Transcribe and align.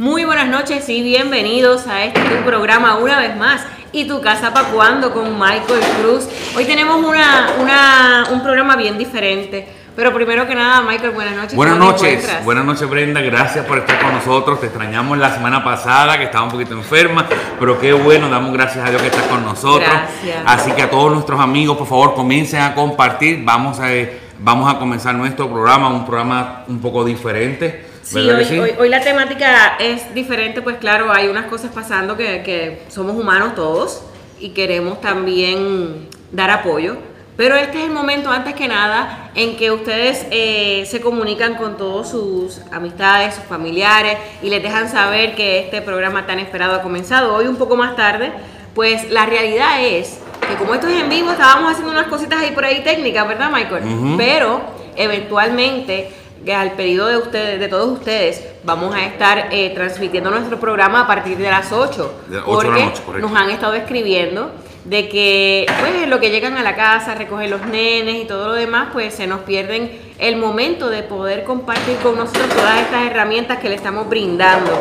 Muy 0.00 0.24
buenas 0.24 0.48
noches 0.48 0.88
y 0.88 1.02
bienvenidos 1.02 1.86
a 1.86 2.04
este 2.04 2.22
tu 2.22 2.42
programa 2.42 2.96
una 2.96 3.18
vez 3.18 3.36
más. 3.36 3.66
¿Y 3.92 4.08
tu 4.08 4.22
casa 4.22 4.50
para 4.54 4.68
cuando 4.70 5.12
con 5.12 5.38
Michael 5.38 5.82
Cruz? 6.00 6.26
Hoy 6.56 6.64
tenemos 6.64 7.04
una, 7.04 7.50
una, 7.60 8.24
un 8.32 8.42
programa 8.42 8.76
bien 8.76 8.96
diferente. 8.96 9.68
Pero 9.94 10.14
primero 10.14 10.46
que 10.46 10.54
nada, 10.54 10.80
Michael, 10.80 11.10
buenas 11.10 11.36
noches. 11.36 11.54
Buenas 11.54 11.76
noches, 11.76 12.44
buenas 12.46 12.64
noches 12.64 12.88
Brenda, 12.88 13.20
gracias 13.20 13.66
por 13.66 13.76
estar 13.76 14.00
con 14.00 14.14
nosotros. 14.14 14.58
Te 14.58 14.68
extrañamos 14.68 15.18
la 15.18 15.34
semana 15.34 15.62
pasada 15.62 16.16
que 16.16 16.24
estaba 16.24 16.44
un 16.44 16.50
poquito 16.50 16.72
enferma, 16.72 17.26
pero 17.58 17.78
qué 17.78 17.92
bueno, 17.92 18.30
damos 18.30 18.54
gracias 18.54 18.82
a 18.82 18.88
Dios 18.88 19.02
que 19.02 19.08
estás 19.08 19.24
con 19.24 19.44
nosotros. 19.44 19.86
Gracias. 19.86 20.42
Así 20.46 20.72
que 20.72 20.80
a 20.80 20.88
todos 20.88 21.12
nuestros 21.12 21.38
amigos, 21.38 21.76
por 21.76 21.86
favor, 21.86 22.14
comiencen 22.14 22.62
a 22.62 22.74
compartir. 22.74 23.42
Vamos 23.44 23.78
a, 23.78 23.90
vamos 24.38 24.74
a 24.74 24.78
comenzar 24.78 25.14
nuestro 25.14 25.50
programa, 25.50 25.90
un 25.90 26.06
programa 26.06 26.64
un 26.68 26.80
poco 26.80 27.04
diferente. 27.04 27.89
Sí 28.02 28.18
hoy, 28.18 28.58
Hoy, 28.58 28.74
hoy, 28.78 28.88
la 28.88 29.00
temática 29.00 29.76
es 29.78 30.14
diferente, 30.14 30.62
pues 30.62 30.78
claro, 30.78 31.12
hay 31.12 31.28
unas 31.28 31.46
cosas 31.46 31.70
pasando 31.72 32.16
que, 32.16 32.42
que 32.42 32.82
somos 32.88 33.16
humanos 33.16 33.54
todos 33.54 34.02
y 34.40 34.50
queremos 34.50 35.00
también 35.00 36.08
dar 36.32 36.50
apoyo. 36.50 36.96
Pero 37.36 37.56
este 37.56 37.78
es 37.78 37.84
el 37.86 37.92
momento, 37.92 38.30
antes 38.30 38.54
que 38.54 38.68
nada, 38.68 39.30
en 39.34 39.56
que 39.56 39.70
ustedes 39.70 40.26
eh, 40.30 40.84
se 40.86 41.00
comunican 41.00 41.54
con 41.54 41.78
todos 41.78 42.10
sus 42.10 42.60
amistades, 42.70 43.34
sus 43.34 43.44
familiares 43.44 44.18
y 44.42 44.50
les 44.50 44.62
dejan 44.62 44.90
saber 44.90 45.34
que 45.34 45.60
este 45.60 45.80
programa 45.80 46.26
tan 46.26 46.38
esperado 46.38 46.74
ha 46.74 46.82
comenzado. 46.82 47.34
Hoy 47.34 47.46
un 47.46 47.56
poco 47.56 47.76
más 47.76 47.96
tarde, 47.96 48.30
pues 48.74 49.10
la 49.10 49.24
realidad 49.24 49.82
es 49.82 50.18
que 50.46 50.54
como 50.56 50.74
esto 50.74 50.88
es 50.88 51.00
en 51.00 51.08
vivo, 51.08 51.30
estábamos 51.30 51.72
haciendo 51.72 51.92
unas 51.92 52.08
cositas 52.08 52.40
ahí 52.40 52.50
por 52.50 52.64
ahí 52.64 52.82
técnicas, 52.82 53.26
¿verdad, 53.26 53.50
Michael? 53.50 53.84
Pero 54.18 54.60
eventualmente 54.96 56.10
al 56.54 56.72
pedido 56.72 57.06
de 57.06 57.18
ustedes, 57.18 57.60
de 57.60 57.68
todos 57.68 57.90
ustedes, 57.90 58.44
vamos 58.64 58.94
a 58.94 59.04
estar 59.04 59.48
eh, 59.50 59.72
transmitiendo 59.74 60.30
nuestro 60.30 60.58
programa 60.58 61.02
a 61.02 61.06
partir 61.06 61.36
de 61.36 61.50
las 61.50 61.72
8. 61.72 62.14
De 62.28 62.38
8 62.38 62.46
porque 62.46 62.70
de 62.70 62.78
la 62.78 62.86
noche, 62.86 63.02
nos 63.20 63.34
han 63.34 63.50
estado 63.50 63.74
escribiendo 63.74 64.50
de 64.84 65.08
que 65.08 65.66
pues 65.80 66.08
lo 66.08 66.20
que 66.20 66.30
llegan 66.30 66.56
a 66.56 66.62
la 66.62 66.74
casa, 66.74 67.14
recogen 67.14 67.50
los 67.50 67.64
nenes 67.66 68.22
y 68.22 68.24
todo 68.26 68.48
lo 68.48 68.54
demás, 68.54 68.88
pues 68.92 69.14
se 69.14 69.26
nos 69.26 69.40
pierden 69.40 69.90
el 70.18 70.36
momento 70.36 70.88
de 70.88 71.02
poder 71.02 71.44
compartir 71.44 71.96
con 71.98 72.16
nosotros 72.16 72.48
todas 72.48 72.80
estas 72.80 73.04
herramientas 73.04 73.58
que 73.58 73.68
le 73.68 73.74
estamos 73.74 74.08
brindando. 74.08 74.72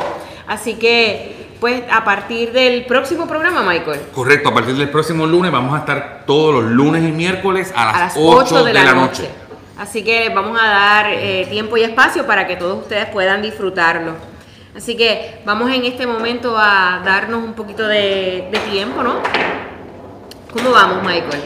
Así 0.48 0.76
que 0.76 1.36
pues 1.60 1.84
a 1.92 2.06
partir 2.06 2.54
del 2.54 2.86
próximo 2.86 3.28
programa, 3.28 3.62
Michael. 3.62 4.00
Correcto, 4.14 4.50
a 4.50 4.54
partir 4.54 4.76
del 4.76 4.90
próximo 4.90 5.28
lunes 5.28 5.52
vamos 5.52 5.76
a 5.76 5.80
estar 5.80 6.24
todos 6.26 6.56
los 6.56 6.72
lunes 6.72 7.04
y 7.04 7.12
miércoles 7.12 7.74
a 7.76 7.86
las, 7.86 7.96
a 7.96 8.00
las 8.00 8.14
8, 8.18 8.56
8 8.56 8.64
de, 8.64 8.74
la, 8.74 8.94
noche. 8.94 9.30
Así 9.80 10.04
que 10.04 10.28
vamos 10.28 10.60
a 10.62 10.68
dar 10.68 11.06
eh, 11.08 11.48
tiempo 11.50 11.78
y 11.78 11.84
espacio 11.84 12.28
para 12.28 12.46
que 12.46 12.58
todos 12.58 12.80
ustedes 12.80 13.06
puedan 13.06 13.42
disfrutarlo. 13.42 14.14
Así 14.76 14.98
que 14.98 15.42
vamos 15.46 15.72
en 15.72 15.86
este 15.86 16.06
momento 16.06 16.58
a 16.58 17.02
darnos 17.06 17.42
un 17.42 17.54
poquito 17.54 17.88
de, 17.88 18.50
de 18.52 18.60
tiempo, 18.70 19.02
¿no? 19.02 19.16
¿Cómo 20.52 20.72
vamos, 20.72 21.02
Michael? 21.02 21.42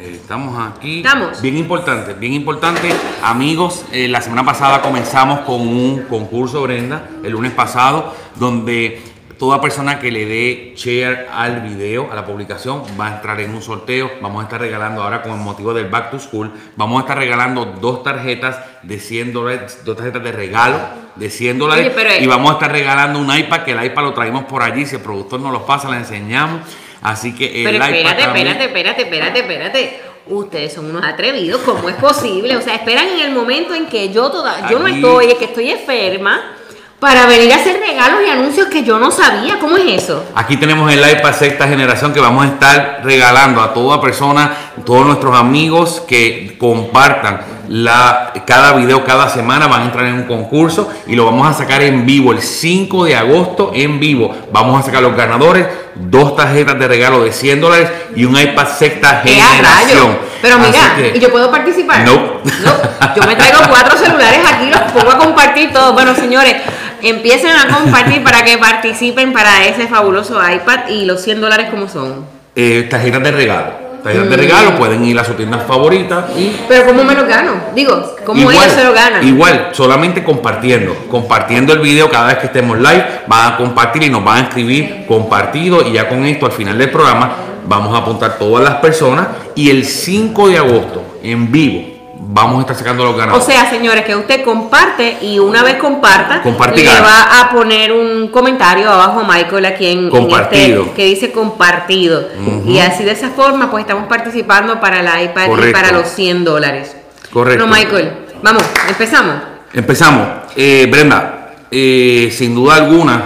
Eh, 0.00 0.18
estamos 0.20 0.58
aquí. 0.68 0.98
Estamos. 0.98 1.40
Bien 1.40 1.56
importante, 1.56 2.14
bien 2.14 2.32
importante. 2.32 2.92
Amigos, 3.22 3.84
eh, 3.92 4.08
la 4.08 4.20
semana 4.20 4.44
pasada 4.44 4.82
comenzamos 4.82 5.40
con 5.40 5.60
un 5.60 6.02
concurso, 6.08 6.62
Brenda, 6.62 7.08
el 7.22 7.30
lunes 7.30 7.52
pasado, 7.52 8.12
donde 8.34 9.00
toda 9.38 9.60
persona 9.60 9.98
que 9.98 10.10
le 10.10 10.24
dé 10.26 10.72
share 10.76 11.28
al 11.32 11.60
video, 11.60 12.08
a 12.10 12.14
la 12.14 12.24
publicación, 12.24 12.82
va 12.98 13.08
a 13.08 13.16
entrar 13.16 13.40
en 13.40 13.54
un 13.54 13.62
sorteo. 13.62 14.10
Vamos 14.20 14.40
a 14.40 14.44
estar 14.44 14.60
regalando 14.60 15.02
ahora 15.02 15.22
con 15.22 15.32
el 15.32 15.38
motivo 15.38 15.74
del 15.74 15.86
Back 15.88 16.10
to 16.10 16.18
School, 16.18 16.52
vamos 16.76 16.98
a 16.98 17.00
estar 17.02 17.18
regalando 17.18 17.64
dos 17.80 18.02
tarjetas 18.02 18.58
de 18.82 18.98
100 18.98 19.32
dólares, 19.32 19.80
dos 19.84 19.96
tarjetas 19.96 20.22
de 20.22 20.32
regalo 20.32 20.78
de 21.14 21.30
100 21.30 21.58
dólares. 21.58 21.86
Oye, 21.86 21.94
pero- 21.94 22.22
y 22.22 22.26
vamos 22.26 22.50
a 22.50 22.54
estar 22.54 22.72
regalando 22.72 23.18
un 23.18 23.34
iPad, 23.36 23.62
que 23.62 23.72
el 23.72 23.84
iPad 23.84 24.02
lo 24.02 24.14
traemos 24.14 24.44
por 24.44 24.62
allí. 24.62 24.86
Si 24.86 24.96
el 24.96 25.02
productor 25.02 25.40
nos 25.40 25.52
lo 25.52 25.64
pasa, 25.66 25.90
le 25.90 25.96
enseñamos. 25.98 26.60
Así 27.02 27.34
que 27.34 27.46
el 27.46 27.64
Pero 27.64 27.76
iPad 27.76 27.90
espérate, 27.90 28.22
también- 28.22 28.46
espérate, 28.48 28.64
espérate, 28.66 29.02
espérate, 29.02 29.38
espérate. 29.40 30.00
Ustedes 30.28 30.72
son 30.72 30.86
unos 30.90 31.04
atrevidos, 31.04 31.60
¿cómo 31.60 31.88
es 31.88 31.94
posible? 31.96 32.56
O 32.56 32.60
sea, 32.60 32.74
esperan 32.74 33.06
en 33.06 33.20
el 33.20 33.30
momento 33.32 33.74
en 33.74 33.86
que 33.86 34.12
yo 34.12 34.28
toda, 34.28 34.68
yo 34.68 34.80
no 34.80 34.86
Aquí- 34.86 34.96
estoy, 34.96 35.34
que 35.34 35.44
estoy 35.44 35.70
enferma, 35.70 36.55
para 36.98 37.26
venir 37.26 37.52
a 37.52 37.56
hacer 37.56 37.78
regalos 37.78 38.20
y 38.26 38.30
anuncios 38.30 38.68
que 38.68 38.82
yo 38.82 38.98
no 38.98 39.10
sabía. 39.10 39.58
¿Cómo 39.60 39.76
es 39.76 40.02
eso? 40.02 40.24
Aquí 40.34 40.56
tenemos 40.56 40.90
el 40.92 40.98
iPad 40.98 41.34
sexta 41.34 41.68
generación 41.68 42.12
que 42.12 42.20
vamos 42.20 42.44
a 42.44 42.48
estar 42.48 43.00
regalando 43.04 43.60
a 43.60 43.74
toda 43.74 44.00
persona, 44.00 44.56
todos 44.84 45.06
nuestros 45.06 45.36
amigos 45.36 46.02
que 46.06 46.56
compartan 46.58 47.56
la, 47.68 48.32
cada 48.46 48.72
video 48.74 49.04
cada 49.04 49.28
semana 49.28 49.66
van 49.66 49.82
a 49.82 49.84
entrar 49.86 50.06
en 50.06 50.14
un 50.14 50.22
concurso 50.24 50.88
y 51.06 51.16
lo 51.16 51.24
vamos 51.24 51.48
a 51.48 51.52
sacar 51.52 51.82
en 51.82 52.06
vivo 52.06 52.32
el 52.32 52.40
5 52.40 53.04
de 53.04 53.16
agosto 53.16 53.72
en 53.74 53.98
vivo. 53.98 54.34
Vamos 54.52 54.80
a 54.80 54.84
sacar 54.84 55.02
los 55.02 55.16
ganadores, 55.16 55.66
dos 55.98 56.36
tarjetas 56.36 56.78
de 56.78 56.88
regalo 56.88 57.24
de 57.24 57.32
100 57.32 57.60
dólares 57.60 57.90
y 58.14 58.24
un 58.24 58.38
iPad 58.38 58.66
sexta 58.78 59.22
¡Qué 59.22 59.40
a 59.40 59.44
generación. 59.46 60.18
Pero 60.42 60.58
mira, 60.58 60.94
que- 60.96 61.12
¿y 61.16 61.20
yo 61.20 61.30
puedo 61.30 61.50
participar? 61.50 62.00
No. 62.00 62.14
No, 62.44 63.14
Yo 63.16 63.22
me 63.26 63.34
traigo 63.36 63.58
cuatro 63.68 63.96
celulares 63.98 64.40
aquí, 64.46 64.70
los 64.70 64.80
pongo 64.92 65.10
a 65.10 65.18
compartir 65.18 65.72
todos. 65.72 65.92
Bueno, 65.94 66.14
señores, 66.14 66.56
empiecen 67.02 67.52
a 67.56 67.66
compartir 67.74 68.22
para 68.22 68.44
que 68.44 68.58
participen 68.58 69.32
para 69.32 69.64
ese 69.64 69.88
fabuloso 69.88 70.38
iPad 70.48 70.88
y 70.88 71.04
los 71.06 71.22
100 71.22 71.40
dólares 71.40 71.68
como 71.70 71.88
son. 71.88 72.26
eh, 72.54 72.86
tarjetas 72.90 73.22
de 73.22 73.32
regalo. 73.32 73.85
Mm. 74.14 74.28
de 74.30 74.36
regalo 74.36 74.76
pueden 74.76 75.04
ir 75.04 75.18
a 75.18 75.24
su 75.24 75.34
tienda 75.34 75.58
favorita 75.58 76.28
y 76.36 76.56
Pero 76.68 76.86
¿cómo 76.86 77.02
me 77.02 77.14
lo 77.14 77.26
gano? 77.26 77.52
Digo, 77.74 78.16
¿cómo 78.24 78.50
ellos 78.50 78.72
se 78.72 78.84
lo 78.84 78.92
ganan? 78.92 79.26
Igual, 79.26 79.70
solamente 79.72 80.22
compartiendo. 80.22 80.94
Compartiendo 81.10 81.72
el 81.72 81.80
video 81.80 82.08
cada 82.08 82.28
vez 82.28 82.38
que 82.38 82.46
estemos 82.46 82.78
live, 82.78 83.04
van 83.26 83.52
a 83.52 83.56
compartir 83.56 84.04
y 84.04 84.10
nos 84.10 84.24
van 84.24 84.38
a 84.38 84.40
escribir 84.48 85.04
compartido. 85.06 85.82
Y 85.86 85.92
ya 85.92 86.08
con 86.08 86.24
esto, 86.24 86.46
al 86.46 86.52
final 86.52 86.78
del 86.78 86.90
programa, 86.90 87.32
vamos 87.66 87.94
a 87.94 87.98
apuntar 87.98 88.38
todas 88.38 88.62
las 88.62 88.76
personas. 88.76 89.28
Y 89.54 89.70
el 89.70 89.84
5 89.84 90.48
de 90.48 90.58
agosto, 90.58 91.18
en 91.22 91.50
vivo, 91.50 91.95
vamos 92.28 92.58
a 92.58 92.60
estar 92.62 92.76
sacando 92.76 93.04
los 93.04 93.14
O 93.14 93.16
ganadores. 93.16 93.44
sea, 93.46 93.68
señores, 93.70 94.04
que 94.04 94.16
usted 94.16 94.44
comparte 94.44 95.18
y 95.22 95.38
una 95.38 95.62
vez 95.62 95.76
comparta, 95.76 96.42
le 96.44 97.00
va 97.00 97.40
a 97.40 97.50
poner 97.50 97.92
un 97.92 98.28
comentario 98.28 98.90
abajo 98.90 99.20
a 99.20 99.24
Michael 99.34 99.64
aquí 99.66 99.86
en, 99.86 99.98
en 100.04 100.10
Compartido. 100.10 100.82
este 100.82 100.94
que 100.94 101.04
dice 101.06 101.32
compartido. 101.32 102.28
Y 102.66 102.78
así 102.78 103.04
de 103.04 103.12
esa 103.12 103.30
forma, 103.30 103.70
pues 103.70 103.82
estamos 103.82 104.06
participando 104.08 104.80
para 104.80 105.00
el 105.00 105.24
iPad 105.30 105.48
y 105.68 105.72
para 105.72 105.92
los 105.92 106.08
100 106.08 106.44
dólares. 106.44 106.96
Correcto. 107.32 107.66
Bueno, 107.66 107.76
Michael, 107.76 108.12
vamos, 108.42 108.62
empezamos. 108.88 109.34
Empezamos. 109.72 110.26
Eh, 110.56 110.86
Brenda, 110.90 111.50
eh, 111.70 112.32
sin 112.32 112.54
duda 112.54 112.76
alguna, 112.76 113.22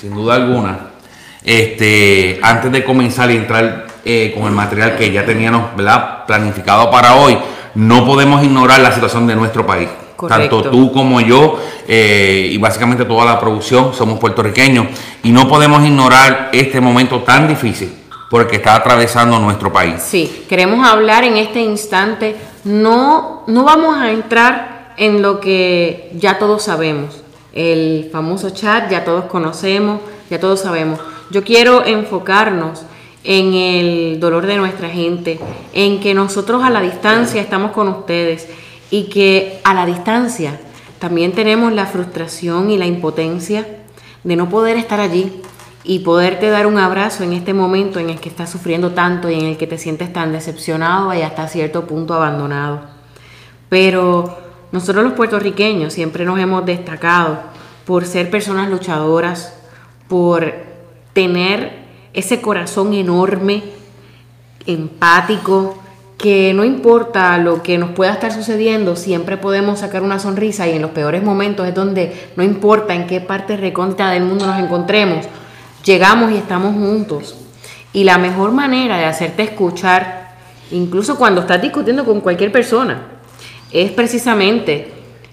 sin 0.00 0.14
duda 0.14 0.36
alguna, 0.36 0.78
este, 1.44 2.38
antes 2.42 2.72
de 2.72 2.84
comenzar 2.84 3.30
y 3.30 3.36
entrar 3.36 3.86
eh, 4.04 4.32
con 4.34 4.46
el 4.46 4.52
material 4.52 4.96
que 4.96 5.12
ya 5.12 5.24
teníamos 5.24 5.76
¿verdad? 5.76 6.24
planificado 6.26 6.90
para 6.90 7.14
hoy, 7.16 7.36
no 7.74 8.04
podemos 8.04 8.44
ignorar 8.44 8.80
la 8.80 8.92
situación 8.92 9.26
de 9.26 9.34
nuestro 9.36 9.66
país. 9.66 9.88
Correcto. 10.16 10.62
Tanto 10.62 10.70
tú 10.70 10.92
como 10.92 11.20
yo 11.20 11.58
eh, 11.88 12.48
y 12.52 12.58
básicamente 12.58 13.04
toda 13.04 13.24
la 13.24 13.40
producción 13.40 13.92
somos 13.92 14.18
puertorriqueños 14.20 14.86
y 15.22 15.32
no 15.32 15.48
podemos 15.48 15.84
ignorar 15.84 16.50
este 16.52 16.80
momento 16.80 17.22
tan 17.22 17.48
difícil 17.48 17.92
por 18.30 18.42
el 18.42 18.46
que 18.46 18.56
está 18.56 18.76
atravesando 18.76 19.38
nuestro 19.38 19.72
país. 19.72 19.96
Sí, 20.00 20.46
queremos 20.48 20.88
hablar 20.88 21.24
en 21.24 21.36
este 21.36 21.60
instante, 21.60 22.36
no, 22.64 23.42
no 23.46 23.64
vamos 23.64 23.96
a 23.96 24.10
entrar 24.10 24.94
en 24.96 25.20
lo 25.20 25.40
que 25.40 26.10
ya 26.14 26.38
todos 26.38 26.62
sabemos, 26.62 27.22
el 27.52 28.08
famoso 28.10 28.50
chat, 28.50 28.90
ya 28.90 29.04
todos 29.04 29.26
conocemos, 29.26 30.00
ya 30.30 30.40
todos 30.40 30.60
sabemos. 30.60 30.98
Yo 31.30 31.44
quiero 31.44 31.84
enfocarnos 31.84 32.82
en 33.24 33.54
el 33.54 34.20
dolor 34.20 34.46
de 34.46 34.56
nuestra 34.56 34.88
gente, 34.88 35.38
en 35.72 36.00
que 36.00 36.14
nosotros 36.14 36.62
a 36.62 36.70
la 36.70 36.80
distancia 36.80 37.40
estamos 37.40 37.72
con 37.72 37.88
ustedes 37.88 38.48
y 38.90 39.04
que 39.04 39.60
a 39.64 39.74
la 39.74 39.86
distancia 39.86 40.58
también 40.98 41.32
tenemos 41.32 41.72
la 41.72 41.86
frustración 41.86 42.70
y 42.70 42.78
la 42.78 42.86
impotencia 42.86 43.66
de 44.24 44.36
no 44.36 44.48
poder 44.48 44.76
estar 44.76 45.00
allí 45.00 45.42
y 45.84 46.00
poderte 46.00 46.48
dar 46.48 46.66
un 46.66 46.78
abrazo 46.78 47.24
en 47.24 47.32
este 47.32 47.54
momento 47.54 47.98
en 47.98 48.10
el 48.10 48.20
que 48.20 48.28
estás 48.28 48.50
sufriendo 48.50 48.92
tanto 48.92 49.28
y 49.28 49.34
en 49.34 49.46
el 49.46 49.56
que 49.56 49.66
te 49.66 49.78
sientes 49.78 50.12
tan 50.12 50.32
decepcionado 50.32 51.12
y 51.14 51.22
hasta 51.22 51.48
cierto 51.48 51.86
punto 51.86 52.14
abandonado. 52.14 52.82
Pero 53.68 54.38
nosotros 54.70 55.04
los 55.04 55.14
puertorriqueños 55.14 55.92
siempre 55.92 56.24
nos 56.24 56.38
hemos 56.38 56.64
destacado 56.64 57.40
por 57.84 58.04
ser 58.04 58.30
personas 58.30 58.70
luchadoras, 58.70 59.58
por 60.08 60.54
tener 61.12 61.81
ese 62.12 62.40
corazón 62.40 62.94
enorme, 62.94 63.62
empático, 64.66 65.82
que 66.22 66.54
no 66.54 66.64
importa 66.64 67.36
lo 67.38 67.62
que 67.62 67.78
nos 67.78 67.90
pueda 67.90 68.12
estar 68.12 68.32
sucediendo, 68.32 68.94
siempre 68.94 69.36
podemos 69.36 69.80
sacar 69.80 70.02
una 70.02 70.20
sonrisa 70.20 70.68
y 70.68 70.72
en 70.72 70.82
los 70.82 70.92
peores 70.92 71.22
momentos 71.24 71.66
es 71.66 71.74
donde 71.74 72.30
no 72.36 72.44
importa 72.44 72.94
en 72.94 73.08
qué 73.08 73.20
parte 73.20 73.56
recóndita 73.56 74.10
del 74.10 74.22
mundo 74.22 74.46
nos 74.46 74.60
encontremos, 74.60 75.26
llegamos 75.84 76.30
y 76.30 76.36
estamos 76.36 76.74
juntos. 76.74 77.34
Y 77.92 78.04
la 78.04 78.18
mejor 78.18 78.52
manera 78.52 78.98
de 78.98 79.04
hacerte 79.04 79.42
escuchar, 79.42 80.36
incluso 80.70 81.16
cuando 81.16 81.40
estás 81.40 81.60
discutiendo 81.60 82.04
con 82.04 82.20
cualquier 82.20 82.52
persona, 82.52 83.02
es 83.72 83.90
precisamente 83.90 84.92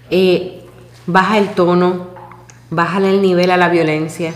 eh, 0.10 0.66
baja 1.06 1.38
el 1.38 1.50
tono, 1.50 2.08
bájale 2.72 3.12
el 3.12 3.22
nivel 3.22 3.52
a 3.52 3.58
la 3.58 3.70
violencia. 3.70 4.34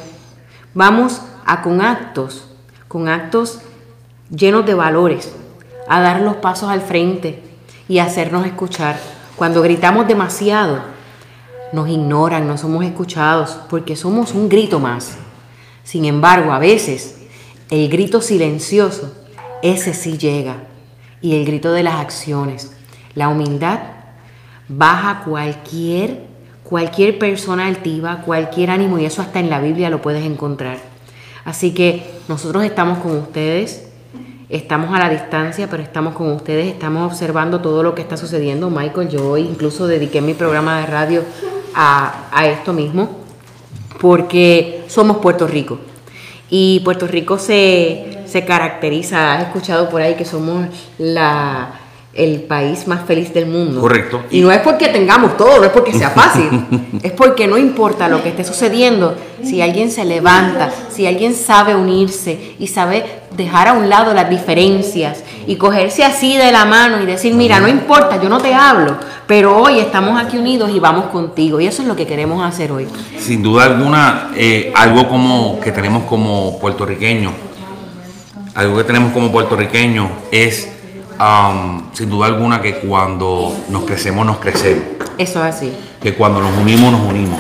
Vamos 0.75 1.21
a 1.45 1.61
con 1.61 1.81
actos, 1.81 2.47
con 2.87 3.07
actos 3.07 3.59
llenos 4.29 4.65
de 4.65 4.73
valores, 4.73 5.33
a 5.87 6.01
dar 6.01 6.21
los 6.21 6.37
pasos 6.37 6.69
al 6.69 6.81
frente 6.81 7.43
y 7.87 7.99
hacernos 7.99 8.45
escuchar. 8.45 8.99
Cuando 9.35 9.61
gritamos 9.61 10.07
demasiado, 10.07 10.79
nos 11.71 11.89
ignoran, 11.89 12.47
no 12.47 12.57
somos 12.57 12.85
escuchados, 12.85 13.57
porque 13.69 13.95
somos 13.95 14.33
un 14.33 14.47
grito 14.47 14.79
más. 14.79 15.17
Sin 15.83 16.05
embargo, 16.05 16.51
a 16.51 16.59
veces 16.59 17.17
el 17.69 17.89
grito 17.89 18.21
silencioso, 18.21 19.13
ese 19.61 19.93
sí 19.93 20.17
llega. 20.17 20.57
Y 21.21 21.35
el 21.35 21.45
grito 21.45 21.71
de 21.71 21.83
las 21.83 21.95
acciones, 21.95 22.73
la 23.15 23.29
humildad, 23.29 23.79
baja 24.67 25.23
cualquier, 25.25 26.25
cualquier 26.63 27.17
persona 27.17 27.65
altiva, 27.65 28.21
cualquier 28.25 28.69
ánimo, 28.69 28.99
y 28.99 29.05
eso 29.05 29.21
hasta 29.21 29.39
en 29.39 29.49
la 29.49 29.59
Biblia 29.59 29.89
lo 29.89 30.01
puedes 30.01 30.25
encontrar. 30.25 30.92
Así 31.45 31.73
que 31.73 32.09
nosotros 32.27 32.63
estamos 32.63 32.99
con 32.99 33.17
ustedes, 33.17 33.85
estamos 34.49 34.95
a 34.95 34.99
la 34.99 35.09
distancia, 35.09 35.69
pero 35.69 35.83
estamos 35.83 36.13
con 36.13 36.31
ustedes, 36.31 36.67
estamos 36.67 37.11
observando 37.11 37.59
todo 37.59 37.83
lo 37.83 37.93
que 37.95 38.01
está 38.01 38.17
sucediendo. 38.17 38.69
Michael, 38.69 39.09
yo 39.09 39.37
incluso 39.37 39.87
dediqué 39.87 40.21
mi 40.21 40.33
programa 40.33 40.79
de 40.79 40.85
radio 40.85 41.23
a, 41.75 42.27
a 42.31 42.47
esto 42.47 42.71
mismo, 42.71 43.17
porque 43.99 44.83
somos 44.87 45.17
Puerto 45.17 45.47
Rico. 45.47 45.79
Y 46.49 46.81
Puerto 46.81 47.07
Rico 47.07 47.37
se, 47.39 48.23
se 48.25 48.45
caracteriza, 48.45 49.33
has 49.33 49.43
escuchado 49.43 49.89
por 49.89 50.01
ahí 50.01 50.15
que 50.15 50.25
somos 50.25 50.67
la 50.97 51.82
el 52.13 52.41
país 52.41 52.87
más 52.87 53.05
feliz 53.05 53.33
del 53.33 53.47
mundo. 53.47 53.81
Correcto. 53.81 54.21
Y 54.29 54.41
no 54.41 54.51
es 54.51 54.59
porque 54.59 54.89
tengamos 54.89 55.35
todo, 55.35 55.57
no 55.57 55.65
es 55.65 55.71
porque 55.71 55.93
sea 55.93 56.11
fácil, 56.11 56.47
es 57.03 57.11
porque 57.11 57.47
no 57.47 57.57
importa 57.57 58.07
lo 58.07 58.21
que 58.21 58.29
esté 58.29 58.43
sucediendo, 58.43 59.15
si 59.43 59.61
alguien 59.61 59.89
se 59.89 60.05
levanta, 60.05 60.71
si 60.91 61.07
alguien 61.07 61.33
sabe 61.33 61.75
unirse 61.75 62.55
y 62.59 62.67
sabe 62.67 63.03
dejar 63.35 63.67
a 63.67 63.73
un 63.73 63.89
lado 63.89 64.13
las 64.13 64.29
diferencias 64.29 65.23
y 65.47 65.55
cogerse 65.55 66.03
así 66.03 66.37
de 66.37 66.51
la 66.51 66.65
mano 66.65 67.01
y 67.01 67.07
decir, 67.07 67.33
mira, 67.33 67.59
no 67.59 67.67
importa, 67.67 68.21
yo 68.21 68.29
no 68.29 68.37
te 68.39 68.53
hablo, 68.53 68.95
pero 69.25 69.57
hoy 69.57 69.79
estamos 69.79 70.21
aquí 70.21 70.37
unidos 70.37 70.69
y 70.71 70.79
vamos 70.79 71.05
contigo. 71.05 71.59
Y 71.59 71.65
eso 71.65 71.81
es 71.81 71.87
lo 71.87 71.95
que 71.95 72.05
queremos 72.05 72.45
hacer 72.45 72.71
hoy. 72.71 72.87
Sin 73.17 73.41
duda 73.41 73.65
alguna, 73.65 74.29
eh, 74.35 74.71
algo 74.75 75.09
como 75.09 75.59
que 75.59 75.71
tenemos 75.71 76.03
como 76.03 76.59
puertorriqueños, 76.59 77.33
algo 78.53 78.77
que 78.77 78.83
tenemos 78.83 79.11
como 79.13 79.31
puertorriqueños 79.31 80.09
es 80.31 80.72
sin 81.93 82.09
duda 82.09 82.27
alguna 82.27 82.61
que 82.61 82.77
cuando 82.79 83.55
nos 83.69 83.83
crecemos, 83.83 84.25
nos 84.25 84.37
crecemos. 84.37 84.83
Eso 85.17 85.45
es 85.45 85.55
así. 85.55 85.73
Que 86.01 86.13
cuando 86.13 86.41
nos 86.41 86.57
unimos, 86.57 86.91
nos 86.91 87.01
unimos. 87.01 87.39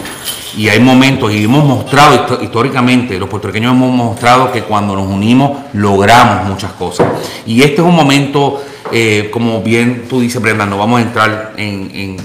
Y 0.55 0.69
hay 0.69 0.79
momentos, 0.79 1.31
y 1.31 1.43
hemos 1.43 1.65
mostrado 1.65 2.39
históricamente, 2.41 3.17
los 3.17 3.27
puertorriqueños 3.27 3.73
hemos 3.73 3.91
mostrado 3.91 4.51
que 4.51 4.61
cuando 4.61 4.95
nos 4.95 5.07
unimos 5.07 5.51
logramos 5.73 6.47
muchas 6.47 6.71
cosas. 6.73 7.07
Y 7.45 7.63
este 7.63 7.81
es 7.81 7.87
un 7.87 7.95
momento, 7.95 8.63
eh, 8.91 9.29
como 9.33 9.61
bien 9.61 10.05
tú 10.07 10.21
dices, 10.21 10.39
Brenda, 10.41 10.65
no 10.65 10.77
vamos 10.77 10.99
a 10.99 11.01
entrar 11.01 11.53
en, 11.57 12.17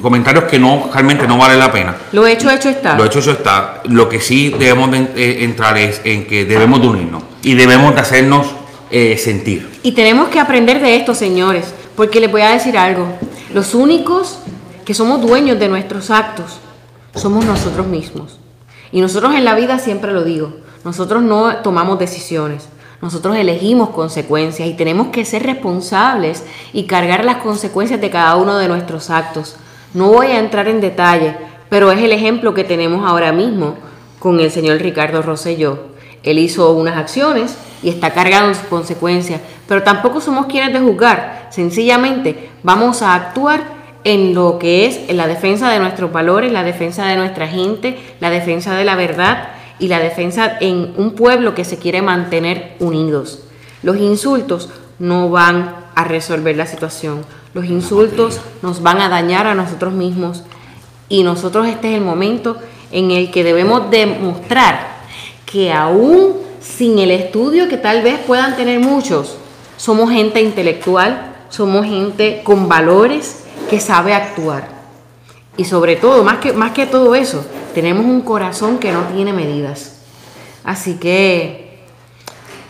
comentarios 0.00 0.44
que 0.44 0.58
no 0.58 0.88
realmente 0.92 1.26
no 1.26 1.36
vale 1.36 1.56
la 1.56 1.70
pena. 1.70 1.94
Lo 2.12 2.26
hecho, 2.26 2.50
hecho 2.50 2.68
está. 2.68 2.96
Lo 2.96 3.04
hecho, 3.04 3.18
hecho 3.18 3.32
está. 3.32 3.82
Lo 3.84 4.08
que 4.08 4.20
sí 4.20 4.54
debemos 4.58 4.90
de, 4.90 5.08
eh, 5.16 5.44
entrar 5.44 5.76
es 5.76 6.00
en 6.04 6.26
que 6.26 6.44
debemos 6.44 6.80
de 6.80 6.88
unirnos 6.88 7.22
y 7.42 7.54
debemos 7.54 7.94
de 7.94 8.00
hacernos 8.00 8.46
eh, 8.90 9.18
sentir. 9.18 9.68
Y 9.82 9.92
tenemos 9.92 10.28
que 10.28 10.40
aprender 10.40 10.80
de 10.80 10.96
esto, 10.96 11.14
señores, 11.14 11.74
porque 11.96 12.20
les 12.20 12.30
voy 12.30 12.42
a 12.42 12.50
decir 12.50 12.78
algo. 12.78 13.08
Los 13.52 13.74
únicos 13.74 14.38
que 14.84 14.94
somos 14.94 15.20
dueños 15.20 15.58
de 15.58 15.68
nuestros 15.68 16.10
actos 16.10 16.58
somos 17.14 17.44
nosotros 17.44 17.86
mismos. 17.86 18.38
Y 18.92 19.00
nosotros 19.00 19.34
en 19.34 19.44
la 19.44 19.54
vida 19.54 19.78
siempre 19.78 20.12
lo 20.12 20.22
digo, 20.22 20.52
nosotros 20.84 21.22
no 21.22 21.56
tomamos 21.56 21.98
decisiones, 21.98 22.68
nosotros 23.02 23.36
elegimos 23.36 23.90
consecuencias 23.90 24.68
y 24.68 24.74
tenemos 24.74 25.08
que 25.08 25.24
ser 25.24 25.42
responsables 25.42 26.44
y 26.72 26.84
cargar 26.84 27.24
las 27.24 27.38
consecuencias 27.38 28.00
de 28.00 28.10
cada 28.10 28.36
uno 28.36 28.56
de 28.58 28.68
nuestros 28.68 29.10
actos. 29.10 29.56
No 29.92 30.08
voy 30.08 30.28
a 30.28 30.38
entrar 30.38 30.68
en 30.68 30.80
detalle, 30.80 31.36
pero 31.68 31.90
es 31.90 32.00
el 32.00 32.12
ejemplo 32.12 32.54
que 32.54 32.64
tenemos 32.64 33.06
ahora 33.06 33.32
mismo 33.32 33.74
con 34.18 34.40
el 34.40 34.50
señor 34.50 34.78
Ricardo 34.78 35.22
Rosselló. 35.22 35.95
Él 36.26 36.38
hizo 36.40 36.72
unas 36.72 36.98
acciones 36.98 37.56
y 37.82 37.88
está 37.88 38.10
cargado 38.10 38.52
sus 38.52 38.66
consecuencias, 38.66 39.40
pero 39.66 39.82
tampoco 39.82 40.20
somos 40.20 40.46
quienes 40.46 40.72
de 40.72 40.80
juzgar, 40.80 41.46
sencillamente 41.50 42.50
vamos 42.62 43.00
a 43.00 43.14
actuar 43.14 43.76
en 44.02 44.34
lo 44.34 44.58
que 44.58 44.86
es 44.86 45.00
en 45.08 45.16
la 45.16 45.28
defensa 45.28 45.70
de 45.70 45.78
nuestros 45.78 46.12
valores, 46.12 46.52
la 46.52 46.64
defensa 46.64 47.06
de 47.06 47.16
nuestra 47.16 47.46
gente, 47.46 47.96
la 48.20 48.30
defensa 48.30 48.74
de 48.74 48.84
la 48.84 48.96
verdad 48.96 49.48
y 49.78 49.88
la 49.88 50.00
defensa 50.00 50.58
en 50.60 50.94
un 50.96 51.12
pueblo 51.12 51.54
que 51.54 51.64
se 51.64 51.78
quiere 51.78 52.02
mantener 52.02 52.74
unidos. 52.80 53.44
Los 53.82 53.96
insultos 53.96 54.68
no 54.98 55.30
van 55.30 55.76
a 55.94 56.04
resolver 56.04 56.56
la 56.56 56.66
situación, 56.66 57.24
los 57.54 57.66
insultos 57.66 58.40
nos 58.62 58.82
van 58.82 59.00
a 59.00 59.08
dañar 59.08 59.46
a 59.46 59.54
nosotros 59.54 59.92
mismos. 59.92 60.42
Y 61.08 61.22
nosotros 61.22 61.68
este 61.68 61.90
es 61.90 61.98
el 61.98 62.04
momento 62.04 62.56
en 62.90 63.12
el 63.12 63.30
que 63.30 63.44
debemos 63.44 63.90
demostrar 63.90 64.95
que 65.46 65.72
aún 65.72 66.34
sin 66.60 66.98
el 66.98 67.10
estudio 67.10 67.68
que 67.68 67.76
tal 67.76 68.02
vez 68.02 68.18
puedan 68.18 68.56
tener 68.56 68.80
muchos, 68.80 69.38
somos 69.76 70.10
gente 70.10 70.42
intelectual, 70.42 71.34
somos 71.48 71.86
gente 71.86 72.42
con 72.44 72.68
valores 72.68 73.44
que 73.70 73.80
sabe 73.80 74.12
actuar. 74.12 74.68
Y 75.56 75.64
sobre 75.64 75.96
todo, 75.96 76.22
más 76.22 76.38
que, 76.38 76.52
más 76.52 76.72
que 76.72 76.86
todo 76.86 77.14
eso, 77.14 77.46
tenemos 77.74 78.04
un 78.04 78.20
corazón 78.20 78.78
que 78.78 78.92
no 78.92 79.02
tiene 79.14 79.32
medidas. 79.32 79.96
Así 80.64 80.94
que 80.94 81.78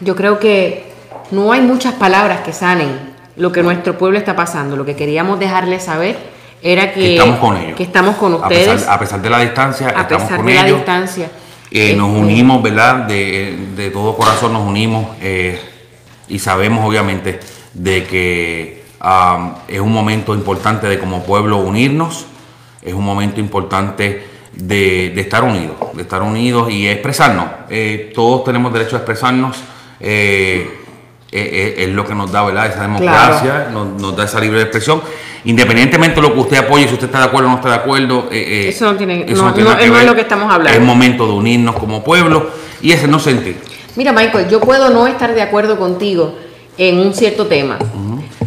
yo 0.00 0.14
creo 0.14 0.38
que 0.38 0.92
no 1.30 1.52
hay 1.52 1.62
muchas 1.62 1.94
palabras 1.94 2.42
que 2.42 2.52
sanen 2.52 3.16
lo 3.36 3.52
que 3.52 3.62
nuestro 3.62 3.98
pueblo 3.98 4.18
está 4.18 4.36
pasando. 4.36 4.76
Lo 4.76 4.84
que 4.84 4.94
queríamos 4.94 5.38
dejarles 5.38 5.84
saber 5.84 6.16
era 6.62 6.92
que, 6.92 7.16
estamos 7.16 7.38
con 7.38 7.56
ellos. 7.56 7.76
Que 7.76 7.82
estamos 7.82 8.16
con 8.16 8.34
ustedes. 8.34 8.86
A 8.86 8.98
pesar, 8.98 9.20
de 9.20 9.30
la 9.30 9.40
distancia, 9.40 9.88
a 9.88 10.02
estamos 10.02 10.24
pesar 10.24 10.36
con 10.36 10.46
de 10.46 10.52
ellos. 10.52 10.64
la 10.64 10.76
distancia. 10.76 11.30
Eh, 11.70 11.94
nos 11.96 12.08
Este, 12.10 12.20
unimos, 12.20 12.62
¿verdad? 12.62 13.06
De, 13.06 13.56
de 13.74 13.90
todo 13.90 14.16
corazón 14.16 14.52
nos 14.52 14.66
unimos 14.66 15.16
eh, 15.20 15.60
y 16.28 16.38
sabemos 16.38 16.84
obviamente 16.86 17.40
de 17.74 18.04
que 18.04 18.84
um, 19.02 19.52
es 19.68 19.80
un 19.80 19.92
momento 19.92 20.34
importante 20.34 20.86
de 20.86 20.98
como 20.98 21.24
pueblo 21.24 21.58
unirnos, 21.58 22.26
es 22.82 22.94
un 22.94 23.04
momento 23.04 23.40
importante 23.40 24.26
de, 24.52 25.10
de 25.10 25.20
estar 25.20 25.44
unidos, 25.44 25.76
de 25.94 26.02
estar 26.02 26.22
unidos 26.22 26.70
y 26.70 26.88
expresarnos. 26.88 27.46
Eh, 27.68 28.12
todos 28.14 28.44
tenemos 28.44 28.72
derecho 28.72 28.96
a 28.96 29.00
expresarnos. 29.00 29.56
Eh, 31.40 31.74
eh, 31.78 31.84
es 31.84 31.88
lo 31.90 32.04
que 32.06 32.14
nos 32.14 32.30
da, 32.32 32.44
¿verdad? 32.44 32.66
Esa 32.66 32.82
democracia, 32.82 33.68
nos, 33.72 34.00
nos 34.00 34.16
da 34.16 34.24
esa 34.24 34.40
libre 34.40 34.60
expresión. 34.62 35.02
Independientemente 35.44 36.16
de 36.20 36.22
lo 36.26 36.32
que 36.34 36.40
usted 36.40 36.56
apoye, 36.56 36.88
si 36.88 36.94
usted 36.94 37.06
está 37.06 37.18
de 37.20 37.24
acuerdo 37.26 37.48
o 37.48 37.50
no 37.52 37.56
está 37.58 37.68
de 37.68 37.74
acuerdo, 37.76 38.28
eh, 38.32 38.64
eh, 38.64 38.68
Eso 38.70 38.84
no 38.86 38.96
tiene- 38.96 39.24
no- 39.24 39.36
nada 39.36 39.48
no- 39.50 39.54
que 39.78 39.86
no 39.88 39.98
es 39.98 40.06
lo 40.06 40.14
que 40.14 40.20
estamos 40.22 40.52
hablando. 40.52 40.78
Es 40.78 40.84
momento 40.84 41.26
de 41.26 41.32
unirnos 41.34 41.76
como 41.76 42.02
pueblo 42.02 42.50
y 42.82 42.92
ese 42.92 43.06
no 43.06 43.18
sentir. 43.20 43.56
Mira, 43.94 44.12
Michael, 44.12 44.48
yo 44.48 44.60
puedo 44.60 44.90
no 44.90 45.06
estar 45.06 45.34
de 45.34 45.42
acuerdo 45.42 45.78
contigo 45.78 46.34
en 46.78 46.98
un 46.98 47.14
cierto 47.14 47.46
tema, 47.46 47.78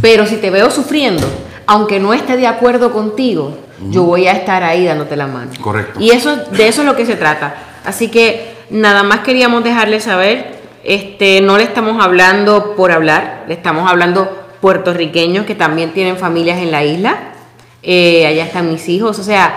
pero 0.01 0.25
si 0.25 0.38
te 0.38 0.50
veo 0.50 0.69
sufriendo, 0.69 1.25
aunque 1.65 2.00
no 2.00 2.13
esté 2.13 2.36
de 2.38 2.48
acuerdo 2.48 2.91
contigo, 2.91 3.58
yo 3.89 4.03
voy 4.03 4.27
a 4.27 4.34
estar 4.34 4.62
ahí 4.63 4.86
dándote 4.86 5.15
la 5.15 5.25
mano. 5.27 5.51
Correcto. 5.62 6.00
Y 6.01 6.12
eso, 6.12 6.36
de 6.36 6.67
eso 6.67 6.81
es 6.81 6.86
lo 6.86 6.96
que 6.98 7.05
se 7.05 7.15
trata. 7.15 7.55
Así 7.86 8.10
que 8.10 8.55
nada 8.69 9.03
más 9.03 9.22
queríamos 9.22 9.63
dejarle 9.63 10.01
saber, 10.01 10.59
este, 10.83 11.41
no 11.41 11.57
le 11.57 11.63
estamos 11.63 12.03
hablando 12.03 12.75
por 12.75 12.91
hablar, 12.91 13.45
le 13.48 13.53
estamos 13.53 13.89
hablando 13.89 14.38
puertorriqueños 14.62 15.45
que 15.45 15.55
también 15.55 15.91
tienen 15.93 16.17
familias 16.17 16.59
en 16.59 16.71
la 16.71 16.83
isla. 16.83 17.15
Eh, 17.81 18.25
allá 18.27 18.43
están 18.45 18.69
mis 18.69 18.88
hijos, 18.89 19.17
o 19.19 19.24
sea, 19.24 19.53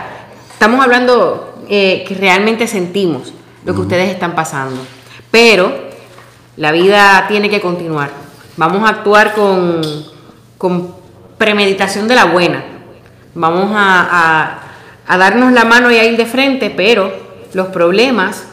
estamos 0.53 0.81
hablando 0.83 1.55
eh, 1.69 2.05
que 2.07 2.15
realmente 2.15 2.67
sentimos 2.69 3.33
lo 3.65 3.75
que 3.75 3.81
ustedes 3.81 4.11
están 4.11 4.35
pasando. 4.35 4.81
Pero 5.31 5.73
la 6.57 6.71
vida 6.73 7.25
tiene 7.29 7.49
que 7.51 7.61
continuar. 7.61 8.11
Vamos 8.57 8.85
a 8.85 8.91
actuar 8.93 9.33
con, 9.33 9.81
con 10.59 10.95
premeditación 11.39 12.07
de 12.07 12.15
la 12.15 12.27
buena. 12.27 12.63
Vamos 13.35 13.71
a, 13.75 14.09
a- 14.11 14.59
a 15.05 15.19
darnos 15.19 15.53
la 15.53 15.65
mano 15.65 15.91
y 15.91 15.97
a 15.97 16.05
ir 16.05 16.17
de 16.17 16.27
frente, 16.27 16.71
pero 16.71 17.13
los 17.55 17.67
problemas 17.69 18.45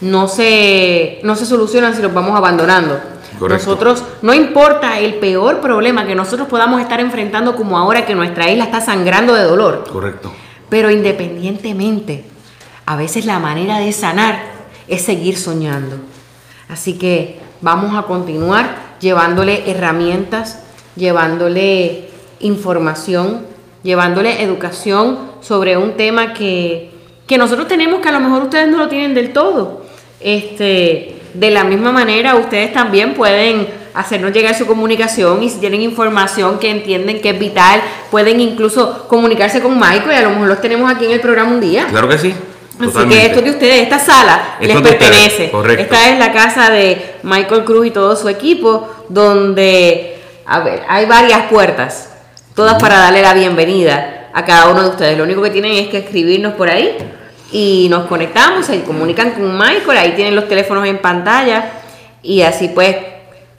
no 0.00 0.28
se, 0.28 1.20
no 1.22 1.36
se 1.36 1.46
solucionan 1.46 1.94
si 1.94 2.02
los 2.02 2.12
vamos 2.12 2.36
abandonando. 2.36 3.00
Correcto. 3.38 3.70
Nosotros, 3.70 4.04
no 4.22 4.34
importa 4.34 4.98
el 4.98 5.14
peor 5.14 5.60
problema 5.60 6.06
que 6.06 6.14
nosotros 6.14 6.48
podamos 6.48 6.80
estar 6.80 7.00
enfrentando 7.00 7.56
como 7.56 7.78
ahora 7.78 8.04
que 8.04 8.14
nuestra 8.14 8.50
isla 8.50 8.64
está 8.64 8.80
sangrando 8.80 9.34
de 9.34 9.44
dolor, 9.44 9.84
Correcto. 9.90 10.32
pero 10.68 10.90
independientemente, 10.90 12.24
a 12.84 12.96
veces 12.96 13.24
la 13.24 13.38
manera 13.38 13.78
de 13.78 13.92
sanar 13.92 14.42
es 14.88 15.02
seguir 15.02 15.38
soñando. 15.38 15.96
Así 16.68 16.98
que 16.98 17.40
vamos 17.60 17.96
a 17.96 18.02
continuar 18.02 18.96
llevándole 19.00 19.70
herramientas, 19.70 20.60
llevándole 20.96 22.10
información, 22.40 23.46
llevándole 23.82 24.42
educación 24.42 25.30
sobre 25.40 25.76
un 25.76 25.96
tema 25.96 26.34
que, 26.34 26.90
que 27.26 27.38
nosotros 27.38 27.68
tenemos 27.68 28.00
que 28.00 28.08
a 28.08 28.12
lo 28.12 28.20
mejor 28.20 28.42
ustedes 28.42 28.68
no 28.68 28.76
lo 28.78 28.88
tienen 28.88 29.14
del 29.14 29.32
todo. 29.32 29.79
Este, 30.20 31.16
de 31.34 31.50
la 31.50 31.64
misma 31.64 31.92
manera, 31.92 32.34
ustedes 32.34 32.72
también 32.72 33.14
pueden 33.14 33.66
hacernos 33.94 34.32
llegar 34.32 34.54
su 34.54 34.66
comunicación 34.66 35.42
y 35.42 35.48
si 35.48 35.58
tienen 35.58 35.82
información 35.82 36.58
que 36.58 36.70
entienden 36.70 37.20
que 37.20 37.30
es 37.30 37.38
vital, 37.38 37.80
pueden 38.10 38.40
incluso 38.40 39.08
comunicarse 39.08 39.60
con 39.60 39.74
Michael 39.74 40.12
y 40.12 40.14
a 40.14 40.22
lo 40.22 40.30
mejor 40.30 40.48
los 40.48 40.60
tenemos 40.60 40.90
aquí 40.90 41.06
en 41.06 41.12
el 41.12 41.20
programa 41.20 41.52
un 41.52 41.60
día. 41.60 41.86
Claro 41.88 42.08
que 42.08 42.18
sí. 42.18 42.34
Así 42.80 43.08
que 43.08 43.26
esto 43.26 43.42
de 43.42 43.50
ustedes, 43.50 43.82
esta 43.82 43.98
sala 43.98 44.56
les 44.60 44.80
pertenece. 44.80 45.52
Esta 45.78 46.10
es 46.10 46.18
la 46.18 46.32
casa 46.32 46.70
de 46.70 47.16
Michael 47.22 47.64
Cruz 47.64 47.86
y 47.86 47.90
todo 47.90 48.16
su 48.16 48.28
equipo, 48.28 48.88
donde, 49.08 50.18
a 50.46 50.60
ver, 50.60 50.82
hay 50.88 51.04
varias 51.04 51.42
puertas, 51.50 52.10
todas 52.54 52.80
para 52.80 52.98
darle 52.98 53.20
la 53.20 53.34
bienvenida 53.34 54.30
a 54.32 54.44
cada 54.46 54.70
uno 54.70 54.82
de 54.82 54.88
ustedes. 54.90 55.18
Lo 55.18 55.24
único 55.24 55.42
que 55.42 55.50
tienen 55.50 55.72
es 55.72 55.88
que 55.88 55.98
escribirnos 55.98 56.54
por 56.54 56.70
ahí 56.70 56.96
y 57.52 57.88
nos 57.90 58.06
conectamos, 58.06 58.66
se 58.66 58.82
comunican 58.82 59.32
con 59.32 59.56
Michael, 59.56 59.98
ahí 59.98 60.12
tienen 60.12 60.36
los 60.36 60.48
teléfonos 60.48 60.86
en 60.86 60.98
pantalla 60.98 61.72
y 62.22 62.42
así 62.42 62.68
pues 62.68 62.96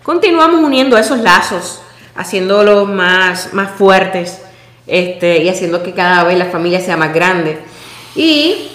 continuamos 0.03 0.61
uniendo 0.61 0.97
esos 0.97 1.19
lazos, 1.19 1.81
haciéndolos 2.15 2.87
más, 2.87 3.53
más 3.53 3.71
fuertes 3.71 4.41
este, 4.87 5.43
y 5.43 5.49
haciendo 5.49 5.83
que 5.83 5.93
cada 5.93 6.23
vez 6.23 6.37
la 6.37 6.45
familia 6.45 6.79
sea 6.79 6.97
más 6.97 7.13
grande. 7.13 7.59
Y 8.15 8.69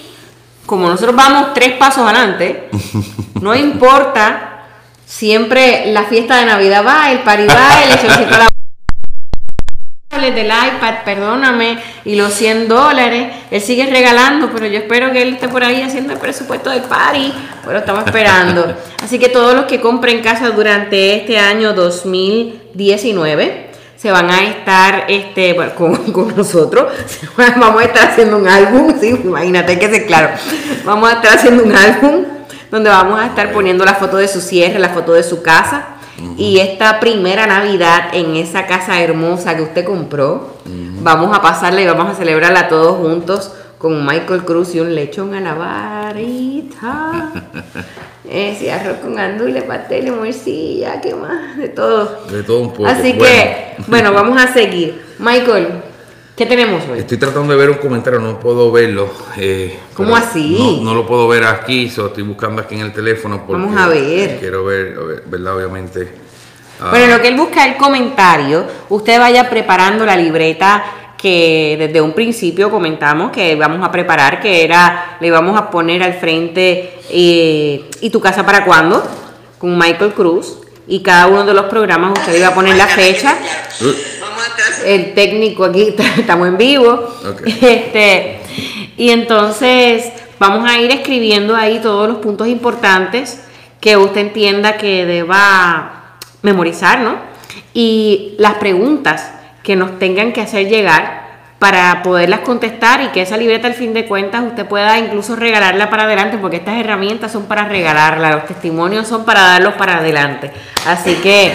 como 0.65 0.89
nosotros 0.89 1.15
vamos 1.15 1.55
tres 1.55 1.73
pasos 1.73 2.05
adelante, 2.05 2.69
no 3.41 3.55
importa, 3.55 4.65
siempre 5.07 5.93
la 5.93 6.05
fiesta 6.05 6.39
de 6.39 6.47
Navidad 6.47 6.85
va, 6.87 7.11
el 7.11 7.21
party 7.21 7.47
va, 7.47 7.83
el 7.85 7.91
de 8.31 8.39
la 8.39 8.49
del 10.17 10.47
iPad, 10.47 11.05
perdóname, 11.05 11.79
y 12.05 12.17
los 12.17 12.33
100 12.33 12.69
dólares. 12.69 13.29
Él 13.51 13.61
sigue 13.61 13.87
regalando, 13.87 14.51
pero 14.53 14.67
yo 14.67 14.79
espero 14.79 15.13
que 15.13 15.21
él 15.23 15.35
esté 15.35 15.49
por 15.49 15.63
ahí 15.63 15.83
haciendo 15.83 16.15
el 16.15 16.19
presupuesto 16.19 16.71
del 16.71 16.83
party, 16.83 17.33
pero 17.65 17.79
estamos 17.79 18.07
esperando. 18.07 18.75
Así 19.05 19.19
que 19.19 19.29
todos 19.29 19.55
los 19.55 19.67
que 19.67 19.81
compren 19.81 20.23
casa 20.23 20.51
durante 20.51 21.15
este 21.17 21.39
año 21.39 21.75
2019 21.75 23.67
se 23.97 24.11
van 24.11 24.31
a 24.31 24.45
estar 24.45 25.05
este, 25.09 25.55
con, 25.77 26.35
nosotros. 26.35 26.93
Vamos 27.37 27.83
a 27.83 27.85
estar 27.85 28.09
haciendo 28.09 28.39
un 28.39 28.49
álbum, 28.49 28.95
sí, 28.99 29.09
imagínate 29.09 29.79
que 29.79 29.89
ser 29.89 30.07
claro. 30.07 30.31
Vamos 30.85 31.11
a 31.11 31.17
estar 31.17 31.37
haciendo 31.37 31.63
un 31.63 31.77
álbum 31.77 32.25
donde 32.71 32.91
vamos 32.91 33.21
a 33.21 33.27
estar 33.27 33.53
poniendo 33.53 33.85
la 33.85 33.95
foto 33.95 34.17
de 34.17 34.27
su 34.27 34.41
cierre, 34.41 34.81
la 34.81 34.89
foto 34.89 35.13
de 35.13 35.23
su 35.23 35.41
casa 35.41 35.96
y 36.37 36.59
esta 36.59 37.01
primera 37.01 37.47
Navidad 37.47 38.09
en 38.13 38.37
esa 38.37 38.67
casa 38.67 39.01
hermosa 39.01 39.57
que 39.57 39.63
usted 39.63 39.85
compró, 39.85 40.57
vamos 41.03 41.37
a 41.37 41.43
pasarla 41.43 41.83
y 41.83 41.87
vamos 41.87 42.11
a 42.11 42.15
celebrarla 42.15 42.69
todos 42.69 42.97
juntos 42.99 43.53
con 43.79 44.07
Michael 44.07 44.45
Cruz 44.45 44.75
y 44.75 44.81
un 44.81 44.95
lechón 44.95 45.35
a 45.35 45.41
la 45.41 45.55
varita. 45.55 47.33
Ese 48.29 48.73
arroz 48.73 48.97
con 48.99 49.19
andule, 49.19 49.63
pastel 49.63 50.11
morcilla, 50.11 51.01
¿qué 51.01 51.15
más? 51.15 51.57
De 51.57 51.69
todo. 51.69 52.27
De 52.29 52.43
todo 52.43 52.61
un 52.61 52.71
poco. 52.73 52.87
Así 52.87 53.13
que, 53.13 53.77
bueno, 53.87 54.13
vamos 54.15 54.43
a 54.43 54.53
seguir. 54.53 55.01
Michael, 55.21 55.69
¿Qué 56.37 56.45
tenemos 56.45 56.83
hoy? 56.87 56.99
Estoy 56.99 57.17
tratando 57.17 57.51
de 57.55 57.59
ver 57.59 57.71
un 57.71 57.79
comentario, 57.79 58.21
no 58.21 58.39
puedo 58.39 58.71
verlo. 58.71 59.11
Eh, 59.39 59.79
¿Cómo 59.95 60.15
así? 60.15 60.81
No, 60.83 60.93
lo 60.93 61.07
puedo 61.07 61.27
ver 61.27 61.45
aquí, 61.45 61.89
solo 61.89 62.09
estoy 62.09 62.25
buscando 62.25 62.61
aquí 62.61 62.75
en 62.75 62.83
el 62.83 62.93
teléfono. 62.93 63.43
Vamos 63.49 63.75
a 63.75 63.89
ver. 63.89 64.39
Quiero 64.39 64.63
ver, 64.63 65.23
¿verdad? 65.25 65.57
Obviamente. 65.57 66.13
Ah. 66.79 66.89
Bueno, 66.91 67.17
lo 67.17 67.23
que 67.23 67.29
él 67.29 67.37
busca 67.37 67.65
el 67.65 67.79
comentario, 67.79 68.67
usted 68.91 69.19
vaya 69.19 69.49
preparando 69.49 70.05
la 70.05 70.15
libreta 70.15 70.85
que 71.17 71.77
desde 71.79 72.03
un 72.03 72.13
principio 72.13 72.71
comentamos 72.71 73.31
que 73.31 73.57
vamos 73.57 73.83
a 73.83 73.91
preparar, 73.91 74.39
que 74.39 74.63
era, 74.63 75.17
le 75.19 75.29
íbamos 75.29 75.59
a 75.59 75.71
poner 75.71 76.03
al 76.03 76.13
frente 76.15 76.99
eh, 77.09 77.89
¿Y 78.03 78.11
tu 78.11 78.21
casa 78.21 78.45
para 78.45 78.63
cuándo? 78.63 79.03
con 79.57 79.79
Michael 79.79 80.13
Cruz. 80.13 80.59
Y 80.87 81.03
cada 81.03 81.29
uno 81.29 81.47
de 81.47 81.55
los 81.55 81.65
programas 81.65 82.13
usted 82.19 82.37
iba 82.37 82.49
a 82.49 82.55
poner 82.55 82.77
la 82.77 82.87
fecha. 82.87 83.39
Uh 83.81 84.16
el 84.85 85.15
técnico 85.15 85.65
aquí, 85.65 85.95
estamos 86.19 86.49
en 86.49 86.59
vivo. 86.59 87.09
Este, 87.47 88.41
y 88.97 89.11
entonces 89.11 90.13
vamos 90.39 90.69
a 90.69 90.79
ir 90.79 90.91
escribiendo 90.91 91.57
ahí 91.57 91.81
todos 91.83 92.09
los 92.09 92.19
puntos 92.19 92.49
importantes 92.49 93.41
que 93.81 93.97
usted 93.97 94.21
entienda 94.21 94.77
que 94.77 95.07
deba 95.07 96.17
memorizar, 96.43 97.01
¿no? 97.01 97.17
Y 97.73 98.35
las 98.39 98.55
preguntas 98.55 99.33
que 99.63 99.77
nos 99.77 99.99
tengan 99.99 100.33
que 100.33 100.41
hacer 100.41 100.69
llegar 100.69 101.27
para 101.59 102.03
poderlas 102.03 102.41
contestar 102.41 103.03
y 103.03 103.09
que 103.09 103.23
esa 103.23 103.37
libreta 103.37 103.67
al 103.67 103.75
fin 103.75 103.95
de 103.95 104.07
cuentas 104.07 104.43
usted 104.43 104.67
pueda 104.67 104.99
incluso 104.99 105.37
regalarla 105.37 105.89
para 105.89 106.05
adelante, 106.05 106.39
porque 106.39 106.57
estas 106.57 106.79
herramientas 106.79 107.33
son 107.33 107.47
para 107.47 107.67
regalarla, 107.67 108.31
los 108.31 108.47
testimonios 108.47 109.09
son 109.09 109.25
para 109.25 109.41
darlos 109.41 109.75
para 109.75 109.99
adelante. 109.99 110.51
Así 110.87 111.15
que 111.17 111.55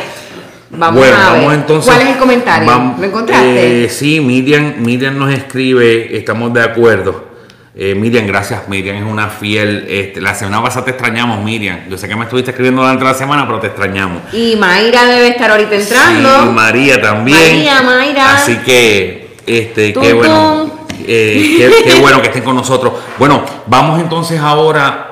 Vamos 0.74 1.06
a 1.06 1.34
ver. 1.34 1.52
entonces. 1.54 1.94
¿Cuál 1.94 2.08
es 2.08 2.14
el 2.14 2.18
comentario? 2.20 2.96
¿Lo 2.98 3.06
encontraste? 3.06 3.86
Eh, 3.86 3.90
sí, 3.90 4.20
Miriam, 4.22 4.76
Miriam 4.78 5.18
nos 5.18 5.34
escribe, 5.34 6.16
estamos 6.18 6.54
de 6.54 6.64
acuerdo. 6.64 7.32
Eh, 7.76 7.96
Miriam, 7.96 8.28
gracias. 8.28 8.68
Miriam 8.68 8.98
es 8.98 9.04
una 9.04 9.28
fiel. 9.30 9.86
Este, 9.88 10.22
la 10.22 10.34
semana 10.36 10.62
pasada 10.62 10.86
te 10.86 10.92
extrañamos, 10.92 11.44
Miriam. 11.44 11.80
Yo 11.90 11.98
sé 11.98 12.08
que 12.08 12.16
me 12.16 12.24
estuviste 12.24 12.52
escribiendo 12.52 12.82
durante 12.82 13.04
la 13.04 13.14
semana, 13.14 13.46
pero 13.46 13.60
te 13.60 13.68
extrañamos. 13.68 14.22
Y 14.34 14.56
Mayra 14.58 15.06
debe 15.06 15.30
estar 15.30 15.52
ahorita 15.52 15.76
entrando. 15.76 16.44
Sí, 16.44 16.50
María 16.50 17.02
también. 17.02 17.38
María, 17.40 17.82
Mayra. 17.82 18.36
Así 18.36 18.58
que, 18.58 19.38
este, 19.46 19.94
qué 19.94 20.14
bueno. 20.14 20.80
Eh, 21.08 21.84
qué 21.84 21.96
bueno 21.96 22.22
que 22.22 22.28
estén 22.28 22.44
con 22.44 22.56
nosotros. 22.56 22.94
Bueno, 23.18 23.44
vamos 23.68 24.00
entonces 24.00 24.40
ahora 24.40 25.11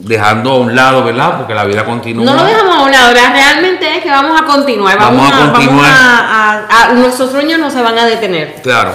dejando 0.00 0.50
a 0.50 0.58
un 0.58 0.74
lado, 0.74 1.04
¿verdad? 1.04 1.38
Porque 1.38 1.54
la 1.54 1.64
vida 1.64 1.84
continúa. 1.84 2.24
No 2.24 2.34
lo 2.34 2.44
dejamos 2.44 2.76
a 2.76 2.82
un 2.82 2.90
lado, 2.90 3.12
realmente 3.12 3.96
es 3.96 4.02
que 4.02 4.10
vamos 4.10 4.40
a 4.40 4.44
continuar. 4.44 4.98
Vamos, 4.98 5.32
a, 5.32 5.52
continuar. 5.52 5.92
a, 5.92 6.92
nuestros 6.94 7.30
sueños 7.30 7.58
no 7.58 7.70
se 7.70 7.82
van 7.82 7.98
a 7.98 8.06
detener. 8.06 8.56
Claro. 8.62 8.92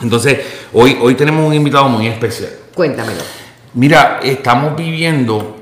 Entonces, 0.00 0.38
hoy, 0.72 0.98
hoy 1.00 1.14
tenemos 1.14 1.46
un 1.46 1.54
invitado 1.54 1.88
muy 1.88 2.06
especial. 2.06 2.50
Cuéntamelo. 2.74 3.20
Mira, 3.74 4.20
estamos 4.22 4.76
viviendo 4.76 5.56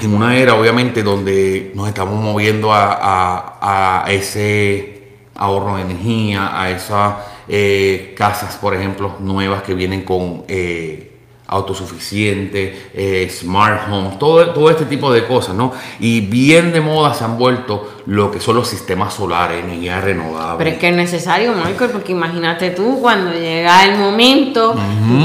en 0.00 0.14
una 0.14 0.36
era, 0.36 0.54
obviamente, 0.54 1.02
donde 1.02 1.72
nos 1.74 1.88
estamos 1.88 2.22
moviendo 2.22 2.70
a, 2.72 4.04
ese 4.08 5.02
ahorro 5.36 5.76
de 5.76 5.82
energía, 5.82 6.60
a 6.60 6.70
esas 6.70 7.14
eh, 7.48 8.14
casas, 8.16 8.56
por 8.56 8.74
ejemplo, 8.74 9.16
nuevas 9.20 9.62
que 9.62 9.74
vienen 9.74 10.02
con... 10.02 10.44
Eh, 10.48 11.07
autosuficiente, 11.50 12.90
eh, 12.92 13.26
smart 13.30 13.90
home, 13.90 14.16
todo, 14.20 14.50
todo 14.50 14.68
este 14.68 14.84
tipo 14.84 15.10
de 15.10 15.24
cosas, 15.26 15.54
¿no? 15.54 15.72
Y 15.98 16.20
bien 16.20 16.72
de 16.72 16.82
moda 16.82 17.14
se 17.14 17.24
han 17.24 17.38
vuelto 17.38 17.94
lo 18.04 18.30
que 18.30 18.38
son 18.38 18.56
los 18.56 18.68
sistemas 18.68 19.14
solares, 19.14 19.64
energía 19.64 19.98
renovable. 20.00 20.58
Pero 20.58 20.70
es 20.70 20.76
que 20.76 20.90
es 20.90 20.94
necesario, 20.94 21.54
Michael, 21.54 21.90
porque 21.90 22.12
imagínate 22.12 22.70
tú 22.70 22.98
cuando 23.00 23.32
llega 23.32 23.86
el 23.86 23.96
momento 23.96 24.74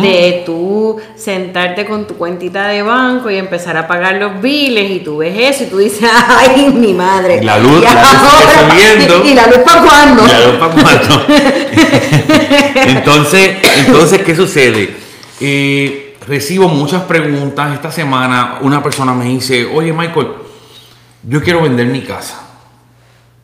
de 0.01 0.43
tú 0.45 0.97
sentarte 1.15 1.85
con 1.85 2.07
tu 2.07 2.15
cuentita 2.15 2.69
de 2.69 2.83
banco 2.83 3.29
y 3.29 3.35
empezar 3.35 3.75
a 3.75 3.85
pagar 3.85 4.15
los 4.15 4.41
biles 4.41 4.91
y 4.91 4.99
tú 4.99 5.17
ves 5.17 5.35
eso 5.37 5.65
y 5.65 5.67
tú 5.67 5.77
dices, 5.79 6.09
ay, 6.27 6.71
mi 6.73 6.93
madre. 6.93 7.43
la 7.43 7.59
luz, 7.59 7.81
la 7.81 7.93
luz 7.93 8.69
subiendo. 8.69 9.25
¿Y 9.25 9.33
la 9.33 9.47
luz 9.47 9.59
para 9.59 9.81
cuándo? 9.85 10.25
la 10.25 10.39
luz 10.47 10.55
para 10.55 10.73
cuándo? 10.73 11.25
entonces, 12.75 13.57
entonces, 13.85 14.21
¿qué 14.21 14.35
sucede? 14.35 14.95
Eh, 15.41 16.02
recibo 16.27 16.67
muchas 16.67 17.03
preguntas. 17.03 17.73
Esta 17.73 17.91
semana 17.91 18.59
una 18.61 18.81
persona 18.81 19.13
me 19.13 19.25
dice, 19.25 19.65
oye 19.65 19.93
Michael, 19.93 20.27
yo 21.23 21.41
quiero 21.41 21.61
vender 21.61 21.87
mi 21.87 22.01
casa. 22.01 22.41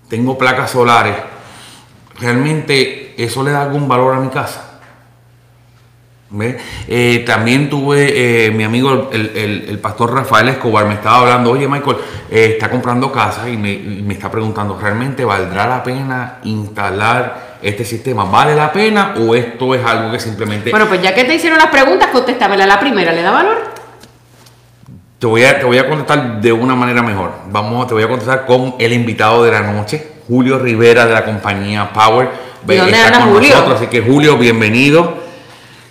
Tengo 0.07 0.37
placas 0.37 0.71
solares. 0.71 1.15
¿Realmente 2.19 3.13
eso 3.17 3.43
le 3.43 3.51
da 3.51 3.61
algún 3.61 3.87
valor 3.87 4.15
a 4.15 4.19
mi 4.19 4.29
casa? 4.29 4.65
Eh, 6.87 7.23
también 7.25 7.69
tuve 7.69 8.45
eh, 8.45 8.51
mi 8.51 8.63
amigo, 8.63 9.09
el, 9.11 9.79
pastor 9.81 10.13
Rafael 10.13 10.49
Escobar, 10.49 10.85
me 10.85 10.93
estaba 10.93 11.21
hablando, 11.21 11.49
oye 11.51 11.67
Michael, 11.67 11.97
eh, 12.29 12.51
está 12.53 12.69
comprando 12.69 13.11
casa 13.11 13.49
y 13.49 13.57
me 13.57 14.13
está 14.13 14.29
preguntando, 14.29 14.77
¿realmente 14.79 15.25
valdrá 15.25 15.67
la 15.67 15.81
pena 15.81 16.37
instalar 16.43 17.48
este 17.61 17.83
sistema 17.83 18.23
vale 18.23 18.55
la 18.55 18.71
pena 18.71 19.15
o 19.19 19.35
esto 19.35 19.75
es 19.75 19.85
algo 19.85 20.11
que 20.11 20.19
simplemente... 20.19 20.71
Bueno, 20.71 20.87
pues 20.87 21.01
ya 21.01 21.13
que 21.13 21.25
te 21.25 21.35
hicieron 21.35 21.57
las 21.57 21.67
preguntas, 21.67 22.09
contéstamela 22.11 22.65
la 22.65 22.79
primera, 22.79 23.11
¿le 23.11 23.21
da 23.21 23.31
valor? 23.31 23.57
Te 25.19 25.27
voy, 25.27 25.43
a, 25.43 25.59
te 25.59 25.65
voy 25.65 25.77
a 25.77 25.87
contestar 25.87 26.39
de 26.39 26.53
una 26.53 26.75
manera 26.75 27.01
mejor. 27.01 27.31
Vamos, 27.51 27.87
te 27.87 27.93
voy 27.93 28.03
a 28.03 28.07
contestar 28.07 28.45
con 28.45 28.75
el 28.79 28.93
invitado 28.93 29.43
de 29.43 29.51
la 29.51 29.61
noche, 29.61 30.07
Julio 30.27 30.59
Rivera 30.59 31.05
de 31.05 31.13
la 31.13 31.25
compañía 31.25 31.91
Power. 31.91 32.29
¿Y 32.67 32.75
dónde 32.75 32.97
anda 32.97 33.21
Julio? 33.23 33.49
Nosotros, 33.49 33.81
así 33.81 33.87
que 33.87 34.01
Julio, 34.01 34.37
bienvenido. 34.37 35.19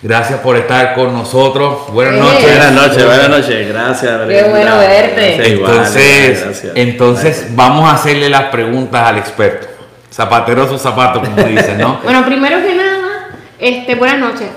Gracias 0.01 0.39
por 0.39 0.55
estar 0.55 0.95
con 0.95 1.13
nosotros. 1.13 1.91
Buenas 1.91 2.15
noches. 2.15 2.41
Buenas 2.41 2.71
noches, 2.71 3.05
buenas 3.05 3.29
noches. 3.29 3.67
Gracias. 3.67 4.21
Qué 4.27 4.43
bueno 4.43 4.77
verte. 4.77 5.53
entonces, 5.53 6.71
entonces 6.73 7.47
vamos 7.51 7.87
a 7.87 7.95
hacerle 7.95 8.29
las 8.29 8.45
preguntas 8.45 9.05
al 9.05 9.17
experto. 9.19 9.68
Zapatero 10.11 10.67
sus 10.67 10.81
zapatos, 10.81 11.27
como 11.27 11.43
dicen, 11.43 11.77
¿no? 11.77 11.99
bueno, 12.03 12.25
primero 12.25 12.61
que 12.61 12.75
nada, 12.75 13.29
este, 13.59 13.95
buenas 13.95 14.19
noches. 14.19 14.49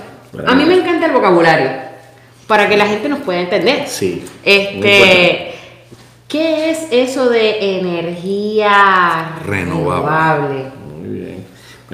a 0.47 0.55
mí 0.55 0.65
me 0.65 0.75
encanta 0.75 1.07
el 1.07 1.13
vocabulario. 1.13 1.71
para 2.47 2.69
que 2.69 2.77
la 2.77 2.87
gente 2.87 3.09
nos 3.09 3.21
pueda 3.21 3.41
entender. 3.41 3.87
Sí. 3.87 4.25
Este, 4.45 5.55
¿qué 6.29 6.71
es 6.71 6.89
eso 6.91 7.29
de 7.29 7.79
energía 7.79 9.37
Renovable. 9.47 10.65
Muy 10.99 11.19
bien. 11.19 11.45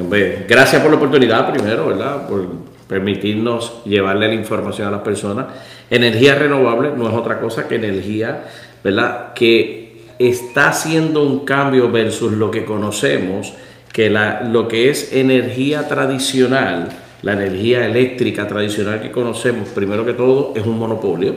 Pues, 0.08 0.46
Gracias 0.48 0.80
por 0.80 0.90
la 0.90 0.96
oportunidad 0.96 1.50
primero, 1.52 1.86
¿verdad? 1.86 2.28
Por 2.28 2.46
permitirnos 2.88 3.84
llevarle 3.84 4.28
la 4.28 4.34
información 4.34 4.88
a 4.88 4.90
las 4.90 5.00
personas. 5.02 5.46
Energía 5.90 6.34
renovable 6.34 6.90
no 6.96 7.08
es 7.08 7.14
otra 7.14 7.38
cosa 7.38 7.68
que 7.68 7.76
energía, 7.76 8.44
¿verdad? 8.82 9.32
Que 9.34 9.77
está 10.18 10.68
haciendo 10.68 11.22
un 11.22 11.44
cambio 11.44 11.90
versus 11.90 12.32
lo 12.32 12.50
que 12.50 12.64
conocemos, 12.64 13.52
que 13.92 14.10
la, 14.10 14.42
lo 14.42 14.68
que 14.68 14.90
es 14.90 15.12
energía 15.12 15.88
tradicional, 15.88 16.88
la 17.22 17.32
energía 17.32 17.86
eléctrica 17.86 18.46
tradicional 18.46 19.00
que 19.00 19.10
conocemos, 19.10 19.68
primero 19.70 20.04
que 20.04 20.12
todo, 20.12 20.52
es 20.54 20.64
un 20.66 20.78
monopolio. 20.78 21.34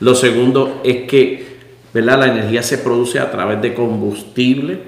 Lo 0.00 0.14
segundo 0.14 0.80
es 0.84 1.08
que 1.08 1.54
¿verdad? 1.92 2.18
la 2.18 2.26
energía 2.26 2.62
se 2.62 2.78
produce 2.78 3.18
a 3.18 3.30
través 3.30 3.62
de 3.62 3.74
combustible 3.74 4.80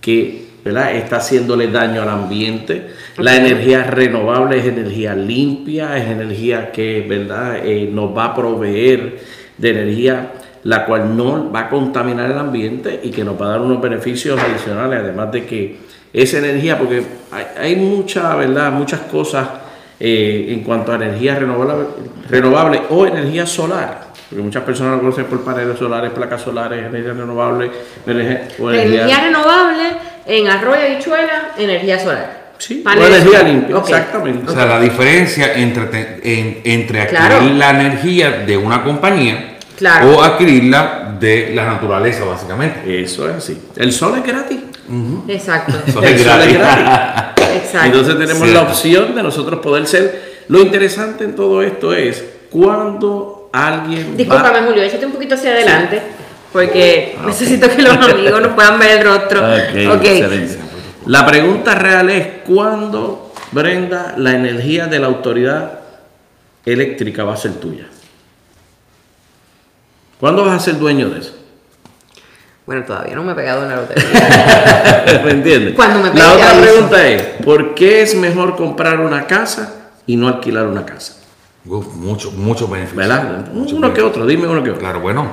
que 0.00 0.46
¿verdad? 0.64 0.96
está 0.96 1.16
haciéndole 1.16 1.68
daño 1.68 2.02
al 2.02 2.08
ambiente. 2.08 2.88
La 3.18 3.36
energía 3.36 3.84
renovable 3.84 4.58
es 4.58 4.66
energía 4.66 5.14
limpia, 5.14 5.96
es 5.96 6.10
energía 6.10 6.72
que 6.72 7.04
¿verdad? 7.08 7.64
Eh, 7.64 7.88
nos 7.92 8.16
va 8.16 8.26
a 8.26 8.34
proveer 8.34 9.18
de 9.56 9.70
energía 9.70 10.32
la 10.64 10.84
cual 10.84 11.16
no 11.16 11.50
va 11.52 11.60
a 11.60 11.68
contaminar 11.68 12.30
el 12.30 12.38
ambiente 12.38 13.00
y 13.02 13.10
que 13.10 13.24
nos 13.24 13.40
va 13.40 13.46
a 13.46 13.48
dar 13.50 13.60
unos 13.60 13.80
beneficios 13.80 14.38
adicionales, 14.40 15.00
además 15.00 15.30
de 15.32 15.44
que 15.46 15.76
esa 16.12 16.38
energía, 16.38 16.76
porque 16.78 17.02
hay, 17.30 17.44
hay 17.60 17.76
mucha, 17.76 18.34
¿verdad? 18.34 18.72
muchas 18.72 19.00
cosas 19.02 19.46
eh, 20.00 20.46
en 20.50 20.60
cuanto 20.64 20.92
a 20.92 20.96
energía 20.96 21.34
renovable, 21.38 21.86
renovable 22.28 22.82
o 22.90 23.06
energía 23.06 23.46
solar. 23.46 24.08
Porque 24.28 24.42
muchas 24.44 24.62
personas 24.62 24.92
lo 24.94 25.00
conocen 25.00 25.24
por 25.24 25.40
paneles 25.42 25.78
solares, 25.78 26.10
placas 26.10 26.42
solares, 26.42 26.84
energía 26.86 27.12
renovable, 27.14 27.70
energía, 28.06 28.48
o 28.60 28.70
Energía, 28.70 29.02
energía, 29.04 29.24
renovable 29.24 29.82
en 30.26 30.48
arroyo 30.48 30.82
habichuela, 30.82 31.50
energía 31.56 31.98
solar. 31.98 32.48
sí, 32.58 32.84
o 32.86 32.90
energía 33.06 33.42
limpia, 33.42 33.78
exactamente. 33.78 34.50
O 34.50 34.54
sea, 34.54 34.66
la 34.66 34.80
diferencia 34.80 35.54
entre, 35.54 35.84
te- 35.86 36.20
en- 36.22 36.60
entre 36.64 37.00
adquirir 37.02 37.18
Claro. 37.26 37.44
la 37.54 37.70
energía 37.70 38.30
de 38.46 38.56
una 38.56 38.82
compañía 38.84 39.57
Claro. 39.78 40.10
o 40.16 40.22
adquirirla 40.22 41.16
de 41.20 41.52
la 41.54 41.64
naturaleza, 41.66 42.24
básicamente. 42.24 43.00
Eso 43.02 43.28
es 43.30 43.36
así. 43.36 43.56
El 43.76 43.92
sol 43.92 44.14
es 44.18 44.26
gratis. 44.26 44.58
Exacto. 45.28 45.72
El 45.86 45.92
sol 45.92 46.04
es 46.04 46.24
gratis. 46.24 47.44
Exacto. 47.54 47.86
Entonces 47.86 48.18
tenemos 48.18 48.42
Cierto. 48.42 48.54
la 48.64 48.68
opción 48.68 49.14
de 49.14 49.22
nosotros 49.22 49.60
poder 49.60 49.86
ser. 49.86 50.38
Lo 50.48 50.60
interesante 50.60 51.24
en 51.24 51.36
todo 51.36 51.62
esto 51.62 51.92
es 51.94 52.24
cuando 52.50 53.50
alguien. 53.52 54.12
va- 54.12 54.16
Discúlpame, 54.16 54.60
Julio, 54.66 54.82
échate 54.82 55.06
un 55.06 55.12
poquito 55.12 55.34
hacia 55.36 55.50
adelante, 55.52 56.02
porque 56.52 57.16
necesito 57.24 57.68
que 57.68 57.82
los 57.82 57.96
amigos 57.96 58.40
nos 58.42 58.52
puedan 58.54 58.78
ver 58.78 58.98
el 58.98 59.04
rostro. 59.04 59.40
Ok, 59.40 59.96
Ok. 59.96 60.04
excelente. 60.04 60.58
La 61.06 61.24
pregunta 61.26 61.74
real 61.74 62.10
es: 62.10 62.26
¿cuándo, 62.46 63.32
Brenda, 63.52 64.14
la 64.16 64.32
energía 64.32 64.86
de 64.86 64.98
la 64.98 65.06
autoridad 65.06 65.80
eléctrica 66.66 67.24
va 67.24 67.34
a 67.34 67.36
ser 67.36 67.52
tuya? 67.52 67.84
¿Cuándo 70.20 70.44
vas 70.44 70.56
a 70.56 70.64
ser 70.64 70.78
dueño 70.78 71.08
de 71.10 71.20
eso? 71.20 71.34
Bueno, 72.66 72.84
todavía 72.84 73.14
no 73.14 73.22
me 73.22 73.32
he 73.32 73.34
pegado 73.34 73.62
en 73.62 73.68
la 73.70 73.76
lotería. 73.76 74.04
¿Me 75.24 75.30
entiendes? 75.30 75.74
Cuando 75.74 76.00
me 76.00 76.18
la 76.18 76.32
otra 76.34 76.50
aviso. 76.50 76.62
pregunta 76.62 77.08
es: 77.08 77.22
¿por 77.44 77.74
qué 77.74 78.02
es 78.02 78.14
mejor 78.14 78.56
comprar 78.56 79.00
una 79.00 79.26
casa 79.26 79.74
y 80.06 80.16
no 80.16 80.28
alquilar 80.28 80.66
una 80.66 80.84
casa? 80.84 81.14
Uf, 81.64 81.86
mucho, 81.94 82.30
mucho 82.32 82.68
beneficio. 82.68 82.98
¿Verdad? 82.98 83.46
Mucho 83.52 83.76
Uno 83.76 83.92
que 83.94 84.02
otro, 84.02 84.26
dime 84.26 84.46
uno 84.46 84.62
que 84.62 84.70
otro. 84.70 84.80
Claro, 84.80 85.00
bueno, 85.00 85.28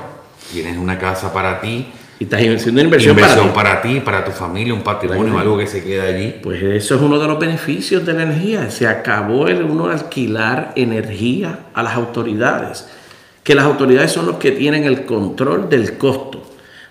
tienes 0.52 0.78
una 0.78 0.98
casa 0.98 1.32
para 1.32 1.60
ti, 1.60 1.86
Y 2.18 2.24
estás 2.24 2.40
haciendo 2.40 2.80
inversión, 2.80 3.16
inversión, 3.18 3.50
para 3.50 3.82
ti. 3.82 3.88
para, 3.90 3.94
ti, 3.94 4.00
para 4.00 4.24
tu 4.24 4.30
familia, 4.32 4.72
un 4.72 4.82
patrimonio, 4.82 5.24
Claro. 5.24 5.38
algo 5.40 5.58
que 5.58 5.66
se 5.66 5.84
queda 5.84 6.04
allí. 6.04 6.36
Pues 6.42 6.62
eso 6.62 6.94
es 6.94 7.00
uno 7.02 7.18
de 7.18 7.26
los 7.26 7.38
beneficios 7.38 8.04
de 8.06 8.14
la 8.14 8.22
energía. 8.22 8.70
Se 8.70 8.86
acabó 8.86 9.46
el 9.48 9.62
uno 9.62 9.90
alquilar 9.90 10.72
energía 10.76 11.58
a 11.74 11.82
las 11.82 11.94
autoridades. 11.94 12.86
Que 13.46 13.54
las 13.54 13.64
autoridades 13.64 14.10
son 14.10 14.26
los 14.26 14.38
que 14.38 14.50
tienen 14.50 14.86
el 14.86 15.06
control 15.06 15.68
del 15.68 15.96
costo. 15.96 16.42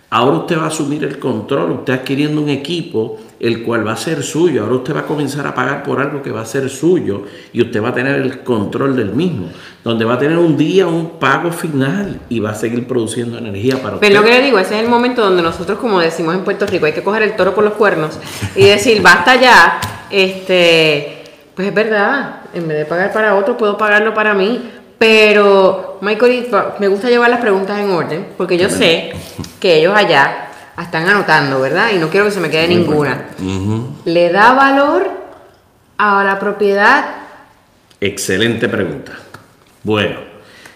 Ahora 0.10 0.38
usted 0.38 0.58
va 0.58 0.64
a 0.64 0.68
asumir 0.68 1.04
el 1.04 1.20
control, 1.20 1.72
usted 1.72 1.92
adquiriendo 1.92 2.40
un 2.40 2.48
equipo 2.48 3.20
el 3.42 3.64
cual 3.64 3.86
va 3.86 3.92
a 3.92 3.98
ser 3.98 4.24
suyo. 4.24 4.64
Ahora 4.64 4.76
usted 4.76 4.96
va 4.96 5.02
a 5.02 5.06
comenzar 5.06 5.46
a 5.46 5.54
pagar 5.54 5.84
por 5.84 6.00
algo 6.00 6.22
que 6.22 6.32
va 6.32 6.40
a 6.40 6.46
ser 6.46 6.70
suyo 6.70 7.24
y 7.52 7.62
usted 7.62 7.84
va 7.84 7.90
a 7.90 7.94
tener 7.94 8.22
el 8.22 8.40
control 8.40 8.96
del 8.96 9.12
mismo. 9.12 9.50
Donde 9.84 10.06
va 10.06 10.14
a 10.14 10.18
tener 10.18 10.38
un 10.38 10.56
día 10.56 10.88
un 10.88 11.20
pago 11.20 11.52
final 11.52 12.22
y 12.30 12.40
va 12.40 12.52
a 12.52 12.56
seguir 12.56 12.88
produciendo 12.88 13.38
energía 13.38 13.76
para 13.82 13.96
usted. 13.96 14.08
Pero 14.08 14.22
lo 14.22 14.26
que 14.26 14.32
le 14.32 14.42
digo, 14.42 14.58
ese 14.58 14.76
es 14.76 14.84
el 14.84 14.90
momento 14.90 15.22
donde 15.22 15.44
nosotros, 15.44 15.78
como 15.80 16.00
decimos 16.00 16.36
en 16.36 16.46
Puerto 16.46 16.66
Rico, 16.66 16.86
hay 16.86 16.94
que 16.94 17.04
coger 17.04 17.24
el 17.24 17.36
toro 17.36 17.54
por 17.54 17.66
los 17.66 17.74
cuernos 17.74 18.18
y 18.56 18.64
decir, 18.64 19.02
basta 19.02 19.36
ya, 19.36 19.82
este, 20.10 21.24
pues 21.54 21.68
es 21.68 21.74
verdad, 21.74 22.44
en 22.54 22.66
vez 22.66 22.78
de 22.78 22.86
pagar 22.86 23.12
para 23.12 23.36
otro, 23.36 23.58
puedo 23.58 23.78
pagarlo 23.78 24.14
para 24.14 24.34
mí. 24.34 24.62
Pero, 24.98 25.98
Michael, 26.02 26.48
me 26.80 26.88
gusta 26.88 27.10
llevar 27.10 27.30
las 27.30 27.42
preguntas 27.42 27.80
en 27.80 27.92
orden, 27.92 28.28
porque 28.38 28.58
yo 28.58 28.70
sé 28.70 29.12
que 29.60 29.78
ellos 29.80 29.94
allá 29.96 30.48
están 30.82 31.08
anotando, 31.08 31.60
¿verdad? 31.62 31.90
Y 31.94 31.98
no 32.00 32.10
quiero 32.10 32.26
que 32.26 32.32
se 32.32 32.40
me 32.40 32.50
quede 32.50 32.68
ninguna. 32.68 33.26
¿Le 34.06 34.32
da 34.32 34.54
valor 34.54 35.10
a 35.98 36.24
la 36.24 36.40
propiedad? 36.40 37.06
Excelente 38.00 38.68
pregunta. 38.70 39.14
Bueno, 39.84 40.20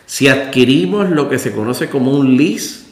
si 0.05 0.27
adquirimos 0.27 1.10
lo 1.10 1.29
que 1.29 1.39
se 1.39 1.53
conoce 1.53 1.89
como 1.89 2.12
un 2.12 2.36
lease, 2.38 2.88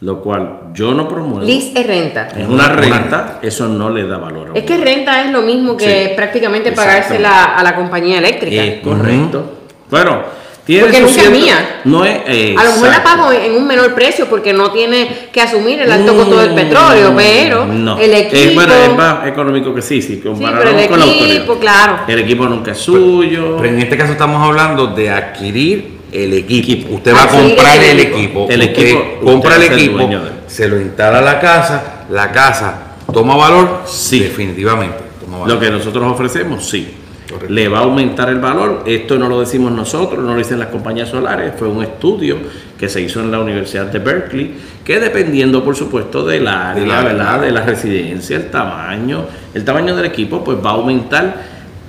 lo 0.00 0.20
cual 0.20 0.70
yo 0.74 0.92
no 0.92 1.08
promuevo, 1.08 1.40
Lease 1.46 1.72
es 1.80 1.86
renta. 1.86 2.28
es 2.36 2.46
una 2.48 2.68
renta, 2.68 3.38
eso 3.42 3.68
no 3.68 3.90
le 3.90 4.06
da 4.06 4.18
valor. 4.18 4.50
a 4.54 4.58
Es 4.58 4.64
que 4.64 4.76
renta 4.76 5.24
es 5.24 5.30
lo 5.30 5.42
mismo 5.42 5.76
que 5.76 6.08
Sí, 6.08 6.12
prácticamente 6.16 6.72
pagársela 6.72 7.44
a 7.56 7.62
la 7.62 7.74
compañía 7.76 8.18
eléctrica. 8.18 8.62
es 8.62 8.82
correcto. 8.82 9.58
Bueno, 9.90 10.22
tiene 10.64 10.84
Porque 10.84 11.00
nunca 11.00 11.22
es 11.22 11.30
mía. 11.30 11.80
No 11.84 12.04
es, 12.04 12.18
eh, 12.26 12.54
A 12.58 12.64
lo 12.64 12.70
mejor 12.72 12.88
la 12.88 13.02
pago 13.04 13.30
en 13.32 13.52
un 13.54 13.66
menor 13.66 13.94
precio 13.94 14.26
porque 14.30 14.52
no 14.52 14.70
tiene 14.70 15.28
que 15.32 15.40
asumir 15.40 15.80
el 15.80 15.92
alto 15.92 16.14
costo 16.16 16.38
del 16.38 16.54
petróleo, 16.54 17.12
pero 17.16 17.66
Mm, 17.66 17.84
no. 17.84 17.98
el 17.98 18.14
equipo. 18.14 18.36
Es, 18.36 18.54
bueno, 18.54 18.74
es 18.74 18.96
más 18.96 19.26
económico 19.26 19.74
que 19.74 19.82
sí, 19.82 20.00
sí, 20.00 20.20
comparado 20.20 20.62
el 20.78 20.88
con 20.88 20.98
la 21.00 21.06
equipo, 21.06 21.58
claro. 21.58 21.98
El 22.08 22.18
equipo 22.20 22.46
nunca 22.46 22.72
es 22.72 22.78
suyo. 22.78 23.56
Pero 23.60 23.68
en 23.74 23.80
este 23.80 23.96
caso 23.96 24.12
estamos 24.12 24.42
hablando 24.42 24.86
de 24.88 25.10
adquirir 25.10 25.98
el 26.12 26.32
equipo. 26.32 26.94
Usted 26.94 27.12
va 27.14 27.20
a 27.20 27.24
Adquirir 27.24 27.56
comprar 27.56 27.76
el 27.76 27.90
el 27.90 28.00
equipo. 28.00 28.16
equipo. 28.44 28.46
El 28.50 28.62
equipo, 28.62 29.04
compra 29.24 29.50
usted 29.58 29.66
el 29.66 29.72
equipo, 29.78 30.08
se 30.46 30.68
lo 30.68 30.80
instala 30.80 31.18
a 31.18 31.22
la 31.22 31.40
casa, 31.40 32.04
la 32.10 32.30
casa 32.32 32.78
toma 33.12 33.36
valor, 33.36 33.82
Sí. 33.86 34.20
definitivamente. 34.20 34.96
Toma 35.20 35.38
valor. 35.40 35.54
Lo 35.54 35.60
que 35.60 35.70
nosotros 35.70 36.10
ofrecemos, 36.10 36.66
sí. 36.68 36.94
Correcto. 37.34 37.52
Le 37.52 37.68
va 37.68 37.78
a 37.78 37.82
aumentar 37.82 38.28
el 38.28 38.38
valor. 38.38 38.84
Esto 38.86 39.18
no 39.18 39.28
lo 39.28 39.40
decimos 39.40 39.72
nosotros, 39.72 40.22
no 40.22 40.32
lo 40.34 40.38
dicen 40.38 40.60
las 40.60 40.68
compañías 40.68 41.08
solares. 41.08 41.52
Fue 41.58 41.66
un 41.66 41.82
estudio 41.82 42.36
que 42.78 42.88
se 42.88 43.00
hizo 43.00 43.18
en 43.18 43.32
la 43.32 43.40
Universidad 43.40 43.86
de 43.86 43.98
Berkeley, 43.98 44.54
que 44.84 45.00
dependiendo, 45.00 45.64
por 45.64 45.74
supuesto, 45.74 46.24
del 46.24 46.46
área, 46.46 46.80
Del 46.80 46.90
área, 46.92 47.12
¿verdad? 47.12 47.40
de 47.40 47.50
la 47.50 47.62
residencia, 47.62 48.36
el 48.36 48.50
tamaño, 48.52 49.26
el 49.52 49.64
tamaño 49.64 49.96
del 49.96 50.04
equipo, 50.04 50.44
pues 50.44 50.58
va 50.64 50.70
a 50.70 50.74
aumentar 50.74 51.34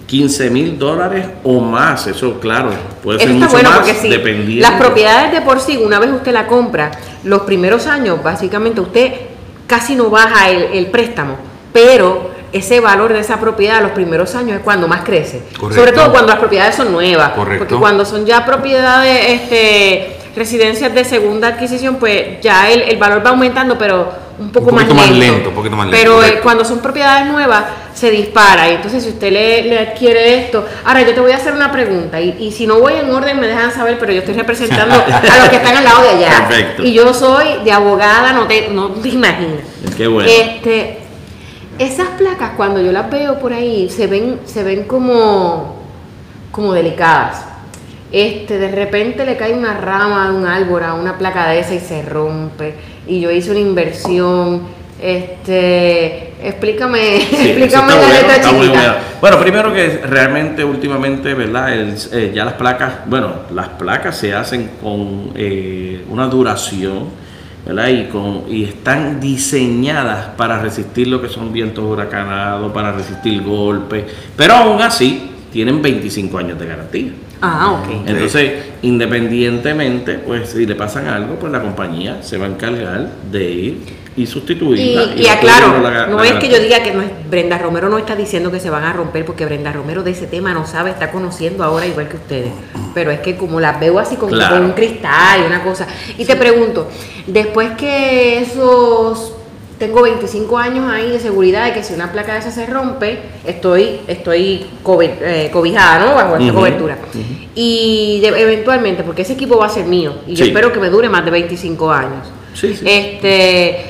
15 0.07 0.49
mil 0.49 0.79
dólares 0.79 1.27
o 1.43 1.59
más. 1.59 2.07
Eso, 2.07 2.39
claro, 2.39 2.71
puede 3.03 3.19
ser 3.19 3.29
Eso 3.29 3.37
mucho 3.37 3.51
bueno 3.51 3.69
más, 3.69 3.87
sí. 3.87 4.09
dependiendo. 4.09 4.67
Las 4.67 4.81
propiedades 4.81 5.31
de 5.31 5.41
por 5.41 5.59
sí, 5.59 5.77
una 5.77 5.99
vez 5.99 6.09
usted 6.11 6.33
la 6.33 6.47
compra, 6.47 6.89
los 7.23 7.41
primeros 7.41 7.85
años, 7.85 8.23
básicamente 8.23 8.81
usted 8.81 9.11
casi 9.67 9.95
no 9.95 10.09
baja 10.09 10.49
el, 10.49 10.63
el 10.73 10.87
préstamo, 10.87 11.37
pero 11.71 12.34
ese 12.57 12.79
valor 12.79 13.11
de 13.11 13.19
esa 13.19 13.39
propiedad 13.39 13.81
los 13.81 13.91
primeros 13.91 14.33
años 14.33 14.57
es 14.57 14.63
cuando 14.63 14.87
más 14.87 15.01
crece. 15.03 15.41
Correcto. 15.59 15.81
Sobre 15.81 15.91
todo 15.91 16.11
cuando 16.11 16.29
las 16.29 16.39
propiedades 16.39 16.75
son 16.75 16.91
nuevas. 16.91 17.31
Correcto. 17.31 17.65
Porque 17.65 17.75
cuando 17.75 18.05
son 18.05 18.25
ya 18.25 18.45
propiedades, 18.45 19.41
este, 19.41 20.15
residencias 20.35 20.93
de 20.93 21.03
segunda 21.03 21.49
adquisición, 21.49 21.95
pues 21.95 22.39
ya 22.41 22.69
el, 22.71 22.81
el 22.83 22.97
valor 22.97 23.25
va 23.25 23.31
aumentando, 23.31 23.77
pero 23.77 24.09
un 24.39 24.51
poco 24.51 24.69
Un 24.69 24.75
poquito 24.75 24.93
más, 24.95 25.07
más 25.09 25.17
lento. 25.17 25.33
lento, 25.35 25.49
un 25.49 25.55
poquito 25.55 25.75
más 25.75 25.87
lento, 25.87 25.97
Pero 26.01 26.23
eh, 26.23 26.39
cuando 26.41 26.63
son 26.63 26.79
propiedades 26.79 27.25
nuevas, 27.27 27.63
se 27.93 28.09
dispara. 28.09 28.69
Y 28.69 28.75
entonces, 28.75 29.03
si 29.03 29.09
usted 29.09 29.31
le, 29.31 29.63
le 29.63 29.79
adquiere 29.79 30.39
esto. 30.39 30.65
Ahora, 30.85 31.01
yo 31.01 31.13
te 31.13 31.19
voy 31.19 31.31
a 31.31 31.37
hacer 31.37 31.53
una 31.53 31.71
pregunta. 31.71 32.19
Y, 32.21 32.37
y 32.39 32.51
si 32.51 32.67
no 32.67 32.79
voy 32.79 32.93
en 32.93 33.09
orden, 33.09 33.39
me 33.39 33.47
dejan 33.47 33.73
saber, 33.73 33.97
pero 33.99 34.11
yo 34.11 34.19
estoy 34.19 34.33
representando 34.33 34.95
a 35.07 35.39
los 35.39 35.49
que 35.49 35.55
están 35.57 35.75
al 35.75 35.83
lado 35.83 36.01
de 36.03 36.09
allá. 36.09 36.47
Perfecto. 36.47 36.83
Y 36.83 36.93
yo 36.93 37.13
soy 37.13 37.63
de 37.63 37.71
abogada, 37.71 38.33
no 38.33 38.45
te, 38.47 38.69
no 38.69 38.89
te 38.91 39.09
imaginas. 39.09 39.61
Qué 39.97 40.07
bueno. 40.07 40.29
Este, 40.29 40.99
esas 41.79 42.07
placas, 42.17 42.51
cuando 42.57 42.81
yo 42.81 42.91
las 42.91 43.09
veo 43.09 43.39
por 43.39 43.53
ahí, 43.53 43.89
se 43.89 44.07
ven, 44.07 44.39
se 44.45 44.63
ven 44.63 44.83
como, 44.85 45.75
como 46.51 46.73
delicadas. 46.73 47.45
Este, 48.11 48.57
de 48.59 48.69
repente 48.71 49.25
le 49.25 49.35
cae 49.35 49.53
una 49.53 49.73
rama 49.75 50.29
de 50.29 50.37
un 50.37 50.45
árbol 50.45 50.83
a 50.83 50.93
una 50.93 51.17
placa 51.17 51.49
de 51.49 51.59
esa 51.59 51.73
y 51.75 51.79
se 51.79 52.01
rompe. 52.03 52.75
Y 53.07 53.19
yo 53.19 53.29
hice 53.31 53.51
una 53.51 53.59
inversión. 53.59 54.61
Este, 55.01 56.33
Explícame, 56.41 57.19
Sí, 57.21 57.35
explícame 57.49 57.67
está 57.67 57.95
la 57.95 57.95
bueno, 57.95 58.13
letra 58.13 58.35
está 58.35 58.51
muy 58.51 58.67
chiquita. 58.67 58.79
bueno. 58.81 58.95
Bueno, 59.21 59.39
primero 59.39 59.73
que 59.73 60.01
realmente 60.07 60.63
últimamente, 60.63 61.33
¿verdad? 61.33 61.73
El- 61.73 61.95
eh, 62.13 62.31
ya 62.35 62.45
las 62.45 62.53
placas, 62.53 62.93
bueno, 63.07 63.33
las 63.53 63.69
placas 63.69 64.15
se 64.17 64.33
hacen 64.33 64.71
con 64.81 65.31
eh, 65.35 66.05
una 66.09 66.27
duración, 66.27 67.09
¿verdad? 67.65 67.89
Y, 67.89 68.05
con, 68.05 68.43
y 68.49 68.63
están 68.63 69.19
diseñadas 69.19 70.29
para 70.37 70.61
resistir 70.61 71.07
lo 71.07 71.21
que 71.21 71.29
son 71.29 71.51
vientos 71.51 71.83
huracanados, 71.83 72.71
para 72.71 72.91
resistir 72.91 73.41
golpes, 73.41 74.05
pero 74.35 74.53
aún 74.53 74.81
así 74.81 75.31
tienen 75.51 75.81
25 75.81 76.37
años 76.37 76.59
de 76.59 76.65
garantía. 76.65 77.11
Ah, 77.41 77.71
ok. 77.71 78.07
Entonces, 78.07 78.65
independientemente, 78.81 80.15
pues 80.15 80.49
si 80.49 80.65
le 80.65 80.75
pasan 80.75 81.07
algo, 81.07 81.35
pues 81.35 81.51
la 81.51 81.61
compañía 81.61 82.21
se 82.21 82.37
va 82.37 82.45
a 82.45 82.49
encargar 82.49 83.09
de 83.31 83.51
ir 83.51 83.77
y 84.17 84.23
Y, 84.23 84.27
sustituirla. 84.27 85.13
y 85.15 85.23
va 85.25 85.31
a 85.31 85.33
aclaro, 85.35 85.81
la- 85.81 86.07
no 86.07 86.23
es 86.23 86.33
que 86.35 86.47
yo 86.49 86.57
diga 86.59 86.81
que 86.81 86.91
no 86.93 87.01
es, 87.01 87.09
Brenda 87.29 87.57
Romero 87.57 87.89
no 87.89 87.97
está 87.97 88.15
diciendo 88.15 88.49
que 88.51 88.59
se 88.61 88.69
van 88.69 88.83
a 88.85 88.93
romper 88.93 89.25
porque 89.25 89.45
Brenda 89.45 89.71
Romero 89.73 90.03
de 90.03 90.11
ese 90.11 90.25
tema 90.27 90.53
no 90.53 90.65
sabe, 90.65 90.91
está 90.91 91.11
conociendo 91.11 91.63
ahora 91.63 91.85
igual 91.85 92.07
que 92.07 92.15
ustedes. 92.15 92.51
Pero 92.93 93.11
es 93.11 93.19
que 93.19 93.35
como 93.35 93.59
las 93.59 93.77
veo 93.79 93.99
así 93.99 94.15
con, 94.15 94.29
Claro. 94.29 94.55
con 94.55 94.65
un 94.65 94.71
cristal 94.71 95.41
y 95.43 95.47
una 95.47 95.61
cosa. 95.63 95.85
Y 96.17 96.23
te 96.25 96.35
pregunto, 96.37 96.87
después 97.27 97.71
que 97.77 98.39
esos 98.39 99.33
tengo 99.77 100.03
25 100.03 100.57
años 100.57 100.89
ahí 100.89 101.09
de 101.11 101.19
seguridad 101.19 101.65
de 101.65 101.73
que 101.73 101.83
si 101.83 101.93
una 101.93 102.09
placa 102.13 102.31
de 102.31 102.39
esa 102.39 102.51
se 102.51 102.65
rompe, 102.65 103.19
estoy, 103.45 103.99
estoy 104.07 104.65
eh, 105.01 105.49
cobijada, 105.51 105.99
¿no? 106.05 106.15
Bajo 106.15 106.37
esta 106.37 106.53
cobertura. 106.53 106.97
Y 107.53 108.19
de- 108.21 108.41
eventualmente, 108.41 109.03
porque 109.03 109.23
ese 109.23 109.33
equipo 109.33 109.57
va 109.57 109.65
a 109.65 109.69
ser 109.69 109.85
mío, 109.85 110.13
y 110.25 110.35
yo 110.35 110.45
espero 110.45 110.71
que 110.71 110.79
me 110.79 110.89
dure 110.89 111.09
más 111.09 111.25
de 111.25 111.31
25 111.31 111.91
años. 111.91 112.27
Sí, 112.53 112.73
sí. 112.73 112.85
Este, 112.87 113.87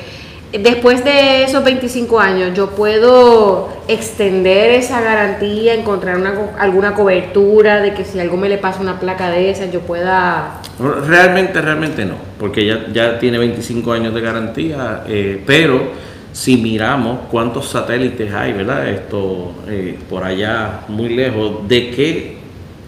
después 0.52 1.04
de 1.04 1.44
esos 1.44 1.64
25 1.64 2.20
años, 2.20 2.52
yo 2.54 2.70
puedo 2.70 3.68
extender 3.88 4.70
esa 4.70 5.00
garantía, 5.00 5.74
encontrar 5.74 6.16
una, 6.18 6.34
alguna 6.58 6.94
cobertura 6.94 7.80
de 7.80 7.94
que 7.94 8.04
si 8.04 8.18
algo 8.20 8.36
me 8.36 8.48
le 8.48 8.58
pasa 8.58 8.80
una 8.80 9.00
placa 9.00 9.30
de 9.30 9.50
esas, 9.50 9.72
yo 9.72 9.80
pueda. 9.80 10.60
Realmente, 10.78 11.60
realmente 11.60 12.04
no, 12.04 12.14
porque 12.38 12.66
ya, 12.66 12.86
ya 12.92 13.18
tiene 13.18 13.38
25 13.38 13.92
años 13.92 14.14
de 14.14 14.20
garantía, 14.20 15.02
eh, 15.06 15.42
pero 15.46 15.90
si 16.32 16.58
miramos 16.58 17.20
cuántos 17.30 17.68
satélites 17.68 18.32
hay, 18.32 18.52
¿verdad? 18.52 18.88
Esto 18.88 19.52
eh, 19.68 19.98
por 20.08 20.22
allá 20.22 20.80
muy 20.88 21.08
lejos, 21.08 21.66
de 21.66 21.90
que 21.90 22.36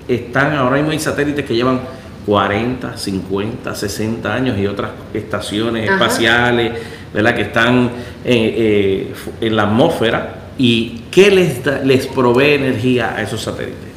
están 0.06 0.54
ahora 0.54 0.76
mismo 0.76 0.90
hay 0.90 0.98
satélites 0.98 1.44
que 1.44 1.54
llevan 1.54 1.80
40, 2.28 2.94
50, 2.98 3.74
60 3.74 4.34
años 4.34 4.58
y 4.58 4.66
otras 4.66 4.90
estaciones 5.14 5.88
Ajá. 5.88 5.94
espaciales, 6.04 6.72
¿verdad? 7.14 7.34
Que 7.34 7.40
están 7.42 7.86
eh, 8.22 9.10
eh, 9.10 9.14
en 9.40 9.56
la 9.56 9.62
atmósfera 9.62 10.34
y 10.58 11.04
¿qué 11.10 11.30
les, 11.30 11.64
da- 11.64 11.80
les 11.82 12.06
provee 12.06 12.50
energía 12.56 13.14
a 13.16 13.22
esos 13.22 13.40
satélites? 13.40 13.88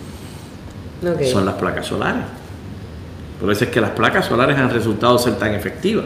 Son 1.30 1.46
las 1.46 1.56
placas 1.56 1.86
solares. 1.88 2.24
Por 3.42 3.52
eso 3.52 3.66
es 3.66 3.70
que 3.72 3.82
las 3.82 3.90
placas 3.90 4.28
solares 4.28 4.56
han 4.58 4.70
resultado 4.70 5.18
ser 5.18 5.34
tan 5.36 5.54
efectivas. 5.54 6.06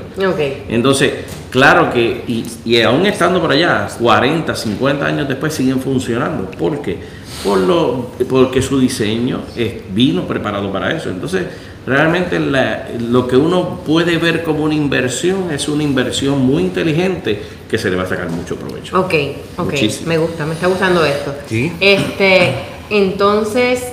Entonces, 0.70 1.12
claro 1.52 1.92
que, 1.92 2.24
y, 2.28 2.46
y 2.66 2.82
aún 2.82 3.06
estando 3.06 3.40
por 3.40 3.52
allá, 3.52 3.88
40, 4.00 4.56
50 4.56 5.06
años 5.06 5.28
después 5.28 5.54
siguen 5.54 5.80
funcionando. 5.80 6.50
¿Por 6.50 6.82
qué? 6.82 6.98
Por 7.44 7.60
lo, 7.60 8.12
porque 8.28 8.62
su 8.64 8.80
diseño 8.80 9.42
es- 9.56 9.76
vino 9.94 10.24
preparado 10.26 10.72
para 10.72 10.92
eso. 10.96 11.10
Entonces, 11.10 11.44
realmente 11.86 12.40
la- 12.40 12.88
lo 13.00 13.28
que 13.28 13.36
uno 13.38 13.82
puede 13.86 14.18
ver 14.18 14.44
como 14.44 14.64
una 14.64 14.74
inversión 14.76 15.52
es 15.52 15.68
una 15.68 15.84
inversión 15.84 16.40
muy 16.46 16.64
inteligente 16.64 17.42
que 17.70 17.78
se 17.78 17.90
le 17.90 17.96
va 17.96 18.04
a 18.04 18.08
sacar 18.08 18.30
mucho 18.30 18.56
provecho. 18.56 19.00
Ok, 19.00 19.14
ok, 19.58 19.72
Muchísimo. 19.72 20.08
me 20.10 20.18
gusta, 20.18 20.46
me 20.46 20.54
está 20.54 20.68
gustando 20.68 21.04
esto. 21.06 21.34
Sí. 21.48 21.72
Este, 21.80 22.54
entonces, 22.90 23.84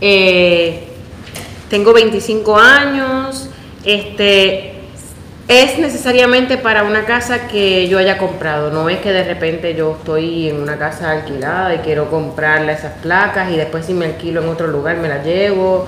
eh, 0.00 0.84
tengo 1.68 1.92
25 1.92 2.56
años, 2.58 3.48
este, 3.84 4.74
es 5.48 5.78
necesariamente 5.78 6.58
para 6.58 6.84
una 6.84 7.04
casa 7.06 7.48
que 7.48 7.88
yo 7.88 7.98
haya 7.98 8.18
comprado, 8.18 8.70
no 8.70 8.88
es 8.88 8.98
que 8.98 9.10
de 9.12 9.24
repente 9.24 9.74
yo 9.74 9.96
estoy 9.98 10.48
en 10.48 10.60
una 10.60 10.78
casa 10.78 11.10
alquilada 11.10 11.74
y 11.74 11.78
quiero 11.78 12.08
comprarle 12.10 12.72
esas 12.72 12.92
placas 13.02 13.50
y 13.52 13.56
después 13.56 13.86
si 13.86 13.92
me 13.94 14.06
alquilo 14.06 14.42
en 14.42 14.48
otro 14.48 14.68
lugar 14.68 14.96
me 14.98 15.08
las 15.08 15.24
llevo. 15.26 15.86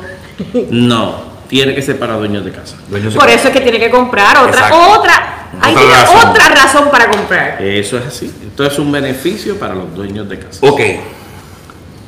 No, 0.70 1.31
tiene 1.52 1.74
que 1.74 1.82
ser 1.82 1.98
para 1.98 2.14
dueños 2.16 2.46
de 2.46 2.50
casa. 2.50 2.76
Dueños 2.88 3.12
de 3.12 3.18
Por 3.18 3.28
casa. 3.28 3.38
eso 3.38 3.48
es 3.48 3.54
que 3.54 3.60
tiene 3.60 3.78
que 3.78 3.90
comprar 3.90 4.38
otra, 4.38 4.52
Exacto. 4.68 4.90
otra, 4.98 5.48
ahí 5.60 5.74
Otra 5.76 6.00
razón. 6.00 6.30
otra 6.30 6.48
razón 6.48 6.90
para 6.90 7.10
comprar. 7.10 7.60
Eso 7.62 7.98
es 7.98 8.06
así. 8.06 8.34
Esto 8.48 8.64
es 8.64 8.78
un 8.78 8.90
beneficio 8.90 9.58
para 9.58 9.74
los 9.74 9.94
dueños 9.94 10.26
de 10.30 10.38
casa. 10.38 10.58
Ok, 10.66 10.80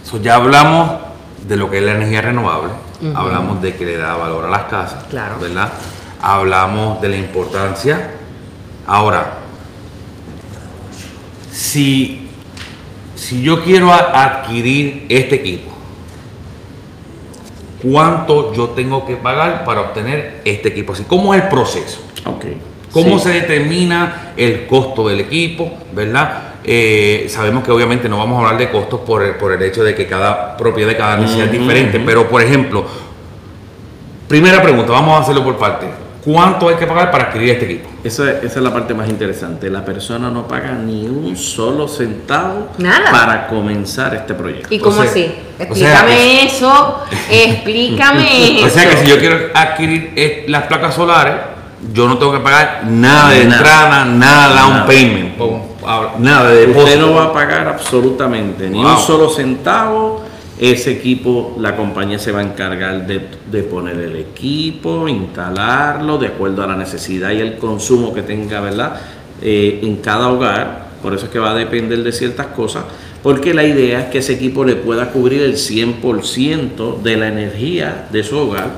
so 0.02 0.18
ya 0.22 0.36
hablamos 0.36 0.92
de 1.46 1.58
lo 1.58 1.70
que 1.70 1.76
es 1.76 1.84
la 1.84 1.92
energía 1.92 2.22
renovable, 2.22 2.70
hablamos 3.14 3.60
de 3.60 3.74
que 3.76 3.84
le 3.84 3.98
da 3.98 4.16
valor 4.16 4.46
a 4.46 4.48
las 4.48 4.62
casas, 4.64 5.04
Claro. 5.10 5.36
¿verdad? 5.38 5.68
Hablamos 6.22 7.02
de 7.02 7.08
la 7.10 7.16
importancia. 7.16 8.12
Ahora, 8.86 9.34
si, 11.52 12.30
si 13.14 13.42
yo 13.42 13.62
quiero 13.62 13.92
adquirir 13.92 15.04
este 15.10 15.34
equipo, 15.34 15.73
¿cuánto 17.84 18.52
yo 18.54 18.70
tengo 18.70 19.04
que 19.06 19.16
pagar 19.16 19.64
para 19.64 19.82
obtener 19.82 20.40
este 20.44 20.68
equipo? 20.70 20.92
Así, 20.94 21.04
¿Cómo 21.04 21.34
es 21.34 21.42
el 21.42 21.48
proceso? 21.48 22.00
Ok. 22.24 22.44
¿Cómo 22.92 23.18
Sí. 23.18 23.24
se 23.24 23.30
determina 23.40 24.32
el 24.36 24.66
costo 24.66 25.08
del 25.08 25.20
equipo? 25.20 25.70
¿Verdad? 25.92 26.42
Eh, 26.64 27.26
sabemos 27.28 27.62
que 27.64 27.70
obviamente 27.72 28.08
no 28.08 28.18
vamos 28.18 28.36
a 28.38 28.44
hablar 28.46 28.58
de 28.58 28.70
costos 28.70 29.00
por 29.00 29.22
el, 29.22 29.34
por 29.34 29.52
el 29.52 29.60
hecho 29.62 29.84
de 29.84 29.94
que 29.94 30.06
cada 30.06 30.56
propiedad 30.56 30.88
de 30.88 30.96
cada 30.96 31.16
necesidad 31.16 31.46
es 31.48 31.52
Ujú, 31.54 31.60
diferente, 31.62 32.00
pero 32.00 32.28
por 32.28 32.40
ejemplo, 32.40 32.84
primera 34.28 34.62
pregunta, 34.62 34.92
vamos 34.92 35.18
a 35.18 35.22
hacerlo 35.22 35.44
por 35.44 35.56
parte. 35.58 35.86
¿Cuánto 36.24 36.68
hay 36.70 36.76
que 36.76 36.86
pagar 36.86 37.10
para 37.10 37.24
adquirir 37.24 37.50
este 37.50 37.64
equipo? 37.66 37.90
Esa, 38.02 38.30
esa 38.30 38.46
es 38.46 38.56
la 38.56 38.72
parte 38.72 38.94
más 38.94 39.08
interesante. 39.10 39.68
La 39.68 39.84
persona 39.84 40.30
no 40.30 40.48
paga 40.48 40.72
ni 40.72 41.06
un 41.06 41.36
solo 41.36 41.86
centavo 41.86 42.68
Nada. 42.78 43.10
para 43.10 43.46
comenzar 43.46 44.14
este 44.14 44.32
proyecto. 44.32 44.68
¿Y 44.74 44.78
cómo 44.78 44.96
O 44.98 45.02
sea- 45.02 45.10
así? 45.10 45.26
o 45.70 45.74
sea, 45.74 46.00
Explícame 46.00 46.44
eso, 46.46 47.00
explícame 47.30 48.58
eso. 48.58 48.66
O 48.66 48.70
sea 48.70 48.88
que 48.90 48.96
si 48.96 49.06
yo 49.06 49.18
quiero 49.18 49.36
adquirir 49.54 50.44
las 50.48 50.62
placas 50.64 50.94
solares, 50.94 51.34
yo 51.92 52.08
no 52.08 52.16
tengo 52.16 52.32
que 52.32 52.38
pagar 52.40 52.84
nada 52.86 53.30
de 53.30 53.44
Nada. 53.44 53.56
entrada, 53.58 54.04
nada 54.06 54.48
de 54.48 54.54
down 54.60 54.70
Nada. 54.72 54.86
payment, 54.86 55.40
o- 55.40 55.60
a- 55.86 56.14
nada 56.18 56.50
de 56.50 56.66
Usted 56.70 56.98
no 56.98 57.12
va 57.14 57.24
a 57.24 57.32
pagar 57.34 57.68
absolutamente 57.68 58.70
ni 58.70 58.82
Wow. 58.82 58.92
un 58.92 58.98
solo 58.98 59.28
centavo. 59.28 60.23
Ese 60.58 60.92
equipo, 60.92 61.56
la 61.58 61.74
compañía 61.74 62.18
se 62.18 62.30
va 62.30 62.40
a 62.40 62.44
encargar 62.44 63.06
de, 63.06 63.20
de 63.50 63.62
poner 63.64 63.98
el 63.98 64.16
equipo, 64.16 65.08
instalarlo 65.08 66.16
de 66.18 66.28
acuerdo 66.28 66.62
a 66.62 66.68
la 66.68 66.76
necesidad 66.76 67.32
y 67.32 67.40
el 67.40 67.56
consumo 67.58 68.14
que 68.14 68.22
tenga, 68.22 68.60
¿verdad? 68.60 69.00
Eh, 69.42 69.80
en 69.82 69.96
cada 69.96 70.28
hogar. 70.28 70.84
Por 71.02 71.12
eso 71.12 71.26
es 71.26 71.30
que 71.30 71.38
va 71.38 71.50
a 71.50 71.54
depender 71.54 72.02
de 72.02 72.12
ciertas 72.12 72.46
cosas. 72.48 72.84
Porque 73.22 73.52
la 73.52 73.64
idea 73.64 74.00
es 74.00 74.06
que 74.06 74.18
ese 74.18 74.34
equipo 74.34 74.64
le 74.64 74.76
pueda 74.76 75.10
cubrir 75.10 75.42
el 75.42 75.54
100% 75.54 77.02
de 77.02 77.16
la 77.16 77.28
energía 77.28 78.06
de 78.12 78.22
su 78.22 78.38
hogar. 78.38 78.70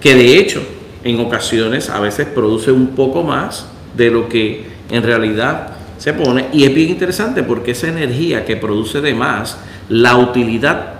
Que 0.00 0.14
de 0.14 0.36
hecho, 0.36 0.62
en 1.04 1.18
ocasiones 1.20 1.88
a 1.90 2.00
veces 2.00 2.26
produce 2.26 2.70
un 2.70 2.88
poco 2.88 3.22
más 3.22 3.66
de 3.96 4.10
lo 4.10 4.28
que 4.28 4.66
en 4.90 5.02
realidad 5.02 5.72
se 5.96 6.12
pone. 6.12 6.46
Y 6.52 6.64
es 6.64 6.74
bien 6.74 6.90
interesante 6.90 7.42
porque 7.42 7.72
esa 7.72 7.88
energía 7.88 8.44
que 8.44 8.56
produce 8.56 9.00
de 9.00 9.14
más, 9.14 9.58
la 9.88 10.16
utilidad, 10.16 10.97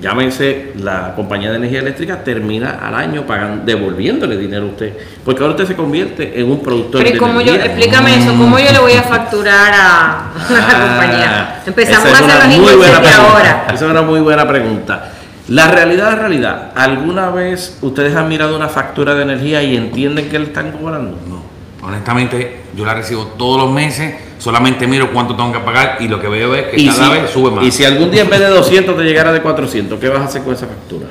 llámese 0.00 0.72
la 0.76 1.14
compañía 1.14 1.50
de 1.50 1.56
energía 1.56 1.80
eléctrica, 1.80 2.22
termina 2.22 2.78
al 2.82 2.94
año 2.94 3.26
pagando, 3.26 3.64
devolviéndole 3.64 4.36
dinero 4.36 4.64
a 4.66 4.68
usted. 4.68 4.92
Porque 5.24 5.42
ahora 5.42 5.52
usted 5.54 5.66
se 5.66 5.74
convierte 5.76 6.40
en 6.40 6.50
un 6.50 6.62
productor 6.62 7.00
Pero 7.02 7.10
¿y 7.10 7.12
de 7.14 7.18
cómo 7.18 7.40
yo, 7.40 7.54
energía. 7.54 7.72
explícame 7.74 8.18
eso, 8.18 8.28
¿cómo 8.36 8.58
yo 8.58 8.70
le 8.72 8.78
voy 8.78 8.92
a 8.92 9.02
facturar 9.02 9.72
a 9.72 9.76
la 9.76 10.30
Ah, 10.60 10.88
compañía? 10.88 11.62
Empezamos 11.66 12.08
a 12.08 12.24
hacer 12.24 12.48
los 12.50 12.58
muy 12.58 12.74
buena 12.76 12.76
inicios 12.76 12.92
de 12.92 13.00
pregunta. 13.08 13.32
ahora. 13.32 13.64
Esa 13.66 13.84
es 13.84 13.90
una 13.90 14.02
muy 14.02 14.20
buena 14.20 14.48
pregunta. 14.48 15.08
La 15.48 15.68
realidad 15.68 16.12
es 16.12 16.18
realidad. 16.18 16.72
¿Alguna 16.74 17.30
vez 17.30 17.78
ustedes 17.80 18.14
han 18.14 18.28
mirado 18.28 18.54
una 18.54 18.68
factura 18.68 19.14
de 19.14 19.22
energía 19.22 19.62
y 19.62 19.76
entienden 19.76 20.28
que 20.28 20.38
le 20.38 20.44
están 20.46 20.72
cobrando? 20.72 21.18
No, 21.26 21.42
honestamente 21.88 22.60
yo 22.76 22.84
la 22.84 22.94
recibo 22.94 23.26
todos 23.38 23.62
los 23.62 23.72
meses, 23.72 24.14
solamente 24.38 24.86
miro 24.86 25.10
cuánto 25.12 25.34
tengo 25.34 25.52
que 25.52 25.60
pagar 25.60 25.96
y 26.00 26.08
lo 26.08 26.20
que 26.20 26.28
veo 26.28 26.54
es 26.54 26.66
que 26.66 26.86
cada 26.86 27.06
si, 27.06 27.20
vez 27.20 27.30
sube 27.30 27.50
más. 27.50 27.64
y 27.64 27.70
si 27.72 27.84
algún 27.84 28.10
día 28.10 28.22
en 28.22 28.30
vez 28.30 28.40
de 28.40 28.48
200 28.48 28.96
te 28.96 29.02
llegara 29.02 29.32
de 29.32 29.40
400, 29.40 29.98
¿qué 29.98 30.08
vas 30.08 30.20
a 30.20 30.24
hacer 30.24 30.42
con 30.42 30.54
esa 30.54 30.66
factura? 30.66 31.08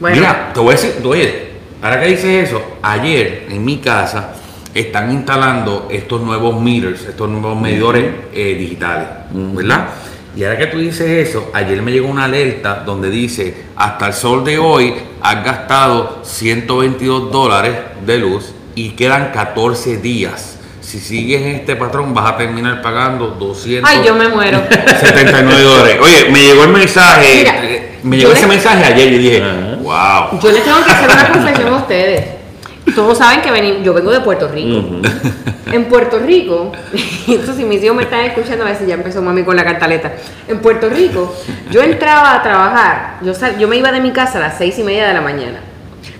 Bueno. 0.00 0.16
Mira, 0.16 0.50
te 0.52 0.60
voy 0.60 0.70
a 0.70 0.72
decir, 0.72 0.94
oye, 1.04 1.48
ahora 1.80 2.00
que 2.00 2.06
dices 2.06 2.48
eso, 2.48 2.60
ayer 2.82 3.46
en 3.50 3.64
mi 3.64 3.78
casa 3.78 4.34
están 4.74 5.12
instalando 5.12 5.88
estos 5.90 6.20
nuevos 6.22 6.60
meters, 6.60 7.02
estos 7.02 7.28
nuevos 7.28 7.60
medidores 7.60 8.06
eh, 8.32 8.56
digitales, 8.58 9.06
¿verdad? 9.32 9.88
Y 10.34 10.44
ahora 10.44 10.58
que 10.58 10.66
tú 10.68 10.78
dices 10.78 11.28
eso, 11.28 11.50
ayer 11.52 11.82
me 11.82 11.92
llegó 11.92 12.08
una 12.08 12.24
alerta 12.24 12.82
donde 12.86 13.10
dice, 13.10 13.64
hasta 13.76 14.06
el 14.06 14.12
sol 14.14 14.44
de 14.44 14.58
hoy 14.58 14.94
has 15.20 15.44
gastado 15.44 16.20
122 16.24 17.30
dólares 17.30 17.74
de 18.06 18.18
luz 18.18 18.54
y 18.74 18.90
quedan 18.90 19.30
14 19.32 19.98
días 19.98 20.58
si 20.80 20.98
sigues 20.98 21.42
este 21.60 21.76
patrón 21.76 22.12
vas 22.12 22.32
a 22.32 22.36
terminar 22.36 22.82
pagando 22.82 23.28
200 23.28 23.88
Ay, 23.88 24.02
yo 24.04 24.14
me 24.14 24.28
muero. 24.28 24.60
79 25.00 25.62
dólares. 25.62 25.96
Oye, 26.02 26.30
me 26.30 26.40
llegó 26.42 26.64
el 26.64 26.70
mensaje, 26.70 27.34
Mira, 27.38 27.54
me 28.02 28.16
llegó 28.18 28.32
ese 28.32 28.42
le- 28.42 28.48
mensaje 28.48 28.84
ayer 28.84 29.12
y 29.12 29.18
dije, 29.18 29.40
wow. 29.80 30.38
Yo 30.42 30.50
les 30.50 30.64
tengo 30.64 30.84
que 30.84 30.90
hacer 30.90 31.08
una 31.10 31.28
confesión 31.32 31.68
a 31.72 31.76
ustedes. 31.76 32.24
Todos 32.94 33.18
saben 33.18 33.40
que 33.42 33.50
vení- 33.50 33.82
yo 33.82 33.94
vengo 33.94 34.10
de 34.10 34.20
Puerto 34.20 34.48
Rico. 34.48 34.86
En 35.72 35.86
Puerto 35.86 36.18
Rico, 36.18 36.70
esto 37.28 37.54
si 37.54 37.64
mis 37.64 37.82
hijos 37.82 37.96
me 37.96 38.02
están 38.02 38.20
escuchando, 38.26 38.62
a 38.66 38.68
veces 38.68 38.86
ya 38.86 38.92
empezó 38.92 39.22
mami 39.22 39.42
con 39.42 39.56
la 39.56 39.64
cantaleta. 39.64 40.12
En 40.46 40.58
Puerto 40.58 40.90
Rico, 40.90 41.34
yo 41.70 41.80
entraba 41.82 42.34
a 42.34 42.42
trabajar, 42.42 43.16
yo, 43.22 43.32
sal- 43.32 43.56
yo 43.58 43.66
me 43.68 43.76
iba 43.78 43.90
de 43.90 44.00
mi 44.00 44.10
casa 44.10 44.36
a 44.36 44.40
las 44.42 44.58
seis 44.58 44.78
y 44.78 44.82
media 44.82 45.08
de 45.08 45.14
la 45.14 45.22
mañana. 45.22 45.60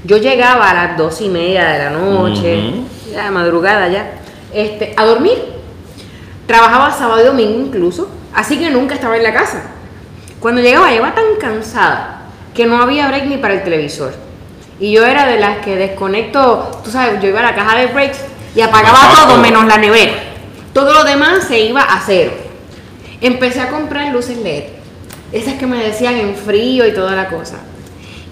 Yo 0.05 0.17
llegaba 0.17 0.71
a 0.71 0.75
las 0.75 0.97
dos 0.97 1.21
y 1.21 1.29
media 1.29 1.67
de 1.69 1.79
la 1.81 1.91
noche, 1.91 2.57
Ujú. 2.71 2.85
ya 3.13 3.31
madrugada 3.31 3.89
ya, 3.89 4.13
este, 4.55 4.95
a 4.97 5.05
dormir. 5.05 5.37
Trabajaba 6.47 6.91
sábado 6.91 7.21
y 7.23 7.27
domingo 7.27 7.59
incluso, 7.67 8.09
así 8.35 8.59
que 8.59 8.71
nunca 8.71 8.95
estaba 8.95 9.19
en 9.19 9.23
la 9.23 9.35
casa. 9.35 9.65
Cuando 10.41 10.63
llegaba, 10.63 10.91
llegaba 10.91 11.15
tan 11.15 11.37
cansada 11.39 12.23
que 12.55 12.65
no 12.65 12.81
había 12.81 13.07
break 13.09 13.27
ni 13.27 13.37
para 13.37 13.53
el 13.55 13.63
televisor. 13.65 14.15
Y 14.83 14.91
yo 14.91 15.07
era 15.07 15.27
de 15.27 15.39
las 15.39 15.59
que 15.59 15.77
desconecto, 15.77 16.81
tú 16.83 16.91
sabes, 16.91 17.23
yo 17.23 17.29
iba 17.29 17.39
a 17.39 17.45
la 17.45 17.55
caja 17.55 17.79
de 17.79 17.87
breaks 17.87 18.19
y 18.53 18.63
apagaba 18.63 19.15
todo. 19.15 19.39
menos 19.39 19.65
la 19.65 19.77
nevera. 19.77 20.15
Todo 20.73 20.93
lo 20.93 21.05
demás 21.05 21.45
se 21.47 21.61
iba 21.61 21.83
a 21.83 22.03
cero. 22.05 22.33
Empecé 23.21 23.61
a 23.61 23.69
comprar 23.69 24.13
luces 24.13 24.39
LED, 24.39 24.65
esas 25.31 25.55
que 25.55 25.69
me 25.69 25.85
decían 25.85 26.17
en 26.17 26.35
frío 26.35 26.85
y 26.85 26.93
toda 26.93 27.15
la 27.15 27.29
cosa. 27.29 27.59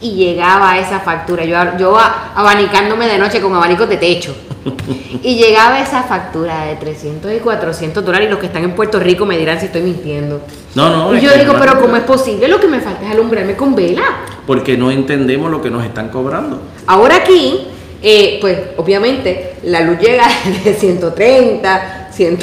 Y 0.03 0.13
llegaba 0.13 0.79
esa 0.79 1.01
factura, 1.01 1.45
yo, 1.45 1.57
yo 1.79 1.97
abanicándome 2.35 3.07
de 3.07 3.19
noche 3.19 3.41
con 3.41 3.55
abanicos 3.55 3.89
de 3.89 3.97
techo. 3.97 4.35
Y 5.23 5.37
llegaba 5.37 5.81
esa 5.81 6.03
factura 6.03 6.65
de 6.67 6.77
300 6.77 7.31
y 7.33 7.39
400 7.41 8.03
dólares 8.05 8.29
y 8.29 8.31
los 8.31 8.39
que 8.39 8.47
están 8.47 8.65
en 8.65 8.73
Puerto 8.75 8.99
Rico 8.99 9.27
me 9.27 9.37
dirán 9.37 9.59
si 9.61 9.67
estoy 9.67 9.83
mintiendo. 9.83 10.41
No, 10.75 10.89
no. 11.11 11.15
y 11.15 11.21
yo 11.21 11.31
digo, 11.37 11.53
no- 11.53 11.59
pero 11.59 11.79
¿cómo 11.81 11.97
es 11.97 12.03
posible? 12.05 12.49
Lo 12.49 12.59
que 12.59 12.67
me 12.69 12.81
falta 12.81 13.05
es 13.05 13.13
alumbrarme 13.13 13.55
con 13.55 13.75
vela. 13.75 14.03
Porque 14.47 14.77
no 14.79 14.91
entendemos 14.91 15.51
lo 15.51 15.61
que 15.61 15.69
nos 15.71 15.85
están 15.85 16.09
cobrando. 16.09 16.63
Ahora 16.87 17.17
aquí, 17.17 17.67
eh, 18.03 18.39
pues 18.41 18.59
obviamente 18.79 19.57
la 19.65 19.81
luz 19.83 19.99
llega 19.99 20.25
de 20.65 20.73
130, 20.75 22.09
100, 22.13 22.39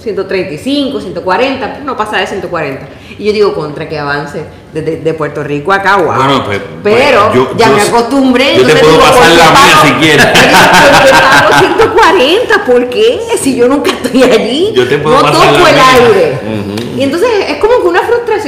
135, 0.00 1.00
140, 1.00 1.80
no 1.84 1.96
pasa 1.96 2.16
de 2.18 2.26
140. 2.26 2.86
Y 3.18 3.24
yo 3.24 3.32
digo, 3.32 3.54
contra 3.54 3.88
que 3.88 3.98
avance 3.98 4.44
desde 4.72 4.96
de 4.98 5.14
Puerto 5.14 5.42
Rico 5.42 5.72
acá, 5.72 5.96
wow. 5.96 6.14
Bueno, 6.14 6.44
pues, 6.44 6.60
Pero 6.82 7.30
pues, 7.32 7.34
yo- 7.34 7.56
ya 7.56 7.68
yo- 7.68 7.74
me 7.76 7.80
acostumbré. 7.82 8.56
yo 8.58 8.66
te 8.66 8.76
puedo 8.76 8.92
digo, 8.92 9.02
pasar 9.04 9.16
¿por 9.22 9.30
qué 9.30 9.36
la 9.36 9.50
mía 9.50 9.76
si 9.84 9.92
quieres. 9.94 10.26
¿Por 10.26 11.02
qué 11.02 11.10
pago 11.10 11.58
140? 11.58 12.64
¿Por 12.66 12.88
qué? 12.90 13.20
Si 13.40 13.56
yo 13.56 13.68
nunca 13.68 13.90
estoy 13.90 14.22
allí. 14.22 14.72
Yo 14.74 14.86
te 14.86 14.98
puedo 14.98 15.16
no 15.16 15.22
pasar 15.22 15.46
la 15.46 15.52
toco 15.58 15.66
el 15.68 15.74
mía. 15.74 15.84
aire. 15.94 16.38
Y 16.96 17.02
entonces 17.02 17.28
es 17.48 17.56
como 17.58 17.80
que 17.80 17.88
una. 17.88 18.00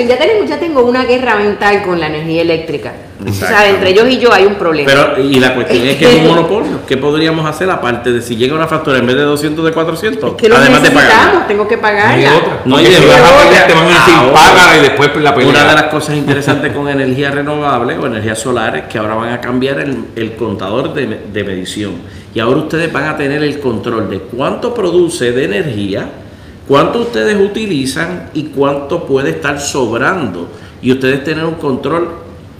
Ya 0.08 0.18
tengo, 0.18 0.44
ya 0.44 0.58
tengo 0.58 0.82
una 0.84 1.04
guerra 1.04 1.36
mental 1.36 1.82
con 1.82 2.00
la 2.00 2.06
energía 2.06 2.42
eléctrica. 2.42 2.92
O 3.28 3.32
sea, 3.32 3.68
entre 3.68 3.90
ellos 3.90 4.08
y 4.08 4.18
yo 4.18 4.32
hay 4.32 4.46
un 4.46 4.54
problema. 4.54 4.90
Pero, 4.90 5.22
y 5.22 5.38
la 5.40 5.54
cuestión 5.54 5.86
es 5.86 5.96
que 5.96 6.08
es 6.08 6.14
un 6.22 6.28
monopolio. 6.28 6.80
¿Qué 6.86 6.96
podríamos 6.96 7.44
hacer 7.46 7.68
aparte 7.70 8.12
de 8.12 8.22
si 8.22 8.36
llega 8.36 8.54
una 8.54 8.66
factura 8.68 8.98
en 8.98 9.06
vez 9.06 9.16
de 9.16 9.22
200 9.22 9.64
de 9.64 9.72
400? 9.72 10.30
Es 10.30 10.36
que 10.36 10.48
lo 10.48 10.56
además 10.56 10.82
de 10.82 10.90
pagar. 10.90 11.46
tengo 11.46 11.66
que 11.68 11.76
No 11.76 11.86
hay 11.86 11.92
pagarla. 11.94 12.36
otra. 12.36 12.60
No 12.64 12.76
hay 12.76 12.84
te 12.86 12.92
van 13.74 13.84
a 13.84 13.88
decir, 13.88 14.14
Ahora, 14.14 14.32
págala 14.32 14.76
y 14.78 14.80
después 14.82 15.16
la 15.16 15.34
pelea. 15.34 15.50
Una 15.50 15.64
de 15.68 15.74
las 15.74 15.82
cosas 15.84 16.16
interesantes 16.16 16.72
con 16.72 16.88
energía 16.88 17.30
renovable 17.30 17.98
o 17.98 18.06
energía 18.06 18.34
solar 18.34 18.76
es 18.76 18.84
que 18.84 18.98
ahora 18.98 19.14
van 19.14 19.32
a 19.32 19.40
cambiar 19.40 19.80
el, 19.80 20.04
el 20.16 20.32
contador 20.36 20.94
de, 20.94 21.06
de 21.32 21.44
medición. 21.44 21.92
Y 22.34 22.40
ahora 22.40 22.60
ustedes 22.60 22.92
van 22.92 23.04
a 23.08 23.16
tener 23.16 23.42
el 23.42 23.58
control 23.58 24.08
de 24.10 24.20
cuánto 24.20 24.72
produce 24.72 25.32
de 25.32 25.44
energía, 25.44 26.08
cuánto 26.68 27.00
ustedes 27.00 27.36
utilizan 27.40 28.30
y 28.34 28.44
cuánto 28.44 29.04
puede 29.06 29.30
estar 29.30 29.58
sobrando. 29.60 30.48
Y 30.82 30.92
ustedes 30.92 31.24
tener 31.24 31.44
un 31.44 31.54
control 31.54 32.10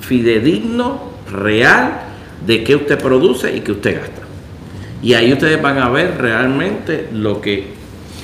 fidedigno, 0.01 1.03
real, 1.31 2.01
de 2.47 2.65
qué 2.65 2.75
usted 2.75 2.99
produce 2.99 3.55
y 3.55 3.61
qué 3.61 3.73
usted 3.73 3.97
gasta. 4.01 4.23
Y 5.03 5.15
ahí 5.15 5.33
ustedes 5.33 5.61
van 5.63 5.79
a 5.79 5.89
ver 5.91 6.17
realmente 6.19 7.09
lo 7.13 7.41
que 7.41 7.69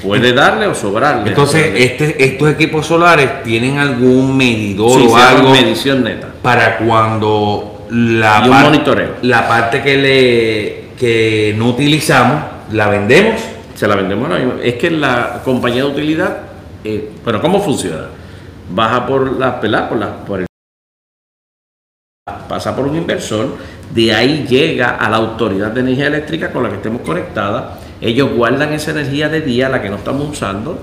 puede 0.03 0.33
darle 0.33 0.67
o 0.67 0.75
sobrarle. 0.75 1.29
Entonces, 1.29 1.71
este, 1.77 2.25
estos 2.25 2.51
equipos 2.51 2.87
solares 2.87 3.43
tienen 3.45 3.79
algún 3.79 4.37
medidor 4.37 5.01
Sí, 5.01 5.07
o 5.09 5.17
algo 5.17 5.51
medición 5.51 6.03
neta. 6.03 6.29
para 6.43 6.79
cuando 6.79 7.87
la, 7.91 8.41
Y 8.43 8.49
un 8.49 8.51
par- 8.51 8.65
monitoreo. 8.65 9.11
la 9.23 9.47
parte 9.49 9.83
que 9.83 9.97
le 9.97 10.85
que 10.99 11.55
no 11.59 11.69
utilizamos 11.71 12.43
la 12.73 12.89
vendemos. 12.89 13.41
Se 13.75 13.89
la 13.89 13.97
vendemos 13.97 14.29
ahora 14.31 14.39
mismo. 14.45 14.61
Es 14.63 14.75
que 14.75 14.91
la 14.91 15.41
compañía 15.45 15.85
de 15.85 15.91
utilidad, 15.91 16.39
eh, 16.85 17.11
bueno, 17.25 17.41
¿cómo 17.41 17.61
funciona? 17.61 18.07
Baja 18.71 19.07
por 19.07 19.39
la, 19.39 19.59
¿verdad? 19.61 19.89
Por 19.89 19.99
la, 19.99 20.17
por 20.25 20.41
el, 20.41 20.47
pasa 22.49 22.75
por 22.75 22.87
un 22.87 22.97
inversor, 22.97 23.57
de 23.93 24.15
ahí 24.15 24.47
llega 24.49 24.91
a 24.97 25.11
la 25.11 25.17
autoridad 25.17 25.71
de 25.73 25.81
energía 25.81 26.07
eléctrica 26.07 26.51
con 26.51 26.63
la 26.63 26.69
que 26.71 26.77
estemos 26.77 27.03
conectadas. 27.03 27.79
Ellos 28.01 28.31
guardan 28.33 28.73
esa 28.73 28.93
energía 28.93 29.29
de 29.29 29.41
día, 29.41 29.69
la 29.69 29.83
que 29.83 29.91
no 29.91 29.97
estamos 29.97 30.29
usando, 30.31 30.79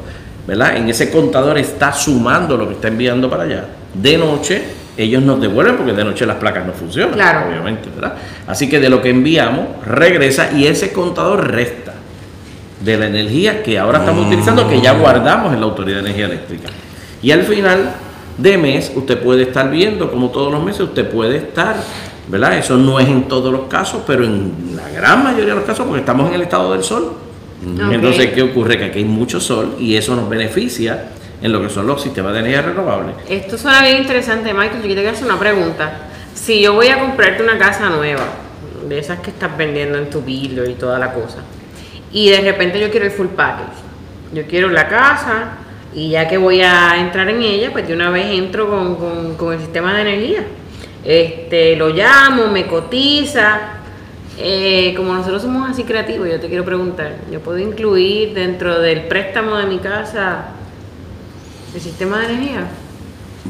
¿verdad? 0.47 0.75
En 0.77 0.89
ese 0.89 1.09
contador 1.11 1.57
está 1.57 1.93
sumando 1.93 2.57
lo 2.57 2.67
que 2.67 2.73
está 2.75 2.87
enviando 2.89 3.29
para 3.29 3.43
allá. 3.43 3.65
De 3.93 4.17
noche, 4.17 4.61
ellos 4.97 5.23
nos 5.23 5.39
devuelven 5.39 5.77
porque 5.77 5.93
de 5.93 6.03
noche 6.03 6.25
las 6.25 6.37
placas 6.37 6.65
no 6.65 6.73
funcionan, 6.73 7.13
Claro. 7.13 7.47
obviamente, 7.47 7.89
¿verdad? 7.93 8.15
Así 8.47 8.69
que 8.69 8.79
de 8.79 8.89
lo 8.89 9.01
que 9.01 9.09
enviamos, 9.09 9.85
regresa 9.85 10.51
y 10.51 10.67
ese 10.67 10.91
contador 10.91 11.51
resta 11.51 11.90
de 12.83 12.97
la 12.97 13.07
energía 13.07 13.63
que 13.63 13.77
ahora 13.77 13.99
estamos 13.99 14.27
utilizando, 14.27 14.67
que 14.67 14.81
ya 14.81 14.93
guardamos 14.93 15.53
en 15.53 15.59
la 15.59 15.65
Autoridad 15.65 15.97
de 15.97 16.09
Energía 16.09 16.25
Eléctrica. 16.25 16.69
Y 17.21 17.31
al 17.31 17.43
final 17.43 17.93
de 18.37 18.57
mes, 18.57 18.91
usted 18.95 19.19
puede 19.19 19.43
estar 19.43 19.69
viendo, 19.69 20.09
como 20.09 20.29
todos 20.29 20.51
los 20.51 20.63
meses, 20.63 20.81
usted 20.81 21.07
puede 21.09 21.37
estar, 21.37 21.75
¿verdad? 22.27 22.57
Eso 22.57 22.77
no 22.77 22.99
es 22.99 23.07
en 23.07 23.27
todos 23.27 23.51
los 23.51 23.63
casos, 23.67 24.01
pero 24.07 24.23
en 24.23 24.75
la 24.75 24.89
gran 24.89 25.23
mayoría 25.23 25.53
de 25.53 25.59
los 25.59 25.65
casos, 25.65 25.85
porque 25.85 25.99
estamos 25.99 26.29
en 26.29 26.35
el 26.35 26.41
estado 26.41 26.71
del 26.73 26.83
sol. 26.83 27.13
Entonces, 27.91 28.31
¿qué 28.31 28.41
ocurre? 28.41 28.77
Que 28.77 28.85
aquí 28.85 28.99
hay 28.99 29.05
mucho 29.05 29.39
sol 29.39 29.75
y 29.77 29.95
eso 29.95 30.15
nos 30.15 30.27
beneficia 30.27 31.09
en 31.43 31.51
lo 31.51 31.61
que 31.61 31.69
son 31.69 31.85
los 31.85 32.01
sistemas 32.01 32.33
de 32.33 32.39
energía 32.39 32.63
renovable. 32.63 33.13
Esto 33.29 33.57
suena 33.57 33.83
bien 33.83 33.97
interesante, 33.97 34.51
Michael. 34.53 34.81
Yo 34.81 34.89
te 34.89 34.95
quiero 34.95 35.11
hacer 35.11 35.25
una 35.25 35.39
pregunta. 35.39 36.07
Si 36.33 36.61
yo 36.61 36.73
voy 36.73 36.87
a 36.87 36.99
comprarte 36.99 37.43
una 37.43 37.59
casa 37.59 37.89
nueva, 37.89 38.23
de 38.87 38.97
esas 38.97 39.19
que 39.19 39.29
estás 39.29 39.55
vendiendo 39.55 39.97
en 39.97 40.09
tu 40.09 40.21
builder 40.21 40.69
y 40.69 40.73
toda 40.73 40.97
la 40.97 41.13
cosa, 41.13 41.37
y 42.13 42.29
de 42.29 42.41
repente 42.41 42.79
yo 42.79 42.89
quiero 42.89 43.05
el 43.05 43.11
full 43.11 43.27
package, 43.27 43.77
yo 44.33 44.43
quiero 44.47 44.69
la 44.69 44.87
casa 44.87 45.57
y 45.93 46.09
ya 46.11 46.27
que 46.27 46.37
voy 46.37 46.61
a 46.61 46.97
entrar 46.99 47.29
en 47.29 47.41
ella, 47.41 47.71
pues 47.71 47.87
de 47.87 47.93
una 47.93 48.09
vez 48.09 48.27
entro 48.31 48.69
con, 48.69 48.95
con- 48.95 49.35
con 49.35 49.53
el 49.53 49.59
sistema 49.59 49.93
de 49.93 50.01
energía. 50.01 50.43
Este, 51.03 51.75
lo 51.75 51.89
llamo, 51.89 52.47
me 52.47 52.65
cotiza. 52.67 53.59
Eh, 54.37 54.93
como 54.95 55.13
nosotros 55.13 55.41
somos 55.41 55.69
así 55.69 55.83
creativos, 55.83 56.27
yo 56.29 56.39
te 56.39 56.47
quiero 56.47 56.63
preguntar, 56.63 57.15
¿yo 57.31 57.41
puedo 57.41 57.59
incluir 57.59 58.33
dentro 58.33 58.79
del 58.79 59.01
préstamo 59.03 59.55
de 59.57 59.65
mi 59.65 59.79
casa 59.79 60.45
el 61.75 61.81
sistema 61.81 62.19
de 62.19 62.25
energía? 62.33 62.67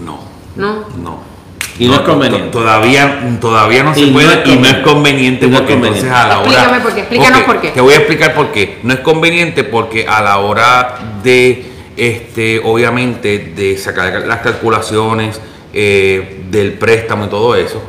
No, 0.04 0.19
No. 0.56 0.86
no. 0.97 1.31
Y 1.79 1.88
no 1.88 1.95
es 1.95 1.99
conveniente. 2.01 2.47
to- 2.49 2.60
Todavía, 2.60 3.38
todavía 3.39 3.84
no 3.84 3.93
se 3.93 4.01
Y 4.01 4.12
puede 4.12 4.41
y 4.45 4.55
no 4.57 4.67
es 4.67 4.77
conveniente. 4.77 5.45
es 5.47 5.51
porque 5.57 5.73
entonces 5.73 6.03
a 6.12 6.27
la 6.27 6.39
hora. 6.39 6.49
Explícame 6.51 6.79
por 6.81 6.93
qué, 6.93 6.99
explícanos 7.01 7.39
Ok, 7.39 7.45
por 7.45 7.62
qué. 7.62 7.69
Te 7.69 7.81
voy 7.81 7.93
a 7.93 7.97
explicar 7.97 8.34
por 8.34 8.51
qué. 8.51 8.79
No 8.84 8.93
es 8.93 8.99
conveniente 8.99 9.63
porque 9.63 10.05
a 10.07 10.21
la 10.21 10.38
hora 10.39 10.97
de, 11.23 11.65
este, 11.97 12.60
obviamente, 12.63 13.53
de 13.55 13.77
sacar 13.77 14.12
las 14.27 14.39
calculaciones 14.39 15.39
eh, 15.73 16.41
del 16.51 16.73
préstamo 16.73 17.25
y 17.25 17.29
todo 17.29 17.55
eso, 17.55 17.81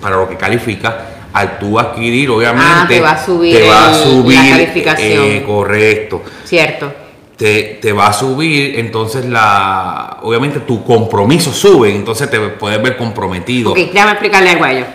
para 0.00 0.16
lo 0.16 0.28
que 0.28 0.36
califica, 0.36 1.08
al 1.32 1.58
tú 1.58 1.78
adquirir, 1.78 2.30
obviamente, 2.30 2.66
Ah, 2.66 2.86
te 2.88 3.00
va 3.00 3.10
a 3.12 3.24
subir 3.24 3.56
te 3.56 3.68
va 3.68 3.88
a 3.88 4.02
el- 4.02 4.34
la 4.34 4.48
calificación. 4.50 5.24
eh, 5.24 5.44
correcto 5.46 6.22
Cierto. 6.44 6.92
Te, 7.42 7.92
va 7.92 8.06
a 8.06 8.12
subir, 8.12 8.78
entonces 8.78 9.24
la 9.24 10.18
obviamente 10.22 10.60
tu 10.60 10.84
compromiso 10.84 11.52
sube, 11.52 11.92
entonces 11.92 12.30
te 12.30 12.38
puedes 12.38 12.80
ver 12.80 12.96
comprometido. 12.96 13.72
Ok, 13.72 13.78
déjame 13.78 14.12
explicarle 14.12 14.50
algo 14.50 14.64
a 14.64 14.72
ellos. 14.72 14.86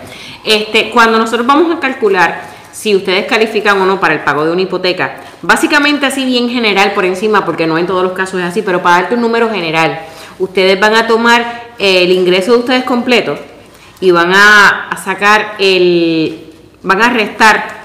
Este, 0.44 0.88
cuando 0.88 1.18
nosotros 1.18 1.46
vamos 1.46 1.76
a 1.76 1.78
calcular 1.78 2.56
si 2.72 2.96
ustedes 2.96 3.26
califican 3.26 3.78
o 3.82 3.84
no 3.84 4.00
para 4.00 4.14
el 4.14 4.20
pago 4.20 4.46
de 4.46 4.52
una 4.52 4.62
hipoteca, 4.62 5.16
básicamente 5.42 6.06
así 6.06 6.24
bien 6.24 6.48
general 6.48 6.92
por 6.92 7.04
encima, 7.04 7.44
porque 7.44 7.66
no 7.66 7.76
en 7.76 7.86
todos 7.86 8.02
los 8.02 8.12
casos 8.12 8.40
es 8.40 8.46
así, 8.46 8.62
pero 8.62 8.82
para 8.82 9.02
darte 9.02 9.14
un 9.16 9.20
número 9.20 9.50
general, 9.50 10.00
ustedes 10.38 10.80
van 10.80 10.94
a 10.94 11.06
tomar 11.06 11.74
el 11.78 12.10
ingreso 12.10 12.52
de 12.52 12.58
ustedes 12.58 12.84
completo 12.84 13.36
y 14.00 14.10
van 14.10 14.32
a, 14.32 14.96
sacar 15.04 15.56
el, 15.58 16.54
van 16.82 17.02
a 17.02 17.10
restar 17.10 17.76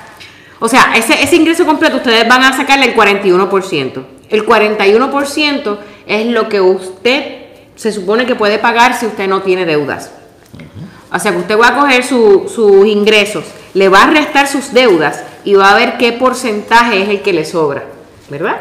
O 0.59 0.69
sea, 0.69 0.93
ese 0.95 1.35
ingreso 1.35 1.65
completo 1.65 1.97
ustedes 1.97 2.25
van 2.29 2.43
a 2.43 2.55
sacarle 2.55 2.85
el 2.85 2.95
41%. 2.95 4.03
El 4.33 4.45
41% 4.45 5.77
es 6.07 6.25
lo 6.25 6.49
que 6.49 6.59
usted 6.59 7.23
se 7.75 7.91
supone 7.91 8.25
que 8.25 8.35
puede 8.35 8.59
pagar 8.59 8.95
si 8.99 9.05
usted 9.05 9.27
no 9.27 9.41
tiene 9.43 9.65
deudas. 9.65 10.11
O 11.11 11.19
sea, 11.19 11.31
que 11.31 11.37
usted 11.37 11.57
va 11.59 11.67
a 11.69 11.75
coger 11.79 12.03
su- 12.03 12.49
sus 12.53 12.87
ingresos, 12.87 13.45
le 13.75 13.87
va 13.89 14.03
a 14.03 14.09
restar 14.09 14.47
sus 14.47 14.73
deudas 14.73 15.23
y 15.45 15.53
va 15.53 15.71
a 15.71 15.75
ver 15.75 15.97
qué 15.97 16.11
porcentaje 16.13 17.03
es 17.03 17.09
el 17.09 17.21
que 17.21 17.31
le 17.33 17.45
sobra. 17.45 17.83
¿verdad? 18.29 18.59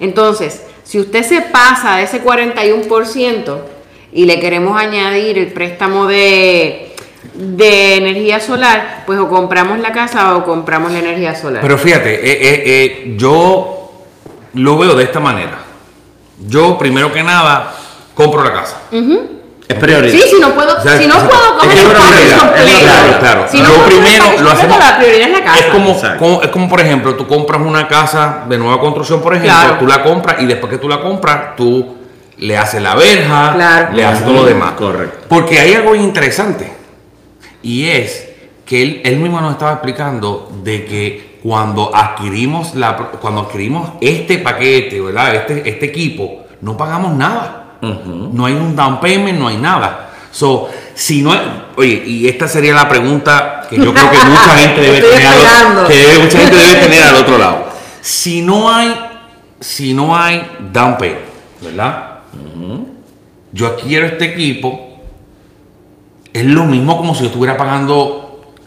Entonces, 0.00 0.62
si 0.84 0.98
usted 1.00 1.22
se 1.22 1.40
pasa 1.40 1.96
de 1.96 2.02
ese 2.04 2.22
41% 2.22 3.58
y 4.12 4.26
le 4.26 4.38
queremos 4.40 4.78
añadir 4.78 5.38
el 5.38 5.46
préstamo 5.52 6.06
de, 6.06 6.92
de 7.34 7.94
energía 7.96 8.40
solar, 8.40 9.04
pues 9.06 9.18
o 9.18 9.28
compramos 9.28 9.78
la 9.78 9.92
casa 9.92 10.36
o 10.36 10.44
compramos 10.44 10.92
la 10.92 10.98
energía 10.98 11.34
solar. 11.34 11.62
Pero 11.62 11.78
fíjate, 11.78 12.14
eh, 12.14 12.38
eh, 12.42 12.62
eh, 12.66 13.14
yo 13.16 13.85
lo 14.56 14.76
veo 14.78 14.94
de 14.94 15.04
esta 15.04 15.20
manera. 15.20 15.58
Yo, 16.46 16.76
primero 16.76 17.12
que 17.12 17.22
nada, 17.22 17.72
compro 18.14 18.42
la 18.44 18.52
casa. 18.52 18.78
Es 19.68 19.74
prioridad. 19.76 20.12
Sí, 20.12 20.22
si 20.30 20.40
no 20.40 20.54
puedo, 20.54 20.76
O 20.76 20.80
sea, 20.80 20.96
si 20.98 21.06
no 21.06 21.14
puedo 21.14 21.58
coger 21.58 21.72
es 21.76 21.84
el 21.84 21.90
package 21.90 22.38
completo. 22.38 22.78
Claro, 22.82 23.18
claro. 23.18 23.46
Si 23.50 23.60
no 23.60 23.68
Lo 23.68 23.84
primero 23.84 24.24
lo 24.42 24.50
hacemos- 24.50 24.78
la 24.78 24.96
prioridad 24.98 25.28
es 25.28 25.38
la 25.38 25.44
casa. 25.44 25.58
Es 25.58 25.66
como, 25.66 26.40
es 26.42 26.48
como, 26.50 26.68
por 26.68 26.80
ejemplo, 26.80 27.14
tú 27.16 27.26
compras 27.26 27.60
una 27.60 27.88
casa 27.88 28.44
de 28.48 28.58
nueva 28.58 28.78
construcción, 28.80 29.20
por 29.22 29.34
ejemplo, 29.34 29.52
Claro. 29.58 29.76
tú 29.78 29.86
la 29.86 30.02
compras 30.04 30.36
y 30.40 30.46
después 30.46 30.70
que 30.70 30.78
tú 30.78 30.88
la 30.88 31.00
compras, 31.00 31.56
tú 31.56 31.96
le 32.38 32.56
haces 32.56 32.80
la 32.80 32.94
verja, 32.94 33.52
Claro. 33.54 33.92
le 33.94 34.04
haces 34.04 34.24
todo 34.24 34.34
lo 34.34 34.44
demás. 34.44 34.72
Correcto. 34.72 35.24
Porque 35.28 35.58
hay 35.58 35.74
algo 35.74 35.94
interesante 35.96 36.72
y 37.62 37.88
es 37.88 38.28
que 38.64 38.82
él, 38.82 39.00
él 39.04 39.16
mismo 39.16 39.40
nos 39.40 39.52
estaba 39.52 39.72
explicando 39.72 40.48
de 40.62 40.84
que 40.84 41.25
cuando 41.46 41.94
adquirimos 41.94 42.74
la 42.74 42.96
cuando 42.96 43.42
adquirimos 43.42 43.90
este 44.00 44.38
paquete, 44.38 45.00
¿verdad? 45.00 45.32
Este, 45.32 45.68
este 45.70 45.86
equipo, 45.86 46.44
no 46.60 46.76
pagamos 46.76 47.14
nada. 47.14 47.76
No 47.80 48.46
hay 48.46 48.54
un 48.54 48.74
down 48.74 48.98
payment, 48.98 49.38
no 49.38 49.46
hay 49.46 49.56
nada. 49.56 50.10
So, 50.32 50.68
si 50.92 51.22
no 51.22 51.32
oye, 51.76 52.02
y 52.04 52.26
esta 52.26 52.48
sería 52.48 52.74
la 52.74 52.88
pregunta 52.88 53.62
que 53.70 53.76
yo 53.76 53.94
creo 53.94 54.10
que 54.10 54.18
mucha 54.24 54.56
gente 54.58 54.80
debe 54.80 54.98
Estoy 54.98 55.12
tener 55.12 55.26
al, 55.28 55.86
que 55.86 56.18
mucha 56.20 56.38
gente 56.40 56.56
debe 56.56 56.80
tener 56.80 57.02
al 57.04 57.14
otro 57.14 57.38
lado. 57.38 57.66
Si 58.00 58.42
no 58.42 58.68
hay 58.68 58.92
si 59.60 59.94
no 59.94 60.16
hay 60.16 60.50
down 60.72 60.98
payment, 60.98 61.26
¿verdad? 61.60 62.22
Yo 63.52 63.68
adquiero 63.68 64.06
este 64.06 64.32
equipo 64.32 64.98
es 66.32 66.44
lo 66.44 66.64
mismo 66.64 66.96
como 66.96 67.14
si 67.14 67.20
yo 67.20 67.26
estuviera 67.26 67.56
pagando 67.56 68.25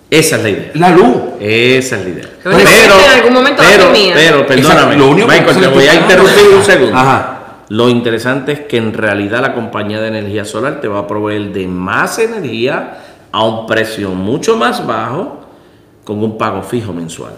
Esa 0.10 0.38
es 0.38 0.44
la 0.44 0.50
idea. 0.50 0.72
la 0.74 0.90
luz. 0.90 1.18
Esa 1.40 1.98
es 1.98 2.04
la 2.04 2.10
idea. 2.10 2.30
Pero 2.44 2.60
en 2.60 3.12
algún 3.16 3.34
momento 3.34 3.62
va 3.62 3.70
a 3.70 3.72
pero, 3.72 3.84
ser 3.84 3.92
mía. 3.92 4.14
pero, 4.16 4.48
perdóname, 4.48 4.96
lo 4.96 5.10
único 5.10 5.28
que 5.28 5.34
Michael, 5.34 5.56
se 5.56 5.62
te 5.62 5.68
voy 5.68 5.88
a 5.88 5.96
interrumpir 5.96 6.48
un 6.56 6.64
segundo. 6.64 6.98
Ajá. 6.98 7.36
Lo 7.70 7.88
interesante 7.88 8.52
es 8.52 8.60
que 8.62 8.78
en 8.78 8.94
realidad 8.94 9.42
la 9.42 9.54
compañía 9.54 10.02
de 10.02 10.08
energía 10.08 10.44
solar 10.44 10.82
te 10.82 10.88
va 10.88 11.00
a 11.00 11.08
proveer 11.08 11.54
de 11.54 11.68
más 11.68 12.18
energía 12.18 12.98
a 13.32 13.44
un 13.44 13.68
precio 13.68 14.10
mucho 14.10 14.58
más 14.58 14.86
bajo 14.88 15.46
con 16.04 16.24
un 16.24 16.36
pago 16.38 16.64
fijo 16.64 16.92
mensual. 16.92 17.34